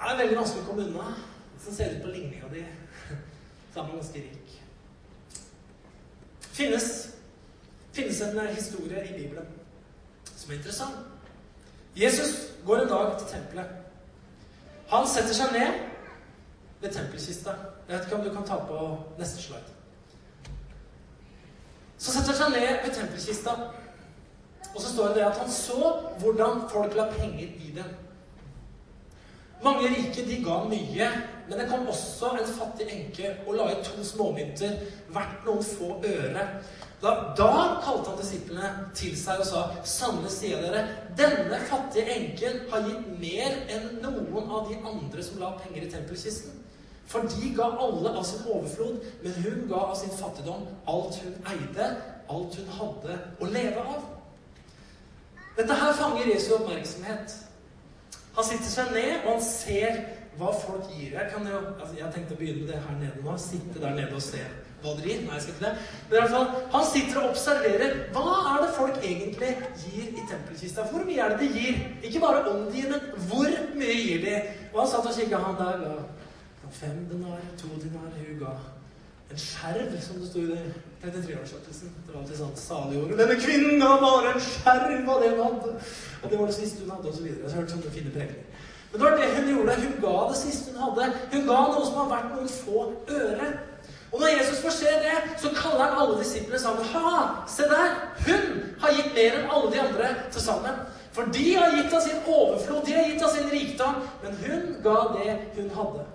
Det 0.00 0.10
er 0.10 0.20
veldig 0.22 0.36
vanskelig 0.38 0.62
å 0.62 0.68
komme 0.68 0.86
unna. 0.88 1.08
Så 1.60 1.74
ser 1.74 1.90
det 1.90 1.98
ut 1.98 2.04
på 2.06 2.12
ligninga 2.14 2.48
di. 2.52 2.62
Så 3.72 3.80
er 3.80 3.82
man 3.82 3.98
ganske 3.98 4.22
rik. 4.22 4.54
Finnes, 6.40 6.86
finnes 7.92 8.20
en 8.20 8.38
eh, 8.38 8.54
historie 8.54 9.04
i 9.10 9.16
Bibelen 9.18 9.46
som 10.36 10.50
er 10.50 10.56
interessant. 10.56 10.96
Jesus 11.96 12.32
går 12.66 12.82
en 12.82 12.88
dag 12.88 13.18
til 13.18 13.28
tempelet. 13.28 13.76
Han 14.90 15.06
setter 15.08 15.34
seg 15.34 15.52
ned 15.52 15.84
ved 16.80 16.94
tempelkista. 16.94 17.54
Jeg 17.88 17.98
vet 17.98 18.06
ikke 18.06 18.16
om 18.16 18.24
du 18.24 18.32
kan 18.34 18.46
ta 18.46 18.56
på 18.66 18.80
neste 19.18 19.42
slide. 19.42 19.79
Så 22.00 22.14
setter 22.14 22.32
han 22.32 22.38
seg 22.38 22.54
ned 22.54 22.84
ved 22.84 22.94
tempelkista, 22.96 23.56
og 24.70 24.78
så 24.80 24.88
står 24.88 25.16
det 25.16 25.26
at 25.26 25.40
han 25.42 25.50
så 25.52 25.90
hvordan 26.22 26.62
folk 26.70 26.94
la 26.96 27.10
penger 27.12 27.50
i 27.60 27.74
den. 27.76 27.90
Mange 29.60 29.90
rike 29.92 30.24
de 30.24 30.38
ga 30.40 30.62
mye, 30.64 31.08
men 31.48 31.58
det 31.58 31.66
kom 31.68 31.88
også 31.92 32.30
en 32.38 32.46
fattig 32.48 32.86
enke 32.94 33.34
og 33.44 33.58
la 33.58 33.66
i 33.74 33.82
to 33.84 34.04
småmynter, 34.06 34.78
verdt 35.12 35.44
noen 35.44 35.66
få 35.66 35.98
øre. 35.98 36.46
Da, 37.02 37.12
da, 37.36 37.50
kalte 37.84 38.12
han 38.12 38.18
disiplene 38.20 38.70
til 38.96 39.12
seg 39.16 39.40
og 39.40 39.46
sa, 39.48 39.66
'Sanne 39.84 40.32
sier 40.32 40.60
dere, 40.64 40.86
denne 41.16 41.60
fattige 41.68 42.08
enken 42.16 42.64
har 42.72 42.88
gitt 42.88 43.12
mer 43.20 43.60
enn 43.76 44.00
noen 44.04 44.48
av 44.48 44.68
de 44.68 44.80
andre 44.80 45.24
som 45.24 45.40
la 45.40 45.52
penger 45.60 45.84
i 45.84 45.92
tempelkisten.' 45.92 46.59
For 47.10 47.26
de 47.26 47.50
ga 47.56 47.66
alle 47.82 48.12
av 48.14 48.24
sin 48.24 48.46
overflod, 48.46 49.02
men 49.22 49.42
hun 49.42 49.66
ga 49.68 49.82
av 49.90 49.96
sin 49.98 50.12
fattigdom 50.14 50.68
alt 50.92 51.18
hun 51.24 51.36
eide, 51.52 51.90
alt 52.30 52.58
hun 52.60 52.72
hadde 52.76 53.18
å 53.42 53.50
leve 53.50 53.82
av. 53.82 54.04
Dette 55.56 55.78
her 55.80 55.96
fanger 55.98 56.30
Jesu 56.30 56.52
oppmerksomhet. 56.60 57.34
Han 58.36 58.46
sitter 58.46 58.70
seg 58.70 58.92
ned, 58.94 59.24
og 59.24 59.32
han 59.32 59.42
ser 59.42 59.98
hva 60.38 60.52
folk 60.54 60.86
gir. 60.94 61.16
Jeg, 61.16 61.26
kan 61.32 61.48
jo, 61.50 61.58
altså 61.74 61.96
jeg 61.98 62.14
tenkte 62.14 62.36
å 62.36 62.38
begynne 62.38 62.62
med 62.62 62.70
det 62.70 62.82
her 62.84 62.98
nede 63.00 63.24
nå. 63.24 63.34
Sitte 63.42 63.82
der 63.82 63.96
nede 63.98 64.14
og 64.14 64.22
se 64.24 64.44
hva 64.80 64.94
dere 64.96 65.10
gir. 65.10 65.26
Nei, 65.26 65.34
jeg 65.34 65.44
skal 65.44 65.56
ikke 65.56 65.66
det. 65.66 65.90
Men 66.06 66.14
i 66.14 66.20
hvert 66.20 66.36
fall, 66.36 66.54
han 66.76 66.86
sitter 66.92 67.20
og 67.20 67.34
observerer. 67.34 67.98
Hva 68.14 68.38
er 68.52 68.62
det 68.62 68.70
folk 68.78 69.02
egentlig 69.02 69.50
gir 69.82 70.06
i 70.14 70.28
tempelkista? 70.30 70.86
Hvor 70.92 71.04
mye 71.10 71.26
er 71.26 71.34
det 71.34 71.42
de 71.42 71.50
gir? 71.58 71.82
Ikke 72.06 72.22
bare 72.22 72.46
om 72.54 72.64
de 72.70 72.78
gir, 72.78 72.94
men 72.94 73.26
hvor 73.26 73.60
mye 73.82 73.98
gir 73.98 74.24
de? 74.24 74.40
Og 74.70 74.80
han 74.84 74.90
satt 74.94 75.10
og 75.10 75.18
kikka, 75.18 75.42
han 75.42 75.58
der. 75.58 75.84
Da 75.84 76.19
fem 76.72 77.06
dinar, 77.10 77.40
to 77.60 77.68
dinar, 77.82 78.10
Hun 78.16 78.38
ga 78.38 78.54
en 79.30 79.38
skjerv, 79.38 79.92
som 80.02 80.18
det 80.18 80.28
sto 80.28 80.42
i 80.42 80.58
33-årsskjortelsen. 81.04 81.92
Det 82.06 82.12
var 82.12 82.20
alltid 82.22 82.38
sånn 82.40 82.56
salig 82.58 82.98
ord. 82.98 83.14
Denne 83.18 83.36
kvinnen 83.38 83.82
ga 83.82 83.90
bare 84.02 84.34
en 84.34 84.42
skjerv 84.42 85.10
av 85.14 85.22
det 85.22 85.30
hun 85.32 85.42
hadde. 85.44 85.74
Og 86.20 86.32
det 86.32 86.40
var 86.40 86.50
det 86.50 86.56
siste 86.58 86.82
hun 86.82 86.94
hadde, 86.96 87.12
osv. 87.12 87.28
Jeg 87.30 87.46
har 87.46 87.58
hørt 87.60 87.74
sånne 87.74 87.94
fine 87.94 88.14
prekninger. 88.14 88.68
Men 88.90 88.98
det 88.98 89.06
var 89.06 89.18
det 89.20 89.30
hun 89.36 89.50
gjorde. 89.54 89.78
Hun 89.84 89.96
ga 90.02 90.14
det 90.32 90.38
siste 90.40 90.74
hun 90.74 90.82
hadde. 90.82 91.10
Hun 91.32 91.46
ga 91.46 91.58
noe 91.70 91.84
som 91.86 92.00
har 92.02 92.10
vært 92.10 92.32
noen 92.34 92.54
få 92.56 92.86
øre. 93.20 93.50
Og 94.10 94.20
når 94.20 94.32
Jesus 94.34 94.62
får 94.64 94.74
se 94.74 94.94
det, 95.04 95.18
så 95.38 95.50
kaller 95.54 95.84
han 95.84 95.98
alle 96.02 96.18
disiplene 96.18 96.58
sammen. 96.58 96.84
Ha! 96.94 97.18
Se 97.48 97.68
der! 97.70 97.92
Hun 98.26 98.64
har 98.82 98.96
gitt 98.96 99.12
mer 99.14 99.38
enn 99.38 99.52
alle 99.54 99.70
de 99.70 99.82
andre 99.84 100.14
til 100.34 100.42
sammen. 100.42 100.80
For 101.14 101.30
de 101.34 101.44
har 101.54 101.76
gitt 101.76 101.94
av 101.94 102.02
sin 102.02 102.18
overflod, 102.26 102.82
de 102.86 102.96
har 102.98 103.06
gitt 103.06 103.22
av 103.22 103.30
sin 103.34 103.50
rikdom. 103.50 104.02
Men 104.24 104.40
hun 104.42 104.72
ga 104.82 104.96
det 105.14 105.36
hun 105.54 105.70
hadde. 105.78 106.08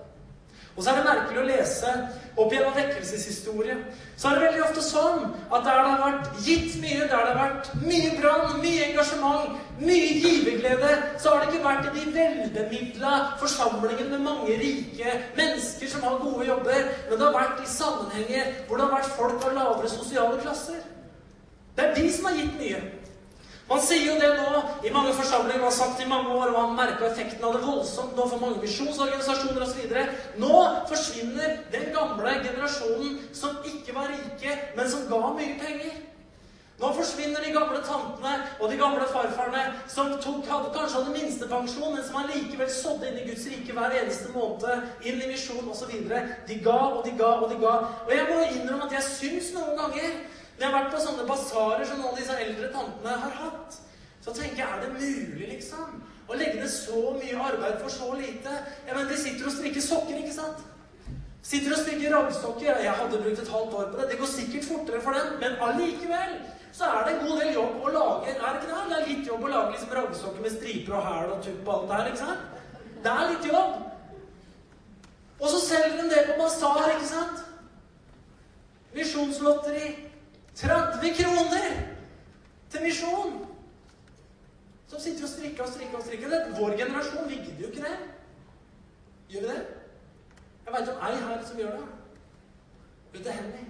Og 0.75 0.83
så 0.83 0.91
er 0.91 0.97
det 0.99 1.05
merkelig 1.07 1.39
å 1.39 1.45
lese 1.47 1.91
opp 2.35 2.51
gjennom 2.51 2.73
vekkelseshistorie. 2.75 3.77
Så 4.19 4.27
er 4.27 4.35
det 4.35 4.47
veldig 4.49 4.63
ofte 4.65 4.81
sånn 4.83 5.21
at 5.47 5.63
der 5.63 5.77
det 5.79 5.91
har 5.93 6.01
vært 6.01 6.41
gitt 6.43 6.73
mye, 6.81 7.05
der 7.07 7.13
det 7.13 7.29
har 7.29 7.39
vært 7.39 7.69
mye 7.79 8.09
brann, 8.17 8.57
mye 8.59 8.89
engasjement, 8.89 9.53
mye 9.79 10.09
giverglede, 10.19 10.91
så 11.23 11.31
har 11.31 11.45
det 11.45 11.53
ikke 11.53 11.63
vært 11.69 11.88
i 11.88 11.93
de 11.95 12.03
velbemidla 12.17 13.13
forsamlingene 13.39 14.17
med 14.17 14.25
mange 14.27 14.59
rike 14.59 15.15
mennesker 15.39 15.93
som 15.93 16.03
har 16.03 16.19
gode 16.25 16.49
jobber, 16.49 16.91
men 17.07 17.15
det 17.15 17.23
har 17.23 17.39
vært 17.39 17.63
i 17.63 17.71
sammenhenger 17.71 18.51
hvor 18.67 18.75
det 18.75 18.88
har 18.89 18.95
vært 18.97 19.15
folk 19.15 19.47
av 19.47 19.57
lavere 19.61 19.95
sosiale 19.95 20.43
klasser. 20.43 20.83
Det 21.75 21.88
er 21.88 21.95
de 21.95 22.11
som 22.11 22.27
har 22.27 22.39
gitt 22.41 22.59
mye. 22.59 22.83
Man 23.65 23.82
sier 23.82 24.04
jo 24.06 24.15
det 24.21 24.28
nå 24.38 24.60
i 24.86 24.91
mange 24.93 25.13
forsamlinger, 25.17 25.58
man 25.58 25.71
har 25.71 25.73
sagt 25.73 26.01
i 26.01 26.10
mange 26.10 26.30
år, 26.30 26.51
og 26.51 26.58
man 26.58 26.75
merka 26.78 27.08
effekten 27.08 27.45
av 27.47 27.56
det 27.56 27.63
voldsomt 27.65 28.13
nå 28.13 28.28
for 28.30 28.43
mange 28.43 28.62
misjonsorganisasjoner 28.62 29.63
osv. 29.65 29.95
Nå 30.41 30.60
forsvinner 30.91 31.56
den 31.73 31.88
gamle 31.95 32.36
generasjonen 32.45 33.15
som 33.34 33.58
ikke 33.65 33.95
var 33.97 34.12
rike, 34.13 34.60
men 34.78 34.91
som 34.91 35.08
ga 35.10 35.32
mye 35.39 35.58
penger. 35.63 35.97
Nå 36.75 36.91
forsvinner 36.93 37.41
de 37.41 37.56
gamle 37.56 37.80
tantene 37.88 38.36
og 38.60 38.69
de 38.69 38.78
gamle 38.78 39.06
farfarene 39.08 39.63
som 39.89 40.13
tok, 40.21 40.43
hadde, 40.45 40.73
kanskje 40.75 41.01
hadde 41.01 41.13
minstepensjon, 41.15 41.93
men 41.95 42.04
som 42.06 42.21
allikevel 42.21 42.69
sådde 42.69 43.10
inn 43.10 43.21
i 43.21 43.28
Guds 43.32 43.49
rike 43.49 43.73
hver 43.78 43.97
eneste 44.04 44.34
måned, 44.36 44.89
inn 45.08 45.21
i 45.23 45.30
misjon 45.32 45.71
osv. 45.71 45.93
De 46.49 46.62
ga 46.67 46.80
og 46.91 47.01
de 47.08 47.17
ga 47.17 47.34
og 47.39 47.49
de 47.49 47.62
ga. 47.63 47.75
Og 48.06 48.12
jeg 48.13 48.28
må 48.30 48.41
innrømme 48.51 48.91
at 48.91 48.97
jeg 48.99 49.08
syns 49.10 49.54
noen 49.56 49.80
ganger 49.80 50.19
når 50.56 50.63
jeg 50.63 50.72
har 50.72 50.78
vært 50.78 50.94
på 50.94 51.02
sånne 51.04 51.28
basarer 51.28 51.88
som 51.88 52.00
noen 52.00 52.13
av 52.13 52.20
disse 52.20 52.36
eldre 52.46 52.70
tantene 52.72 53.15
har 53.24 53.34
hatt, 53.41 53.80
så 54.24 54.34
tenker 54.34 54.62
jeg 54.62 54.68
er 54.68 54.84
det 54.86 54.94
mulig, 54.96 55.50
liksom? 55.52 55.98
Å 56.26 56.38
legge 56.39 56.62
ned 56.62 56.72
så 56.72 57.02
mye 57.18 57.41
arbeid 57.50 57.82
for 57.84 57.94
så 57.94 58.08
lite? 58.18 58.54
Ja, 58.88 58.96
men 58.96 59.10
De 59.12 59.18
sitter 59.20 59.50
og 59.50 59.54
strikker 59.54 59.84
sokker, 59.84 60.22
ikke 60.22 60.34
sant? 60.34 60.63
Sitter 61.46 61.76
og 61.76 61.82
strikker 61.84 62.15
raggsokker. 62.15 62.80
Jeg 62.82 62.94
hadde 63.00 63.20
brukt 63.22 63.41
et 63.44 63.52
halvt 63.54 63.76
år 63.78 63.91
på 63.91 64.00
det. 64.00 64.08
Det 64.10 64.20
går 64.22 64.32
sikkert 64.32 64.70
fortere 64.70 65.02
for 65.06 65.18
dem, 65.18 65.36
men 65.44 65.60
allikevel 65.68 66.39
så 66.76 66.88
er 66.91 67.06
det 67.06 67.12
en 67.13 67.28
god 67.28 67.44
del 67.44 67.52
jobb 67.54 67.84
å 67.86 67.91
lage. 67.94 68.34
Er 68.34 68.48
det 68.48 68.63
ikke 68.63 68.72
det? 68.72 68.80
Det 68.89 68.96
er 68.98 69.12
litt 69.12 69.30
jobb 69.30 69.46
å 69.46 69.52
lage 69.52 69.76
liksom 69.76 69.94
raggsokker 70.00 70.41
med 70.48 70.56
striper 70.56 70.96
og 70.98 71.06
hæl 71.06 71.36
og 71.36 71.44
tupp 71.46 71.70
og 71.70 71.76
alt 71.76 71.86
det 71.91 72.00
her, 72.00 72.10
ikke 72.10 72.24
sant? 72.24 72.41
Det 73.06 73.13
er 73.13 73.30
litt 73.32 73.48
jobb. 73.52 73.78
Og 75.36 75.47
så 75.51 75.62
selger 75.68 76.01
de 76.01 76.10
det 76.10 76.26
på 76.32 76.39
basar, 76.41 76.89
ikke 76.95 77.12
sant? 77.12 77.45
Misjonslotteri. 78.95 79.88
30 80.56 81.14
kroner 81.20 81.68
til 82.72 82.82
misjon! 82.82 83.45
Som 84.88 84.99
sitter 84.99 85.24
og 85.24 85.30
strikker 85.30 85.64
og 85.64 85.70
strikker 85.70 85.97
og 85.97 86.03
strikker. 86.03 86.30
Det 86.30 86.41
er 86.41 86.60
vår 86.60 86.78
generasjon. 86.78 87.30
Vi 87.30 87.36
gidder 87.36 87.62
jo 87.62 87.68
ikke 87.68 87.82
det. 87.82 87.97
Gjør 89.30 89.41
vi 89.41 89.47
det? 89.47 89.66
Jeg 90.66 90.74
veit 90.74 90.89
om 90.89 91.01
ei 91.08 91.16
her 91.16 91.45
som 91.45 91.58
gjør 91.58 91.72
det. 91.72 91.88
Hun 93.12 93.18
heter 93.18 93.32
Henny. 93.32 93.66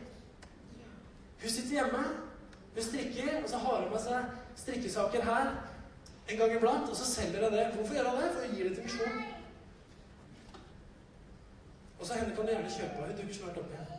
Hun 1.42 1.50
sitter 1.50 1.70
hjemme. 1.70 2.04
Hun 2.74 2.84
strikker, 2.84 3.44
og 3.44 3.50
så 3.50 3.58
har 3.58 3.82
hun 3.82 3.92
med 3.92 4.04
seg 4.04 4.30
strikkesaker 4.56 5.24
her 5.24 5.52
en 6.30 6.38
gang 6.38 6.56
iblant. 6.56 6.90
Og 6.90 6.96
så 6.96 7.06
selger 7.06 7.50
hun 7.50 7.58
det. 7.58 7.68
Hvorfor 7.74 7.94
gjør 7.94 8.10
hun 8.10 8.22
det? 8.22 8.32
For 8.34 8.48
hun 8.48 8.56
gir 8.56 8.70
det 8.70 8.76
til 8.78 8.84
misjon. 8.84 9.22
Og 12.00 12.06
så 12.06 12.14
henne 12.14 12.36
kan 12.36 12.46
du 12.46 12.52
gjerne 12.52 12.80
kjøpe. 12.80 13.06
Hun 13.08 13.18
dukker 13.22 13.34
snart 13.34 13.58
opp 13.58 13.72
igjen. 13.72 13.95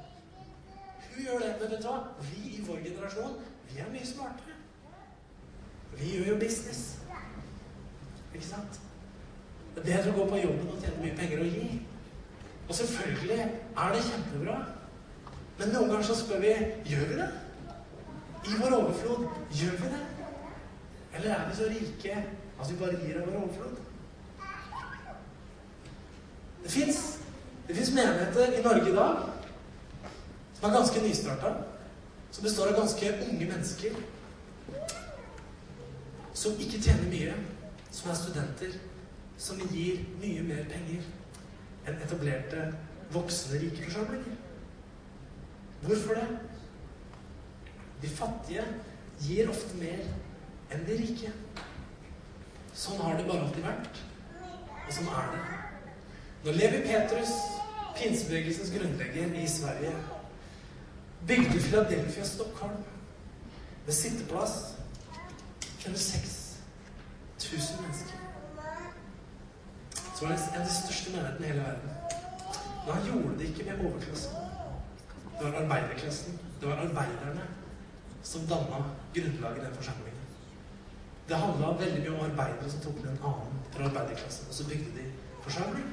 Hun 1.17 1.25
gjør 1.25 1.39
det. 1.39 1.57
Men 1.61 1.71
vet 1.71 1.83
du 1.83 1.89
hva? 1.89 1.99
Vi 2.21 2.43
i 2.57 2.63
vår 2.67 2.83
generasjon, 2.85 3.37
vi 3.71 3.81
er 3.81 3.93
mye 3.93 4.07
smartere. 4.07 4.57
Vi 5.97 6.11
gjør 6.17 6.33
jo 6.33 6.41
business. 6.41 6.83
Ikke 8.35 8.47
sant? 8.47 8.81
Det 9.75 9.83
er 9.83 9.87
bedre 9.89 10.13
å 10.13 10.17
gå 10.19 10.27
på 10.29 10.41
jobben 10.43 10.73
og 10.73 10.83
tjene 10.83 11.03
mye 11.03 11.17
penger 11.17 11.45
og 11.45 11.55
gi. 11.55 11.81
Og 12.67 12.75
selvfølgelig 12.75 13.39
er 13.39 13.95
det 13.95 14.03
kjempebra. 14.11 14.57
Men 15.59 15.73
noen 15.73 15.93
ganger 15.93 16.05
så 16.05 16.17
spør 16.21 16.43
vi 16.45 16.53
gjør 16.91 17.09
vi 17.11 17.21
det. 17.23 17.29
I 18.47 18.59
vår 18.61 18.77
overflod 18.77 19.25
gjør 19.57 19.79
vi 19.81 19.93
det. 19.95 20.03
Eller 21.17 21.33
er 21.33 21.47
vi 21.49 21.57
så 21.57 21.71
rike 21.71 22.19
at 22.61 22.71
vi 22.71 22.79
bare 22.81 23.01
gir 23.01 23.23
av 23.23 23.31
vår 23.31 23.39
overflod? 23.41 23.81
Det 26.67 26.73
fins 26.77 27.95
menigheter 27.95 28.59
i 28.59 28.63
Norge 28.63 28.91
i 28.91 28.95
dag 28.97 29.36
som 30.57 30.71
er 30.71 30.77
ganske 30.79 31.01
nystarta. 31.05 31.55
Som 32.31 32.45
består 32.45 32.73
av 32.73 32.81
ganske 32.81 33.13
unge 33.29 33.47
mennesker. 33.47 33.95
Som 36.35 36.59
ikke 36.61 36.81
tjener 36.83 37.09
mye. 37.13 37.37
Som 37.91 38.11
er 38.11 38.19
studenter. 38.19 38.75
Som 39.39 39.61
gir 39.71 40.03
mye 40.21 40.43
mer 40.43 40.65
penger 40.73 41.05
enn 41.87 42.01
etablerte, 42.03 42.65
voksne, 43.15 43.61
rike 43.63 43.85
forsamlinger. 43.85 44.39
Hvorfor 45.85 46.19
det? 46.19 46.25
De 48.03 48.09
fattige 48.11 48.65
gir 49.23 49.51
ofte 49.53 49.79
mer 49.79 50.03
enn 50.75 50.83
de 50.89 50.97
rike. 50.99 51.31
Sånn 52.77 52.99
har 53.01 53.15
det 53.17 53.29
bare 53.29 53.47
alltid 53.47 53.65
vært. 53.69 54.03
Og 54.83 54.91
sånn 54.99 55.13
er 55.21 55.31
det. 55.37 55.45
Når 56.47 56.59
Levi 56.59 56.83
Petrus, 56.89 57.33
pinsebevegelsens 57.97 58.75
grunnlegger 58.75 59.39
i 59.41 59.47
Sverige, 59.51 59.95
bygde 61.27 61.61
Philadelphia 61.61 62.25
Stockholm 62.25 62.85
med 63.85 63.95
sitteplass 63.95 64.75
for 65.61 65.97
6000 65.97 67.83
mennesker 67.83 68.19
Som 70.17 70.29
det 70.29 70.39
en 70.55 70.61
av 70.61 70.67
de 70.67 70.73
største 70.73 71.11
menighetene 71.13 71.47
i 71.47 71.51
hele 71.51 71.63
verden. 71.63 71.91
Men 72.87 72.95
han 72.95 73.07
gjorde 73.07 73.39
det 73.39 73.49
ikke 73.49 73.65
med 73.65 73.83
overklassen. 73.87 74.33
Det 75.39 75.45
var 75.45 75.59
arbeiderklassen. 75.61 76.39
Det 76.61 76.69
var 76.69 76.77
arbeiderne 76.77 77.45
som 78.23 78.47
danna 78.47 78.79
grunnlaget 79.15 79.63
i 79.63 79.67
den 79.67 79.75
forsamlingen. 79.75 80.23
Det 81.29 81.37
handla 81.37 81.73
veldig 81.83 82.01
mye 82.01 82.15
om 82.15 82.25
arbeidere 82.31 82.71
som 82.71 82.81
tok 82.81 83.03
med 83.03 83.11
en 83.13 83.25
annen 83.31 83.63
fra 83.75 83.91
arbeiderklassen, 83.91 84.49
og 84.49 84.55
så 84.55 84.69
bygde 84.69 84.95
de 84.97 85.05
forsamling. 85.43 85.89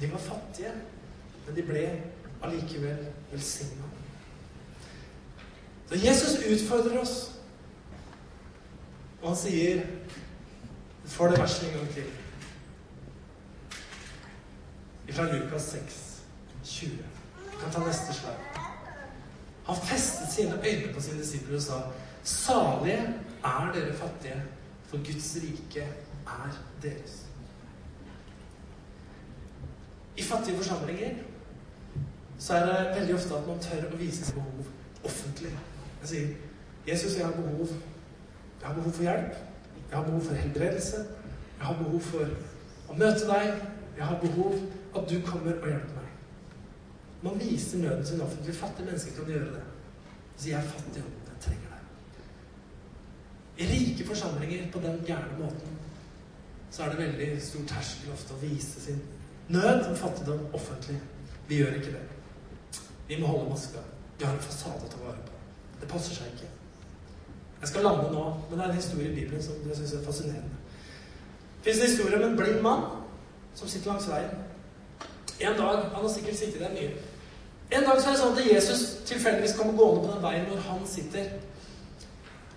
De 0.00 0.12
var 0.12 0.18
fattige, 0.18 0.72
men 1.46 1.56
de 1.56 1.66
ble 1.70 1.84
allikevel 2.42 3.06
velsigna. 3.30 3.93
Så 5.88 5.94
Jesus 5.94 6.38
utfordrer 6.50 6.98
oss, 7.00 7.30
og 9.22 9.28
han 9.28 9.36
sier 9.36 9.84
Får 11.04 11.28
det 11.30 11.38
verset 11.38 11.66
en 11.68 11.74
gang 11.78 11.88
til 11.92 12.06
fra 15.14 15.26
Lukas 15.28 15.62
6, 15.62 16.22
20. 16.64 16.90
Vi 17.50 17.56
kan 17.60 17.70
ta 17.70 17.82
neste 17.84 18.14
slag. 18.16 18.38
Han 19.66 19.76
festet 19.76 20.32
sine 20.32 20.56
øyne 20.64 20.94
på 20.94 21.00
sine 21.00 21.20
disipler 21.20 21.56
og 21.56 21.62
sa, 21.62 21.80
'Salige 22.24 23.14
er 23.44 23.72
dere 23.74 23.94
fattige, 23.94 24.42
for 24.86 24.96
Guds 24.96 25.36
rike 25.36 25.88
er 26.26 26.62
deres.' 26.82 27.26
I 30.16 30.22
fattige 30.22 30.56
forsamlinger 30.56 31.14
så 32.38 32.54
er 32.54 32.66
det 32.66 33.00
veldig 33.00 33.14
ofte 33.14 33.36
at 33.36 33.46
man 33.46 33.60
tør 33.60 33.92
å 33.92 33.96
vise 33.96 34.24
sitt 34.24 34.34
behov 34.34 34.66
offentlig. 35.04 35.52
Jeg 36.04 36.10
sier, 36.10 36.28
'Jesus, 36.86 37.16
jeg 37.18 37.26
har 37.26 37.32
behov. 37.32 37.68
Jeg 38.60 38.68
har 38.68 38.74
behov 38.74 38.92
for 38.92 39.02
hjelp. 39.02 39.36
Jeg 39.90 39.98
har 39.98 40.04
behov 40.04 40.20
for 40.20 40.34
helbredelse. 40.34 40.96
Jeg 41.58 41.66
har 41.66 41.76
behov 41.76 42.00
for 42.00 42.26
å 42.88 42.92
møte 42.92 43.24
deg. 43.28 43.62
Jeg 43.96 44.06
har 44.06 44.18
behov 44.20 44.54
at 44.96 45.10
du 45.10 45.20
kommer 45.26 45.52
og 45.62 45.68
hjelper 45.68 45.94
meg. 45.94 46.10
Man 47.22 47.40
viser 47.40 47.78
nøden 47.78 48.06
sin 48.06 48.20
offentlig. 48.20 48.54
Fattige 48.54 48.86
mennesker 48.86 49.16
kan 49.16 49.32
gjøre 49.32 49.54
det. 49.54 49.62
Så 50.36 50.48
jeg 50.48 50.58
er 50.58 50.68
fattig, 50.68 51.02
og 51.02 51.32
jeg 51.32 51.40
trenger 51.40 51.68
deg. 51.72 51.82
I 53.58 53.70
rike 53.72 54.06
forsamlinger 54.06 54.72
på 54.72 54.78
den 54.80 55.00
gærne 55.06 55.38
måten 55.38 55.78
så 56.70 56.82
er 56.82 56.88
det 56.88 56.98
veldig 56.98 57.42
stor 57.42 57.60
terskel 57.68 58.12
ofte 58.12 58.34
å 58.34 58.42
vise 58.42 58.80
sin 58.80 59.00
nød 59.48 59.86
og 59.90 59.96
fattigdom 59.96 60.46
offentlig. 60.52 61.00
Vi 61.48 61.62
gjør 61.62 61.78
ikke 61.78 61.92
det. 61.96 62.08
Vi 63.08 63.20
må 63.20 63.26
holde 63.26 63.50
maska. 63.50 63.78
Vi 64.18 64.24
har 64.24 64.34
en 64.34 64.40
fasade 64.50 64.84
å 64.84 64.90
ta 64.90 65.06
vare 65.06 65.22
på. 65.26 65.33
Det 65.80 65.88
passer 65.90 66.16
seg 66.16 66.32
ikke. 66.32 66.50
Jeg 67.60 67.68
skal 67.68 67.86
lande 67.86 68.10
nå, 68.12 68.24
men 68.50 68.58
det 68.58 68.66
er 68.66 68.70
en 68.70 68.76
historie 68.76 69.08
i 69.10 69.14
Bibelen 69.14 69.42
som 69.42 69.54
jeg 69.68 69.76
syns 69.76 69.92
er 69.92 70.04
fascinerende. 70.04 70.60
Det 71.64 71.72
fins 71.72 71.80
en 71.80 71.90
historie 71.90 72.18
om 72.18 72.30
en 72.30 72.36
blind 72.36 72.60
mann 72.60 72.84
som 73.54 73.68
sitter 73.68 73.92
langs 73.92 74.08
veien. 74.08 74.34
En 75.40 75.56
dag 75.56 75.82
Han 75.94 76.02
har 76.02 76.08
sikkert 76.08 76.36
sittet 76.36 76.60
der 76.60 76.74
mye. 76.74 76.90
En 77.70 77.84
dag 77.84 78.00
så 78.00 78.08
er 78.08 78.12
det 78.12 78.20
sånn 78.20 78.36
at 78.36 78.52
Jesus 78.52 78.82
tilfeldigvis 79.08 79.56
kommer 79.58 79.78
gående 79.78 80.04
på 80.04 80.12
den 80.12 80.22
veien 80.22 80.46
hvor 80.50 80.60
han 80.68 80.86
sitter. 80.86 81.30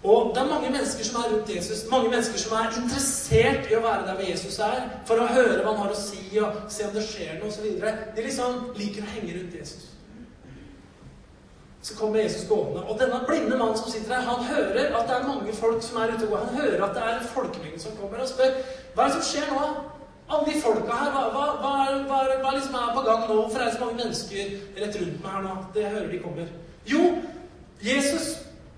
Og 0.04 0.36
det 0.36 0.42
er 0.42 0.50
mange 0.50 0.70
mennesker 0.70 1.04
som 1.04 1.22
er 1.22 1.32
rundt 1.32 1.56
Jesus, 1.56 1.86
mange 1.92 2.10
mennesker 2.10 2.40
som 2.40 2.58
er 2.58 2.68
interessert 2.82 3.72
i 3.72 3.76
å 3.76 3.84
være 3.84 4.06
der 4.06 4.20
hvor 4.20 4.30
Jesus 4.30 4.60
er, 4.60 4.84
for 5.10 5.20
å 5.24 5.30
høre 5.32 5.64
hva 5.64 5.72
han 5.72 5.82
har 5.86 5.94
å 5.96 6.00
si, 6.00 6.22
og 6.44 6.60
se 6.72 6.86
om 6.86 6.94
det 6.94 7.06
skjer 7.08 7.40
noe, 7.40 7.50
osv. 7.50 7.66
De 8.16 8.28
liksom 8.28 8.60
liker 8.78 9.08
å 9.08 9.14
henge 9.16 9.40
rundt 9.40 9.58
Jesus. 9.58 9.88
Så 11.82 11.96
kommer 11.96 12.20
Jesus 12.20 12.48
gående, 12.50 12.82
og 12.84 13.00
denne 13.00 13.20
blinde 13.28 13.58
mannen 13.58 13.78
som 13.78 13.92
sitter 13.92 14.16
her, 14.16 14.26
han 14.26 14.46
hører 14.46 14.96
at 14.98 15.08
det 15.08 15.16
er 15.16 15.28
mange 15.28 15.54
folk 15.54 15.84
som 15.84 16.00
er 16.02 16.16
ute 16.16 16.26
og 16.26 16.32
går. 16.32 16.46
Han 16.48 16.58
hører 16.62 16.84
at 16.88 16.96
det 16.96 17.04
er 17.04 17.20
en 17.20 17.30
folkemengde 17.36 17.80
som 17.80 17.94
kommer, 18.00 18.24
og 18.24 18.32
spør 18.32 18.58
hva 18.96 19.04
er 19.04 19.14
det 19.14 19.20
som 19.20 19.28
skjer 19.30 19.54
nå? 19.54 19.68
Alle 20.28 20.48
de 20.50 20.62
folka 20.62 20.98
her, 21.00 21.14
hva, 21.14 21.22
hva, 21.36 21.46
hva, 21.62 21.76
hva, 22.10 22.18
hva 22.42 22.56
liksom 22.58 22.76
er 22.76 22.90
på 22.98 23.06
gang 23.06 23.22
nå? 23.28 23.38
Hvorfor 23.38 23.64
er 23.64 23.72
så 23.76 23.86
mange 23.86 24.02
mennesker 24.02 24.58
rett 24.82 25.00
rundt 25.02 25.24
meg 25.24 25.38
her 25.38 25.46
nå? 25.46 25.56
Det 25.78 25.86
hører 25.94 26.12
de 26.12 26.20
kommer. 26.26 26.52
Jo, 26.90 27.04
Jesus 27.86 28.28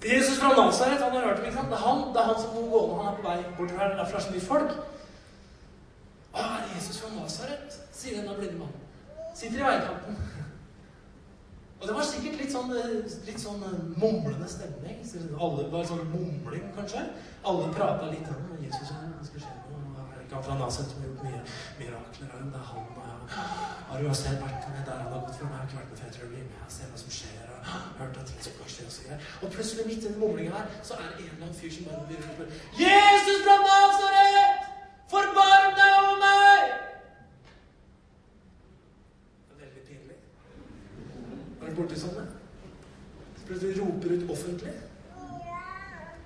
Jesus 0.05 0.39
fra 0.39 0.65
Nazaret, 0.65 1.01
han 1.01 1.11
har 1.11 1.25
hørt 1.27 1.39
om, 1.39 1.45
ikke 1.45 1.57
sant? 1.57 1.71
Det 1.71 1.75
er 1.75 1.87
han, 1.87 1.97
det 2.13 2.21
er 2.21 2.27
han 2.29 2.41
som 2.41 2.51
kommer 2.53 2.71
gående. 2.71 3.03
Han 3.03 3.13
er 3.13 3.17
på 3.17 3.27
vei 3.27 3.37
bortover 3.57 3.81
her. 3.81 3.97
Derfor 3.97 4.13
er 4.15 4.19
det 4.19 4.27
så 4.27 4.35
mye 4.35 4.47
folk. 4.51 4.75
Å, 6.33 6.43
er 6.43 6.69
Jesus 6.75 7.01
fra 7.01 7.09
Nazaret? 7.17 7.79
sier 7.99 8.21
denne 8.21 8.35
blinde 8.37 8.61
mannen. 8.61 8.85
Sitter 9.35 9.59
i 9.59 9.65
veikanten. 9.67 10.21
Og 11.79 11.87
det 11.87 11.95
var 11.95 12.03
sikkert 12.03 12.41
litt 12.41 12.51
sånn, 12.51 12.73
litt 13.27 13.39
sånn 13.39 13.63
eh, 13.63 13.77
mumlende 14.01 14.49
stemning. 14.51 14.99
Alle 15.39 15.69
var 15.71 15.87
sånn 15.87 16.03
mumling, 16.11 16.67
kanskje. 16.75 17.05
Alle 17.47 17.71
prata 17.75 18.11
litt 18.11 18.27
om 18.33 18.51
Jesus. 18.59 18.91
Hva 18.91 19.29
skal 19.31 19.45
skje? 19.45 19.55
han 20.39 20.43
fra 20.45 20.55
Naset 20.55 20.91
som 20.91 21.01
har 21.01 21.07
gjort 21.07 21.23
mye 21.25 21.39
mirakler. 21.79 22.27
Det 22.31 22.59
er 22.59 22.65
han 22.71 22.83
og 22.95 23.03
jeg. 23.03 23.19
Har 23.89 24.01
du 24.01 24.13
sett 24.15 24.41
vært 24.43 24.67
med 24.71 24.83
der 24.87 24.99
han 25.01 25.13
har 25.13 25.23
gått 25.25 25.39
fra? 25.39 25.47
Jeg 25.47 25.57
har 25.57 25.65
ikke 25.67 25.79
vært 25.79 25.89
med, 25.89 25.97
for 25.99 26.21
jeg 26.21 26.29
blir 26.33 26.45
med 26.51 26.65
og 26.65 26.71
ser 26.75 26.91
hva 26.91 26.99
som 27.01 27.15
skjer. 27.17 27.49
og 27.49 27.49
hørt 27.99 28.17
at 28.17 28.25
ting 28.29 28.41
som 28.43 28.53
kan 28.57 28.69
skje 28.73 28.85
og 28.85 28.91
så 28.95 29.01
videre. 29.03 29.19
Og 29.43 29.51
plutselig, 29.55 29.85
midt 29.87 30.03
i 30.03 30.07
den 30.07 30.19
mumlinga 30.19 30.51
her, 30.57 30.65
så 30.87 30.93
er 30.93 31.07
det 31.07 31.15
en 31.23 31.31
eller 31.31 31.45
annen 31.45 31.59
fyr 31.59 31.71
som 31.75 31.87
bare 31.89 32.05
begynner 32.07 32.29
å 32.29 32.35
spørre 32.35 32.53
Jesus 32.83 33.39
fra 33.45 33.55
Nasaret! 33.65 34.67
Forbarm 35.13 35.71
deg 35.79 35.91
over 35.99 36.17
meg! 36.23 36.61
Det 39.49 39.53
er 39.55 39.61
veldig 39.65 39.83
pinlig. 39.89 40.17
Har 41.59 41.67
du 41.67 41.75
borti 41.81 42.01
sånne? 42.05 42.25
Plutselig 43.49 43.79
roper 43.81 44.15
ut 44.15 44.18
offentlig. 44.31 44.73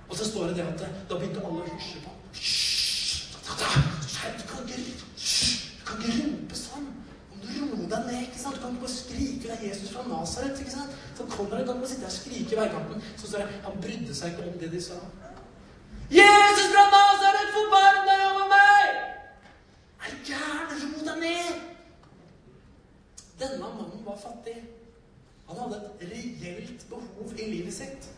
Og 0.08 0.16
så 0.16 0.28
står 0.28 0.46
det 0.46 0.56
det 0.56 0.66
at 0.68 0.84
da 1.08 1.18
begynte 1.18 1.44
alle 1.44 1.64
å 1.64 1.72
hysje 1.72 2.02
på. 2.04 2.10
Skjerp 2.34 4.40
ikke, 4.40 4.44
du 4.44 4.50
kan 5.86 6.00
ikke 6.00 6.16
rumpe 6.18 6.58
sånn. 6.58 6.86
Om 7.32 7.42
du 7.42 7.48
roer 7.54 7.88
deg 7.94 8.06
ned, 8.08 8.22
ikke 8.28 8.42
sant? 8.42 8.56
Du 8.56 8.62
kan 8.62 8.76
ikke 8.76 8.84
bare 8.84 8.94
skrike. 8.94 9.52
Er 9.54 9.66
Jesus 9.68 9.92
fra 9.94 10.04
Nasaret. 10.08 10.54
Så 11.16 11.26
kommer 11.30 11.56
han, 11.56 11.66
kan 11.66 11.80
bare 11.80 11.90
sitte 11.90 12.08
og 12.08 12.12
skrike 12.12 12.56
i 12.56 12.60
veikanten. 12.60 13.04
Så 13.16 13.30
står 13.30 13.44
det 13.44 13.60
han 13.66 13.82
brydde 13.86 14.16
seg 14.16 14.34
ikke 14.34 14.48
om 14.50 14.58
det 14.60 14.72
de 14.72 14.80
sa. 14.82 15.00
Jesus 16.12 16.68
fra 16.74 16.84
Nasaret, 16.94 17.52
forbarm 17.56 18.02
deg 18.08 18.24
over 18.30 18.46
meg! 18.52 18.88
Er 20.04 20.12
du 20.12 20.18
gæren? 20.28 20.88
Ro 20.94 21.06
deg 21.08 21.20
ned! 21.22 21.54
Denne 23.40 23.60
mannen 23.62 24.04
var 24.06 24.18
fattig. 24.20 24.58
Han 25.48 25.60
hadde 25.60 25.80
et 26.00 26.12
reelt 26.12 26.86
behov 26.90 27.32
i 27.38 27.50
livet 27.50 27.74
sitt. 27.74 28.10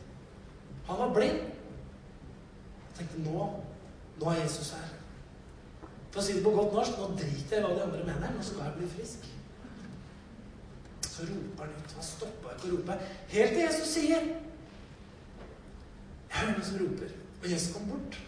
Han 0.87 0.99
var 0.99 1.15
blind. 1.15 1.41
Jeg 2.97 2.99
tenkte 2.99 3.23
nå, 3.25 3.47
nå 4.21 4.29
er 4.31 4.43
Jesus 4.43 4.71
her. 4.77 4.93
For 6.11 6.23
å 6.23 6.25
si 6.25 6.37
det 6.37 6.45
på 6.47 6.53
godt 6.55 6.73
norsk 6.73 6.97
nå 6.97 7.11
driter 7.19 7.59
jeg 7.59 7.61
i 7.61 7.65
hva 7.65 7.75
de 7.77 7.83
andre 7.85 8.05
mener, 8.07 8.31
nå 8.33 8.45
skal 8.45 8.56
jeg 8.67 8.79
bli 8.79 8.89
frisk. 8.93 9.27
Så 11.07 11.27
roper 11.29 11.65
han 11.65 11.75
ut. 11.77 11.95
Han 11.97 12.05
stoppa 12.05 12.55
ikke 12.55 12.69
å 12.69 12.77
rope. 12.77 12.99
Helt 13.33 13.55
til 13.57 13.63
Jesus 13.63 13.93
sier 13.97 14.31
Jeg 16.27 16.41
hører 16.41 16.57
noen 16.57 16.67
som 16.69 16.81
roper. 16.83 17.13
Og 17.43 17.51
Jesus 17.51 17.75
kom 17.75 17.87
bort. 17.91 18.19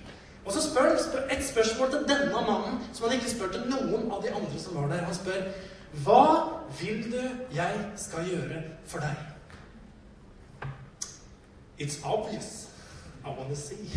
Og 0.44 0.52
så 0.54 0.62
spør 0.64 0.86
han 0.88 1.32
et 1.34 1.44
spørsmål 1.44 1.90
til 1.92 2.06
denne 2.08 2.30
mannen 2.32 2.78
som 2.92 3.08
han 3.08 3.18
ikke 3.18 3.34
spør 3.34 3.58
noen 3.68 4.06
av 4.12 4.22
de 4.24 4.30
andre 4.32 4.60
som 4.62 4.78
var 4.78 4.88
der. 4.92 5.04
Han 5.04 5.18
spør 5.18 5.50
Hva 6.04 6.22
vil 6.80 7.12
du 7.12 7.20
jeg 7.52 7.84
skal 7.96 8.28
gjøre 8.28 8.62
for 8.86 9.04
deg? 9.04 9.26
It's 11.78 12.00
obvious. 12.04 12.70
I 13.24 13.28
wanna 13.28 13.54
see. 13.54 13.88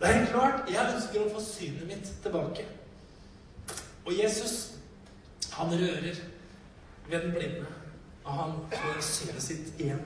Det 0.00 0.08
er 0.08 0.12
helt 0.12 0.30
klart. 0.30 0.68
Jeg 0.68 0.94
ønsker 0.94 1.22
å 1.22 1.30
få 1.32 1.40
synet 1.40 1.86
mitt 1.86 2.10
tilbake. 2.22 2.66
Og 4.04 4.12
Jesus, 4.18 4.73
han 5.54 5.72
rører 5.72 6.20
ved 7.08 7.20
den 7.20 7.32
blinde. 7.32 7.66
Og 8.24 8.32
han 8.32 8.52
får 8.72 9.00
synet 9.00 9.42
sitt 9.42 9.80
igjen. 9.80 10.00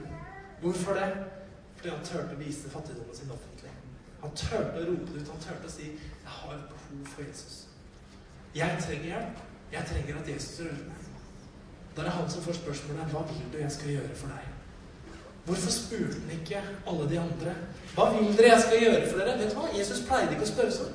Hvorfor 0.61 0.93
det? 0.93 1.09
Fordi 1.77 1.89
han 1.89 2.05
turte 2.05 2.35
å 2.35 2.39
vise 2.39 2.69
fattigdommen 2.69 3.15
sin 3.15 3.31
offentlig. 3.31 3.71
Han 4.21 4.35
turte 4.35 4.81
å 4.81 4.85
rope 4.89 5.13
det 5.13 5.21
ut. 5.21 5.31
Han 5.31 5.43
turte 5.45 5.67
å 5.67 5.71
si 5.71 5.85
'Jeg 5.87 6.33
har 6.35 6.53
et 6.55 6.69
behov 6.71 7.05
for 7.13 7.21
Jesus'. 7.21 7.67
Jeg 8.55 8.83
trenger 8.83 9.05
hjelp. 9.05 9.37
Jeg 9.71 9.85
trenger 9.91 10.19
at 10.21 10.29
Jesus 10.29 10.59
rører 10.59 10.85
meg. 10.89 11.01
Da 11.95 12.01
er 12.01 12.05
det 12.05 12.13
han 12.13 12.29
som 12.29 12.41
får 12.43 12.53
spørsmålet 12.53 13.05
'Hva 13.11 13.21
vil 13.27 13.51
du 13.53 13.57
jeg 13.57 13.71
skal 13.71 13.89
gjøre 13.89 14.15
for 14.15 14.27
deg?' 14.27 14.53
Hvorfor 15.45 15.71
spurte 15.71 16.19
han 16.19 16.39
ikke 16.39 16.61
alle 16.87 17.09
de 17.09 17.19
andre? 17.19 17.55
'Hva 17.95 18.05
vil 18.13 18.37
dere 18.37 18.51
jeg 18.53 18.61
skal 18.61 18.81
gjøre 18.83 19.09
for 19.09 19.17
dere?' 19.17 19.37
Vet 19.37 19.51
du 19.51 19.55
hva? 19.55 19.77
Jesus 19.77 20.07
pleide 20.07 20.31
ikke 20.31 20.43
å 20.43 20.53
spørre 20.53 20.71
sånn. 20.71 20.93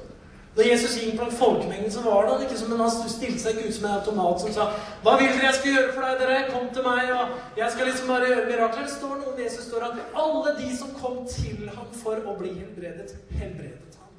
Da 0.57 0.63
Jesus 0.63 0.95
gikk 0.95 1.17
blant 1.19 1.35
folkemengden, 1.35 1.91
så 1.91 2.03
var 2.05 2.23
det 2.23 2.35
han 2.35 2.43
ikke 2.47 2.59
som 2.59 2.73
en 2.73 2.83
han 2.85 2.91
stilte 3.11 3.41
seg 3.43 3.57
ut 3.59 3.75
som 3.75 3.87
en 3.89 3.97
automat 3.97 4.41
som 4.41 4.53
sa 4.53 4.65
'Hva 5.03 5.17
vil 5.19 5.33
dere 5.33 5.47
jeg 5.47 5.55
skal 5.55 5.73
gjøre 5.75 5.93
for 5.95 6.03
deg, 6.07 6.21
dere? 6.21 6.51
Kom 6.51 6.69
til 6.75 6.83
meg, 6.83 7.11
og 7.13 7.29
jeg 7.57 7.73
skal 7.73 7.87
liksom 7.87 8.09
bare 8.09 8.29
gjøre 8.29 8.47
mirakler.' 8.51 8.87
Det 8.87 8.93
står 8.93 9.15
noe 9.17 9.33
om 9.33 9.41
Jesus 9.41 9.65
står 9.65 9.83
at 9.83 9.99
alle 10.15 10.53
de 10.59 10.77
som 10.77 10.95
kom 10.95 11.27
til 11.27 11.71
ham 11.75 11.89
for 11.93 12.17
å 12.17 12.37
bli 12.39 12.53
helbredet, 12.55 13.17
helbredet 13.31 13.99
ham. 13.99 14.15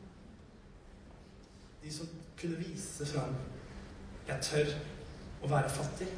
De 1.83 1.93
som 1.93 2.07
kunne 2.41 2.57
vise 2.57 3.05
fram 3.05 3.35
'Jeg 4.27 4.37
tør 4.41 4.75
å 5.43 5.47
være 5.47 5.69
fattig'. 5.69 6.13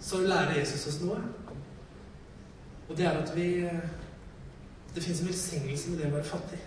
Så 0.00 0.18
lærer 0.18 0.58
Jesus 0.58 0.86
oss 0.86 1.00
noe. 1.00 1.22
Og 2.88 2.96
det 2.96 3.06
er 3.06 3.22
at 3.22 3.36
vi 3.36 3.70
Det 4.94 5.02
fins 5.02 5.20
en 5.20 5.26
velsignelse 5.26 5.90
med 5.90 5.98
det 5.98 6.06
å 6.06 6.16
være 6.16 6.24
fattig. 6.24 6.58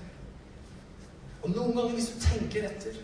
Og 1.43 1.51
noen 1.51 1.75
ganger, 1.75 1.97
hvis 1.97 2.13
du 2.13 2.21
tenker 2.23 2.69
etter 2.69 3.01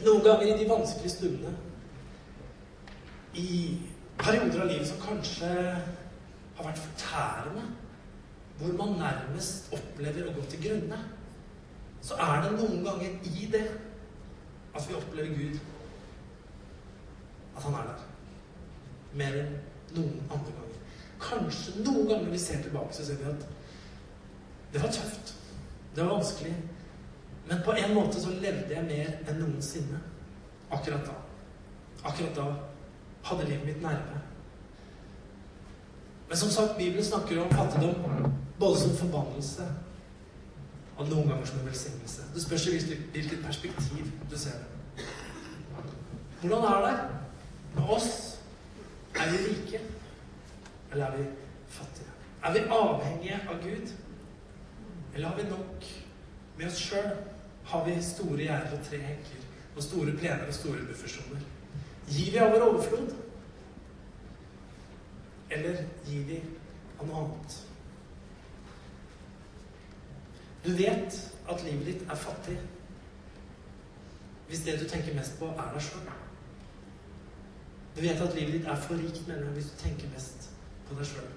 Noen 0.00 0.22
ganger 0.24 0.46
i 0.48 0.56
de 0.56 0.68
vanskelige 0.70 1.12
stundene, 1.12 1.50
i 3.36 3.76
perioder 4.16 4.62
av 4.62 4.70
livet 4.70 4.88
som 4.88 5.00
kanskje 5.02 5.50
har 5.50 6.64
vært 6.64 6.80
fortærende, 6.80 7.64
hvor 8.60 8.72
man 8.78 8.94
nærmest 8.96 9.68
opplever 9.76 10.30
å 10.30 10.32
gå 10.38 10.44
til 10.48 10.62
grunne, 10.64 11.00
så 12.00 12.16
er 12.16 12.46
det 12.46 12.54
noen 12.54 12.80
ganger 12.86 13.28
i 13.28 13.50
det 13.52 13.66
at 14.72 14.86
vi 14.88 14.96
opplever 14.96 15.36
Gud. 15.36 15.60
At 17.56 17.66
han 17.66 17.76
er 17.82 17.90
der. 17.90 18.06
Mer 19.20 19.36
enn 19.42 19.52
noen 19.98 20.16
andre 20.30 20.54
ganger. 20.54 20.80
Kanskje 21.20 21.76
noen 21.84 22.08
ganger 22.08 22.32
vi 22.32 22.40
ser 22.40 22.64
tilbake, 22.64 22.96
så 22.96 23.04
ser 23.04 23.20
vi 23.20 23.28
at 23.34 23.46
det 24.72 24.80
var 24.80 24.96
tøft. 24.96 25.34
Det 26.00 26.06
var 26.06 26.14
vanskelig. 26.14 26.54
Men 27.46 27.58
på 27.64 27.72
en 27.72 27.94
måte 27.94 28.20
så 28.20 28.30
levde 28.30 28.72
jeg 28.72 28.84
mer 28.86 29.10
enn 29.28 29.36
noensinne 29.42 29.98
akkurat 30.72 31.04
da. 31.04 31.16
Akkurat 32.08 32.32
da 32.38 32.46
hadde 33.28 33.48
livet 33.50 33.66
mitt 33.66 33.82
nerve. 33.84 34.22
Men 36.28 36.40
som 36.40 36.54
sagt, 36.54 36.78
Bibelen 36.78 37.04
snakker 37.04 37.42
om 37.42 37.52
fattigdom 37.52 38.32
både 38.56 38.80
som 38.80 38.96
forbannelse 38.96 39.68
og 40.96 41.04
noen 41.10 41.28
ganger 41.28 41.52
som 41.52 41.60
en 41.60 41.68
velsignelse. 41.68 42.30
Det 42.32 42.48
spørs 42.48 42.68
hvilket 42.72 43.44
perspektiv 43.44 44.08
du 44.30 44.38
ser 44.40 44.56
det. 44.56 45.06
Hvordan 46.40 46.64
er 46.72 46.84
det 46.86 46.98
med 47.76 47.96
oss? 47.98 48.12
Er 49.20 49.34
vi 49.36 49.46
rike, 49.50 49.84
eller 50.92 51.10
er 51.12 51.16
vi 51.18 51.32
fattige? 51.68 52.08
Er 52.44 52.52
vi 52.56 52.68
avhengige 52.70 53.48
av 53.48 53.60
Gud? 53.68 53.98
Eller 55.14 55.28
har 55.28 55.36
vi 55.36 55.48
nok 55.50 55.86
med 56.58 56.66
oss 56.66 56.82
sjøl? 56.82 57.10
Har 57.70 57.84
vi 57.86 57.96
store 58.02 58.42
gjerder 58.42 58.76
og 58.78 58.84
tre 58.86 58.98
hekker 59.04 59.48
og 59.76 59.82
store 59.82 60.14
plener 60.18 60.46
og 60.46 60.54
store 60.54 60.86
buffersoner? 60.88 61.42
Gir 62.10 62.32
vi 62.32 62.40
av 62.42 62.54
vår 62.54 62.66
overflod? 62.66 63.12
Eller 65.50 65.84
gir 66.06 66.26
vi 66.26 66.40
av 66.98 67.06
noe 67.06 67.24
annet? 67.24 67.60
Du 70.64 70.72
vet 70.76 71.16
at 71.50 71.64
livet 71.64 71.86
ditt 71.88 72.04
er 72.10 72.20
fattig 72.20 72.58
hvis 74.50 74.64
det 74.66 74.80
du 74.80 74.88
tenker 74.90 75.14
mest 75.14 75.36
på, 75.38 75.46
er 75.46 75.68
deg 75.70 75.82
sjøl. 75.86 76.08
Du 77.94 78.00
vet 78.02 78.22
at 78.22 78.32
livet 78.34 78.56
ditt 78.56 78.66
er 78.66 78.80
for 78.82 78.98
rikt, 78.98 79.20
mener 79.28 79.52
hvis 79.54 79.68
du 79.70 79.76
tenker 79.78 80.10
mest 80.10 80.48
på 80.88 80.96
deg 80.98 81.06
sjøl. 81.06 81.28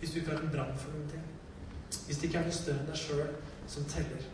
Hvis 0.00 0.12
du 0.12 0.18
ikke 0.20 0.34
har 0.34 0.42
en 0.44 0.52
brann 0.52 0.76
for 0.76 0.92
noen 0.92 1.08
ting. 1.08 1.31
Hvis 2.06 2.16
det 2.16 2.28
ikke 2.28 2.38
er 2.38 2.46
noe 2.48 2.56
større 2.56 2.80
enn 2.82 2.90
deg 2.90 2.98
sjøl 2.98 3.28
som 3.68 3.88
teller, 3.90 4.28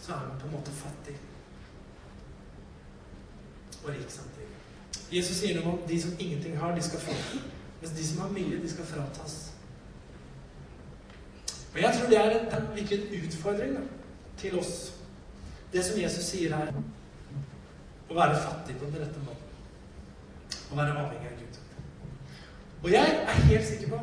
så 0.00 0.14
er 0.14 0.26
man 0.26 0.40
på 0.40 0.48
en 0.48 0.56
måte 0.56 0.74
fattig. 0.74 1.16
Og 3.84 3.90
rik 3.92 4.10
samtidig. 4.10 4.48
Jesus 5.12 5.38
sier 5.40 5.56
noe 5.56 5.72
om 5.72 5.86
de 5.88 6.00
som 6.02 6.16
ingenting 6.18 6.58
har, 6.60 6.74
de 6.76 6.82
skal 6.84 7.00
få. 7.00 7.16
Mens 7.80 7.94
de 7.96 8.06
som 8.06 8.20
har 8.24 8.34
mye, 8.34 8.60
de 8.62 8.70
skal 8.70 8.86
fratas. 8.86 9.38
Og 11.74 11.80
jeg 11.80 11.94
tror 11.94 12.08
det 12.10 12.18
er 12.18 12.30
en, 12.56 12.68
virkelig 12.74 12.98
en 12.98 13.24
utfordring 13.24 13.74
da, 13.76 13.82
til 14.36 14.58
oss. 14.58 14.94
Det 15.72 15.84
som 15.84 16.00
Jesus 16.00 16.24
sier 16.32 16.56
her 16.56 16.72
å 18.08 18.16
være 18.16 18.40
fattig 18.40 18.76
på 18.80 18.88
den 18.88 19.02
rette 19.04 19.20
måten. 19.24 19.44
Å 20.72 20.78
være 20.78 20.96
avhengig 20.96 21.28
av 21.28 21.36
Gud. 21.40 21.58
Og 22.82 22.92
jeg 22.92 23.18
er 23.20 23.44
helt 23.50 23.68
sikker 23.68 23.92
på 23.92 24.00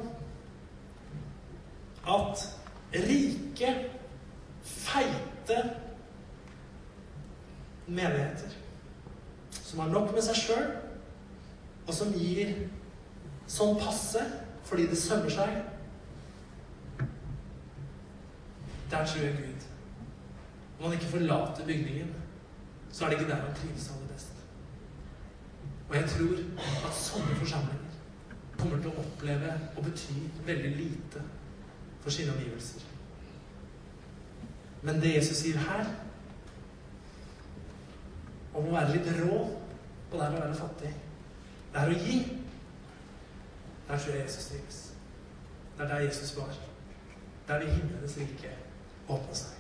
at 2.16 2.46
rike, 3.04 3.72
feite 4.64 5.58
menigheter 7.88 8.56
som 9.66 9.80
har 9.80 9.92
nok 9.94 10.14
med 10.14 10.24
seg 10.26 10.38
sjøl, 10.40 10.68
og 11.86 11.94
som 11.94 12.14
gir 12.18 12.54
sånn 13.52 13.78
passe 13.78 14.24
fordi 14.66 14.88
det 14.90 14.98
sømmer 14.98 15.30
seg 15.30 15.64
Der 18.90 19.06
tror 19.06 19.24
jeg 19.24 19.34
Gud. 19.34 19.64
Om 20.78 20.84
han 20.86 20.94
ikke 20.94 21.10
forlater 21.10 21.66
bygningen, 21.66 22.12
så 22.92 23.06
er 23.06 23.10
det 23.10 23.18
ikke 23.20 23.32
der 23.32 23.42
han 23.42 23.56
trives 23.58 23.88
aller 23.92 24.12
best. 24.14 24.44
Og 25.90 25.96
jeg 25.96 26.10
tror 26.12 26.44
at 26.88 27.00
sånne 27.00 27.38
forsamlinger 27.40 27.98
kommer 28.60 28.80
til 28.82 28.92
å 28.92 29.02
oppleve 29.02 29.56
og 29.76 29.88
bety 29.88 30.20
veldig 30.46 30.72
lite 30.78 31.24
for 32.06 32.14
sine 32.14 32.32
omgivelser. 32.32 32.82
Men 34.82 35.02
det 35.02 35.16
Jesus 35.16 35.38
sier 35.42 35.58
her, 35.58 35.88
om 38.54 38.68
å 38.70 38.76
være 38.76 38.94
litt 38.94 39.08
rå 39.18 39.40
og 39.40 40.14
det 40.14 40.28
å 40.28 40.36
være 40.36 40.58
fattig, 40.60 40.92
det 41.74 41.82
er 41.82 41.92
å 41.92 42.02
gi 42.06 42.18
Der 43.86 44.00
tror 44.02 44.16
jeg 44.16 44.24
Jesus 44.24 44.46
trives. 44.50 44.78
Det 45.78 45.84
er 45.84 45.90
der 45.92 46.06
Jesus 46.08 46.32
var. 46.38 46.54
Der 47.48 47.60
det 47.62 47.74
himmelens 47.74 48.16
rike 48.18 48.54
åpne 49.08 49.36
seg. 49.38 49.60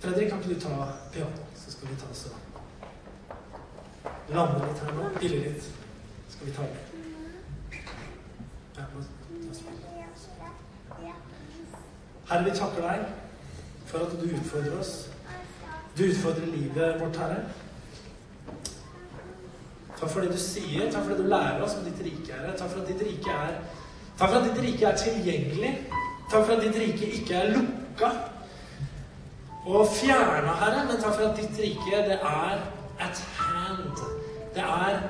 Fredrik, 0.00 0.30
kan 0.30 0.40
ikke 0.40 0.54
du 0.54 0.60
ta 0.64 0.88
piano, 1.12 1.46
så 1.54 1.70
skal 1.70 1.92
vi 1.92 2.00
ta 2.00 2.10
oss 2.10 2.24
og 2.30 2.34
lande 4.34 4.66
litt 4.66 4.82
her 4.82 4.92
nå? 4.98 5.08
Hvile 5.20 5.40
litt. 5.44 5.70
Skal 6.34 6.46
vi 6.50 6.58
ta 6.58 6.66
det? 6.72 6.82
Ja, 8.80 8.90
Herre, 12.30 12.44
vi 12.44 12.50
takker 12.54 12.84
deg 12.86 13.06
for 13.90 14.04
at 14.06 14.12
du 14.20 14.28
utfordrer 14.28 14.78
oss. 14.78 15.08
Du 15.98 16.04
utfordrer 16.06 16.46
livet 16.46 17.00
vårt, 17.00 17.16
Herre. 17.18 17.40
Takk 20.00 20.10
for 20.10 20.20
det 20.20 20.30
du 20.32 20.38
sier. 20.38 20.86
Takk 20.92 21.02
for 21.02 21.14
det 21.14 21.24
du 21.24 21.28
lærer 21.28 21.62
oss 21.64 21.74
om 21.78 21.88
ditt 21.88 22.04
rike, 22.06 22.32
Herre. 22.32 22.56
Takk 22.58 22.70
for 22.70 22.84
at 22.84 22.92
ditt 22.92 23.02
rike 23.08 23.34
er, 23.34 23.56
takk 24.18 24.28
for 24.28 24.38
at 24.38 24.46
ditt 24.46 24.60
rike 24.62 24.86
er 24.86 25.00
tilgjengelig. 25.02 25.72
Takk 26.30 26.44
for 26.44 26.54
at 26.54 26.62
ditt 26.62 26.78
rike 26.78 27.10
ikke 27.18 27.40
er 27.40 27.56
lukka 27.56 28.12
og 29.66 29.88
fjerna, 29.92 30.54
Herre, 30.56 30.84
men 30.88 31.02
takk 31.02 31.14
for 31.14 31.26
at 31.28 31.36
ditt 31.36 31.58
rike, 31.60 31.98
det 32.06 32.16
er 32.22 32.62
at 33.00 33.24
hand. 33.36 33.98
Det 34.54 34.62
er, 34.62 35.02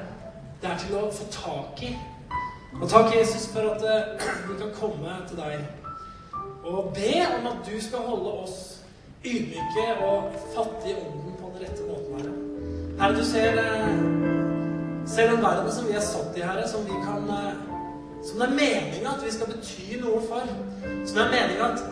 det 0.63 0.71
er 0.71 0.81
til 0.81 0.97
å 0.99 1.05
få 1.15 1.29
tak 1.33 1.85
i. 1.87 1.93
Og 2.81 2.89
takk, 2.89 3.13
Jesus, 3.15 3.47
for 3.53 3.71
at 3.75 3.85
uh, 3.85 4.25
vi 4.49 4.59
kan 4.59 4.73
komme 4.81 5.15
til 5.29 5.39
deg 5.39 5.80
og 6.65 6.93
be 6.95 7.15
om 7.39 7.47
at 7.47 7.65
du 7.67 7.77
skal 7.83 7.99
holde 7.99 8.33
oss 8.45 8.81
ydmyke 9.25 9.87
og 10.07 10.33
fattige 10.55 10.95
i 10.95 11.01
ånden 11.01 11.35
på 11.41 11.53
den 11.55 11.67
rette 11.67 11.83
måten, 11.89 12.15
Herre. 12.17 12.35
Herre, 13.01 13.19
du 13.19 13.25
ser, 13.25 13.53
uh, 13.53 15.09
ser 15.09 15.31
den 15.31 15.43
verden 15.43 15.73
som 15.73 15.89
vi 15.89 15.97
er 15.97 16.05
satt 16.05 16.37
i, 16.37 16.45
Herre, 16.45 16.69
som 16.69 16.85
vi 16.85 16.97
kan 17.05 17.29
uh, 17.29 17.53
Som 18.25 18.37
det 18.41 18.49
er 18.51 18.57
meninga 18.57 19.15
at 19.17 19.23
vi 19.25 19.31
skal 19.33 19.49
bety 19.49 19.97
noe 20.03 20.19
for. 20.29 20.49
Som 21.09 21.17
det 21.17 21.23
er 21.25 21.31
meninga 21.33 21.69
at 21.73 21.85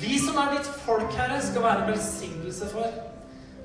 vi 0.00 0.18
som 0.18 0.38
er 0.40 0.54
ditt 0.56 0.70
folk, 0.86 1.12
Herre, 1.12 1.42
skal 1.42 1.62
være 1.62 1.82
en 1.82 1.90
velsignelse 1.92 2.68
for. 2.72 2.86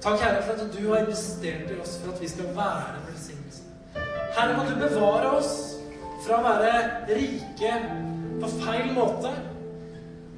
Takk, 0.03 0.19
Herre, 0.19 0.43
for 0.43 0.59
at 0.59 0.75
du 0.75 0.89
har 0.89 1.05
investert 1.05 1.71
i 1.71 1.79
oss 1.79 1.95
for 2.03 2.11
at 2.13 2.21
vi 2.21 2.27
skal 2.27 2.51
være 2.55 2.97
en 2.97 3.07
velsignelse. 3.07 3.63
Herre, 4.35 4.57
må 4.57 4.67
du 4.67 4.75
bevare 4.79 5.31
oss 5.39 5.53
fra 6.25 6.41
å 6.41 6.43
være 6.43 6.73
rike 7.15 7.73
på 8.41 8.51
feil 8.59 8.91
måte. 8.95 9.31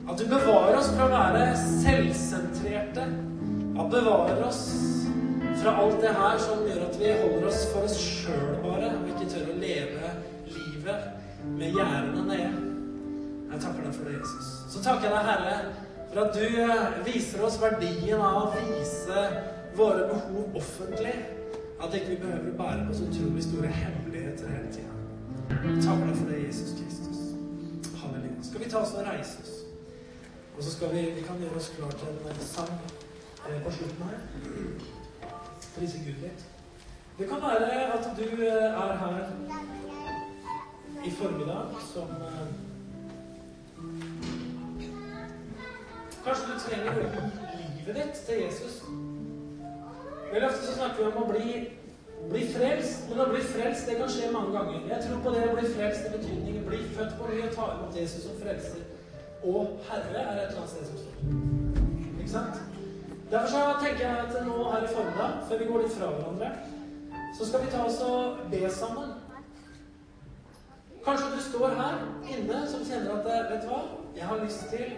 At 0.10 0.18
du 0.18 0.26
bevarer 0.26 0.78
oss 0.80 0.90
fra 0.96 1.06
å 1.08 1.12
være 1.14 1.44
selvsentrerte. 1.58 3.06
At 3.06 3.92
du 3.92 3.96
bevarer 3.96 4.42
oss 4.48 4.64
fra 5.62 5.76
alt 5.78 6.02
det 6.02 6.14
her 6.18 6.40
som 6.42 6.64
gjør 6.66 6.82
at 6.88 6.98
vi 7.00 7.12
holder 7.22 7.48
oss 7.52 7.62
for 7.70 7.86
oss 7.86 7.98
sjøl 8.02 8.56
bare, 8.64 8.90
og 8.98 9.10
ikke 9.12 9.30
tør 9.30 9.52
å 9.54 9.58
leve 9.62 10.12
livet 10.50 11.08
med 11.58 11.78
gjerdene 11.78 12.26
nede. 12.26 12.68
Jeg 13.52 13.62
takker 13.62 13.86
deg 13.86 13.96
for 13.98 14.10
det, 14.10 14.18
Jesus. 14.18 14.52
Så 14.74 14.82
takker 14.86 15.08
jeg 15.08 15.14
deg, 15.14 15.30
Herre, 15.30 15.56
for 16.12 16.24
at 16.24 16.34
du 16.40 17.06
viser 17.06 17.46
oss 17.46 17.60
verdien 17.62 18.24
av 18.24 18.40
å 18.42 18.48
vise 18.56 19.28
våre 19.78 20.08
behov 20.10 20.58
offentlig. 20.64 21.14
At 21.82 21.94
ikke 21.98 22.14
vi 22.14 22.20
behøver 22.24 22.52
å 22.52 22.58
bære 22.58 22.88
på 22.88 22.98
så 22.98 23.08
utrolig 23.10 23.46
store 23.46 23.70
hemmeligheter 23.74 24.52
hele 24.54 24.74
tida. 24.74 24.98
Takker 25.52 26.06
deg 26.08 26.18
for 26.18 26.30
det, 26.30 26.44
Jesus 26.48 26.76
Kristus. 26.78 27.24
Halleluja. 28.02 28.38
Skal 28.50 28.66
vi 28.66 28.70
ta 28.70 28.84
oss 28.86 28.94
og 28.98 29.08
reise 29.08 29.42
oss? 29.42 29.51
Og 30.58 30.64
så 30.64 30.72
skal 30.72 30.96
vi, 30.96 31.02
vi 31.02 31.22
kan 31.22 31.40
gjøre 31.40 31.56
oss 31.56 31.74
klar 31.78 31.90
til 31.90 32.08
en 32.08 32.42
sang 32.46 32.74
eh, 33.50 33.64
på 33.64 33.72
slutten 33.72 34.04
her. 34.04 34.20
Prise 35.76 35.98
Gud 36.06 36.18
litt. 36.24 36.46
Det 37.20 37.28
kan 37.30 37.42
være 37.42 37.94
at 37.94 38.10
du 38.18 38.44
eh, 38.44 38.82
er 38.84 38.98
her 39.04 39.18
i 41.06 41.12
formiddag 41.12 41.66
som 41.94 42.10
eh, 42.28 42.48
Kanskje 46.26 46.48
du 46.48 46.58
trenger 46.62 46.92
å 46.92 47.06
gi 47.58 47.64
livet 47.78 47.96
ditt 47.98 48.20
til 48.28 48.44
Jesus. 48.44 48.82
Veldig 50.32 50.50
ofte 50.50 50.68
så 50.68 50.76
snakker 50.76 51.00
vi 51.00 51.08
om 51.10 51.24
å 51.24 51.30
bli, 51.32 51.56
bli 52.30 52.44
frelst, 52.54 53.08
men 53.10 53.24
å 53.24 53.32
bli 53.32 53.42
frelst 53.42 53.90
det 53.90 53.98
kan 53.98 54.12
skje 54.12 54.30
mange 54.36 54.54
ganger. 54.54 54.86
Jeg 54.92 55.08
tror 55.08 55.24
på 55.26 55.34
det 55.34 55.48
å 55.50 55.56
bli 55.58 55.72
frelst 55.74 56.06
i 56.06 56.14
betydning 56.14 56.52
bli 56.72 56.84
født 56.96 57.18
på 57.20 57.28
ny 57.28 57.42
og 57.46 57.56
ta 57.56 57.66
imot 57.74 57.96
Jesus 58.00 58.24
som 58.24 58.38
frelser 58.40 58.91
og 59.44 59.80
Herre 59.90 60.20
er 60.20 60.32
et 60.32 60.48
eller 60.48 60.58
annet 60.58 60.70
sted 60.70 60.86
som 60.86 60.98
står. 60.98 61.14
Ikke 62.20 62.30
sant? 62.30 62.62
Derfor 63.32 63.48
så 63.48 63.62
tenker 63.82 64.08
jeg 64.08 64.18
at 64.18 64.48
nå 64.48 64.72
her 64.72 64.84
i 64.84 64.94
formiddag, 64.96 65.32
før 65.50 65.58
vi 65.58 65.66
går 65.66 65.82
litt 65.82 65.94
fra 65.98 66.10
hverandre, 66.12 66.52
så 67.38 67.48
skal 67.48 67.66
vi 67.66 67.72
ta 67.72 67.84
oss 67.86 68.02
og 68.06 68.38
be 68.52 68.70
sammen. 68.70 69.14
Kanskje 71.06 71.30
du 71.36 71.40
står 71.42 71.70
her 71.80 72.02
inne 72.36 72.60
som 72.70 72.84
kjenner 72.86 73.16
at 73.18 73.52
Vet 73.52 73.64
du 73.64 73.72
hva? 73.72 73.82
Jeg 74.16 74.28
har 74.28 74.44
lyst 74.44 74.68
til 74.70 74.92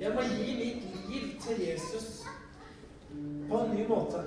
Jeg 0.00 0.14
må 0.14 0.22
gi 0.22 0.54
mitt 0.60 1.08
liv 1.10 1.26
til 1.42 1.62
Jesus 1.66 2.24
på 3.50 3.58
en 3.58 3.74
ny 3.74 3.88
måte. 3.88 4.22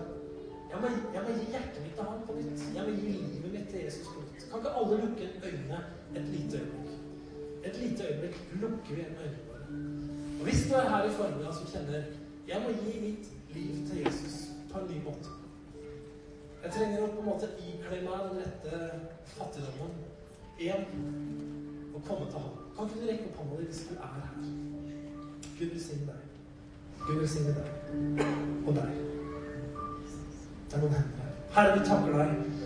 Jeg 0.71 0.81
må, 0.81 0.87
jeg 1.13 1.23
må, 1.23 1.33
gi 1.39 1.51
hjertet 1.51 1.81
mitt 1.83 1.95
til 1.95 2.03
ham 2.03 2.21
på 2.27 2.35
nytt. 2.37 2.65
Jeg 2.75 2.83
må 2.87 2.95
gi 2.99 3.15
livet 3.15 3.51
mitt 3.55 3.69
til 3.71 3.85
Jesus 3.85 4.07
på 4.07 4.21
nytt. 4.21 4.45
Kan 4.51 4.59
ikke 4.59 4.75
alle 4.81 5.01
lukke 5.05 5.29
øynene 5.47 5.79
et 6.15 6.27
lite 6.35 6.57
øyeblikk? 6.57 6.90
Et 7.63 7.77
lite 7.81 8.03
øyeblikk 8.07 8.35
lukker 8.61 8.95
vi 8.95 9.01
øynene 9.01 9.37
våre. 9.49 9.65
Og 10.39 10.43
hvis 10.43 10.67
du 10.69 10.73
er 10.75 10.89
her 10.89 11.03
i 11.03 11.13
formiddag 11.19 11.53
som 11.53 11.67
kjenner 11.67 12.03
jeg 12.47 12.61
må 12.63 12.69
gi 12.69 12.99
mitt 12.99 13.27
liv 13.55 13.87
til 13.87 13.97
Jesus 14.05 14.49
på 14.71 14.79
en 14.79 14.87
ny 14.91 15.03
måte 15.03 15.29
Jeg 16.63 16.71
trenger 16.71 17.03
å 17.03 17.11
på 17.13 17.19
en 17.21 17.25
måte 17.25 17.47
ikle 17.57 18.01
meg 18.05 18.25
den 18.25 18.41
rette 18.41 18.79
fattigdommen 19.25 19.93
igjen 20.59 20.83
og 21.95 22.03
komme 22.07 22.25
til 22.31 22.39
ham. 22.39 22.57
Kan 22.75 22.89
ikke 22.89 23.01
du 23.01 23.07
rekke 23.07 23.29
opp 23.29 23.39
hånda 23.41 23.61
di 23.61 23.69
hvis 23.69 23.85
du 23.89 23.95
er 23.95 24.11
her? 24.17 24.27
Gud 25.59 25.71
velsigne 25.73 26.05
deg. 26.09 26.21
Gud 27.07 27.19
velsigne 27.19 27.55
deg 27.57 27.71
og 28.67 28.75
deg. 28.77 28.99
Det 30.67 30.77
er 30.77 30.83
noen 30.83 30.97
hender 30.99 31.23
her. 31.23 31.33
Herre, 31.55 31.79
vi 31.79 31.87
takker 31.89 32.19
deg. 32.19 32.60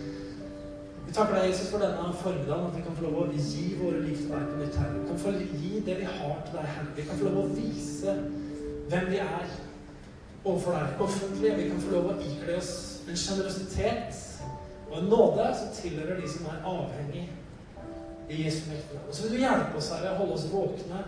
Vi 1.06 1.12
takker 1.14 1.36
deg, 1.38 1.48
Jesus, 1.52 1.70
for 1.70 1.82
denne 1.82 2.08
formiddagen, 2.18 2.66
at 2.66 2.76
vi 2.76 2.82
kan 2.82 2.96
få 2.98 3.06
lov 3.06 3.20
å 3.22 3.28
gi 3.30 3.66
våre 3.78 4.02
liv 4.02 4.18
til 4.18 4.32
deg 4.32 4.48
på 4.50 4.58
nytt, 4.58 4.78
Herre. 4.80 4.98
Vi 4.98 5.06
kan 5.10 5.22
få 5.22 5.32
gi 5.38 5.80
det 5.86 5.96
vi 6.00 6.08
har 6.10 6.36
til 6.42 6.58
deg, 6.58 6.68
Herre. 6.72 6.92
Vi 6.96 7.06
kan 7.06 7.20
få 7.20 7.30
lov 7.30 7.38
å 7.44 7.54
vise 7.54 8.14
hvem 8.90 9.08
vi 9.12 9.20
er 9.22 9.48
overfor 10.42 10.76
deg 10.76 11.02
offentlig. 11.06 11.52
Vi 11.60 11.68
kan 11.70 11.82
få 11.84 11.94
lov 11.94 12.10
å 12.10 12.16
ikle 12.26 12.58
oss 12.58 12.72
en 13.06 13.20
sjenerøsitet 13.22 14.22
og 14.90 14.96
en 15.00 15.10
nåde 15.10 15.50
som 15.58 15.74
tilhører 15.78 16.20
de 16.20 16.30
som 16.30 16.48
er 16.50 16.70
avhengig 16.74 17.26
i 18.26 18.36
Jesu 18.42 18.64
mektige 18.70 19.00
Og 19.06 19.14
så 19.14 19.22
vil 19.22 19.36
du 19.36 19.42
hjelpe 19.44 19.78
oss, 19.78 19.90
Herre, 19.94 20.14
holde 20.18 20.34
oss 20.34 20.46
våkne, 20.50 21.02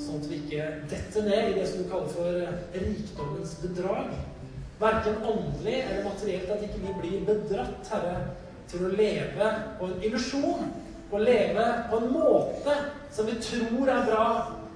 sånn 0.00 0.18
at 0.20 0.26
vi 0.28 0.40
ikke 0.42 0.66
detter 0.90 1.24
ned 1.24 1.52
i 1.52 1.54
det 1.56 1.64
som 1.70 1.80
du 1.80 1.88
kaller 1.88 2.12
for 2.12 2.82
rikdommens 2.84 3.54
bedrag. 3.62 4.12
Verken 4.78 5.24
åndelig 5.24 5.78
eller 5.80 6.04
materielt. 6.04 6.52
At 6.52 6.66
ikke 6.66 6.82
vi 6.84 6.92
blir 7.00 7.24
bedratt, 7.26 7.88
Herre, 7.94 8.18
til 8.70 8.86
å 8.86 8.92
leve 8.92 9.50
på 9.78 9.88
en 9.88 10.02
illusjon. 10.04 10.70
Å 11.08 11.20
leve 11.22 11.66
på 11.90 12.00
en 12.02 12.10
måte 12.12 12.74
som 13.14 13.26
vi 13.26 13.38
tror 13.40 13.88
er 13.88 14.08
bra, 14.10 14.26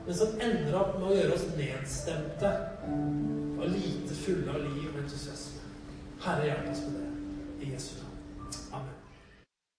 men 0.07 0.16
som 0.16 0.38
ender 0.40 0.78
opp 0.80 0.95
med 0.99 1.11
å 1.11 1.16
gjøre 1.18 1.36
oss 1.36 1.51
nedstemte 1.59 2.53
og 2.88 3.66
lite 3.68 4.16
fulle 4.16 4.49
av 4.55 4.62
liv 4.64 4.88
og 4.88 5.03
entusiasme. 5.05 5.61
Herre, 6.24 6.49
hjelp 6.49 6.72
oss 6.72 6.86
med 6.86 6.97
det. 6.99 7.11
I 7.66 7.74
Jesu 7.74 7.93
navn. 7.99 8.01
Amen. 8.01 8.01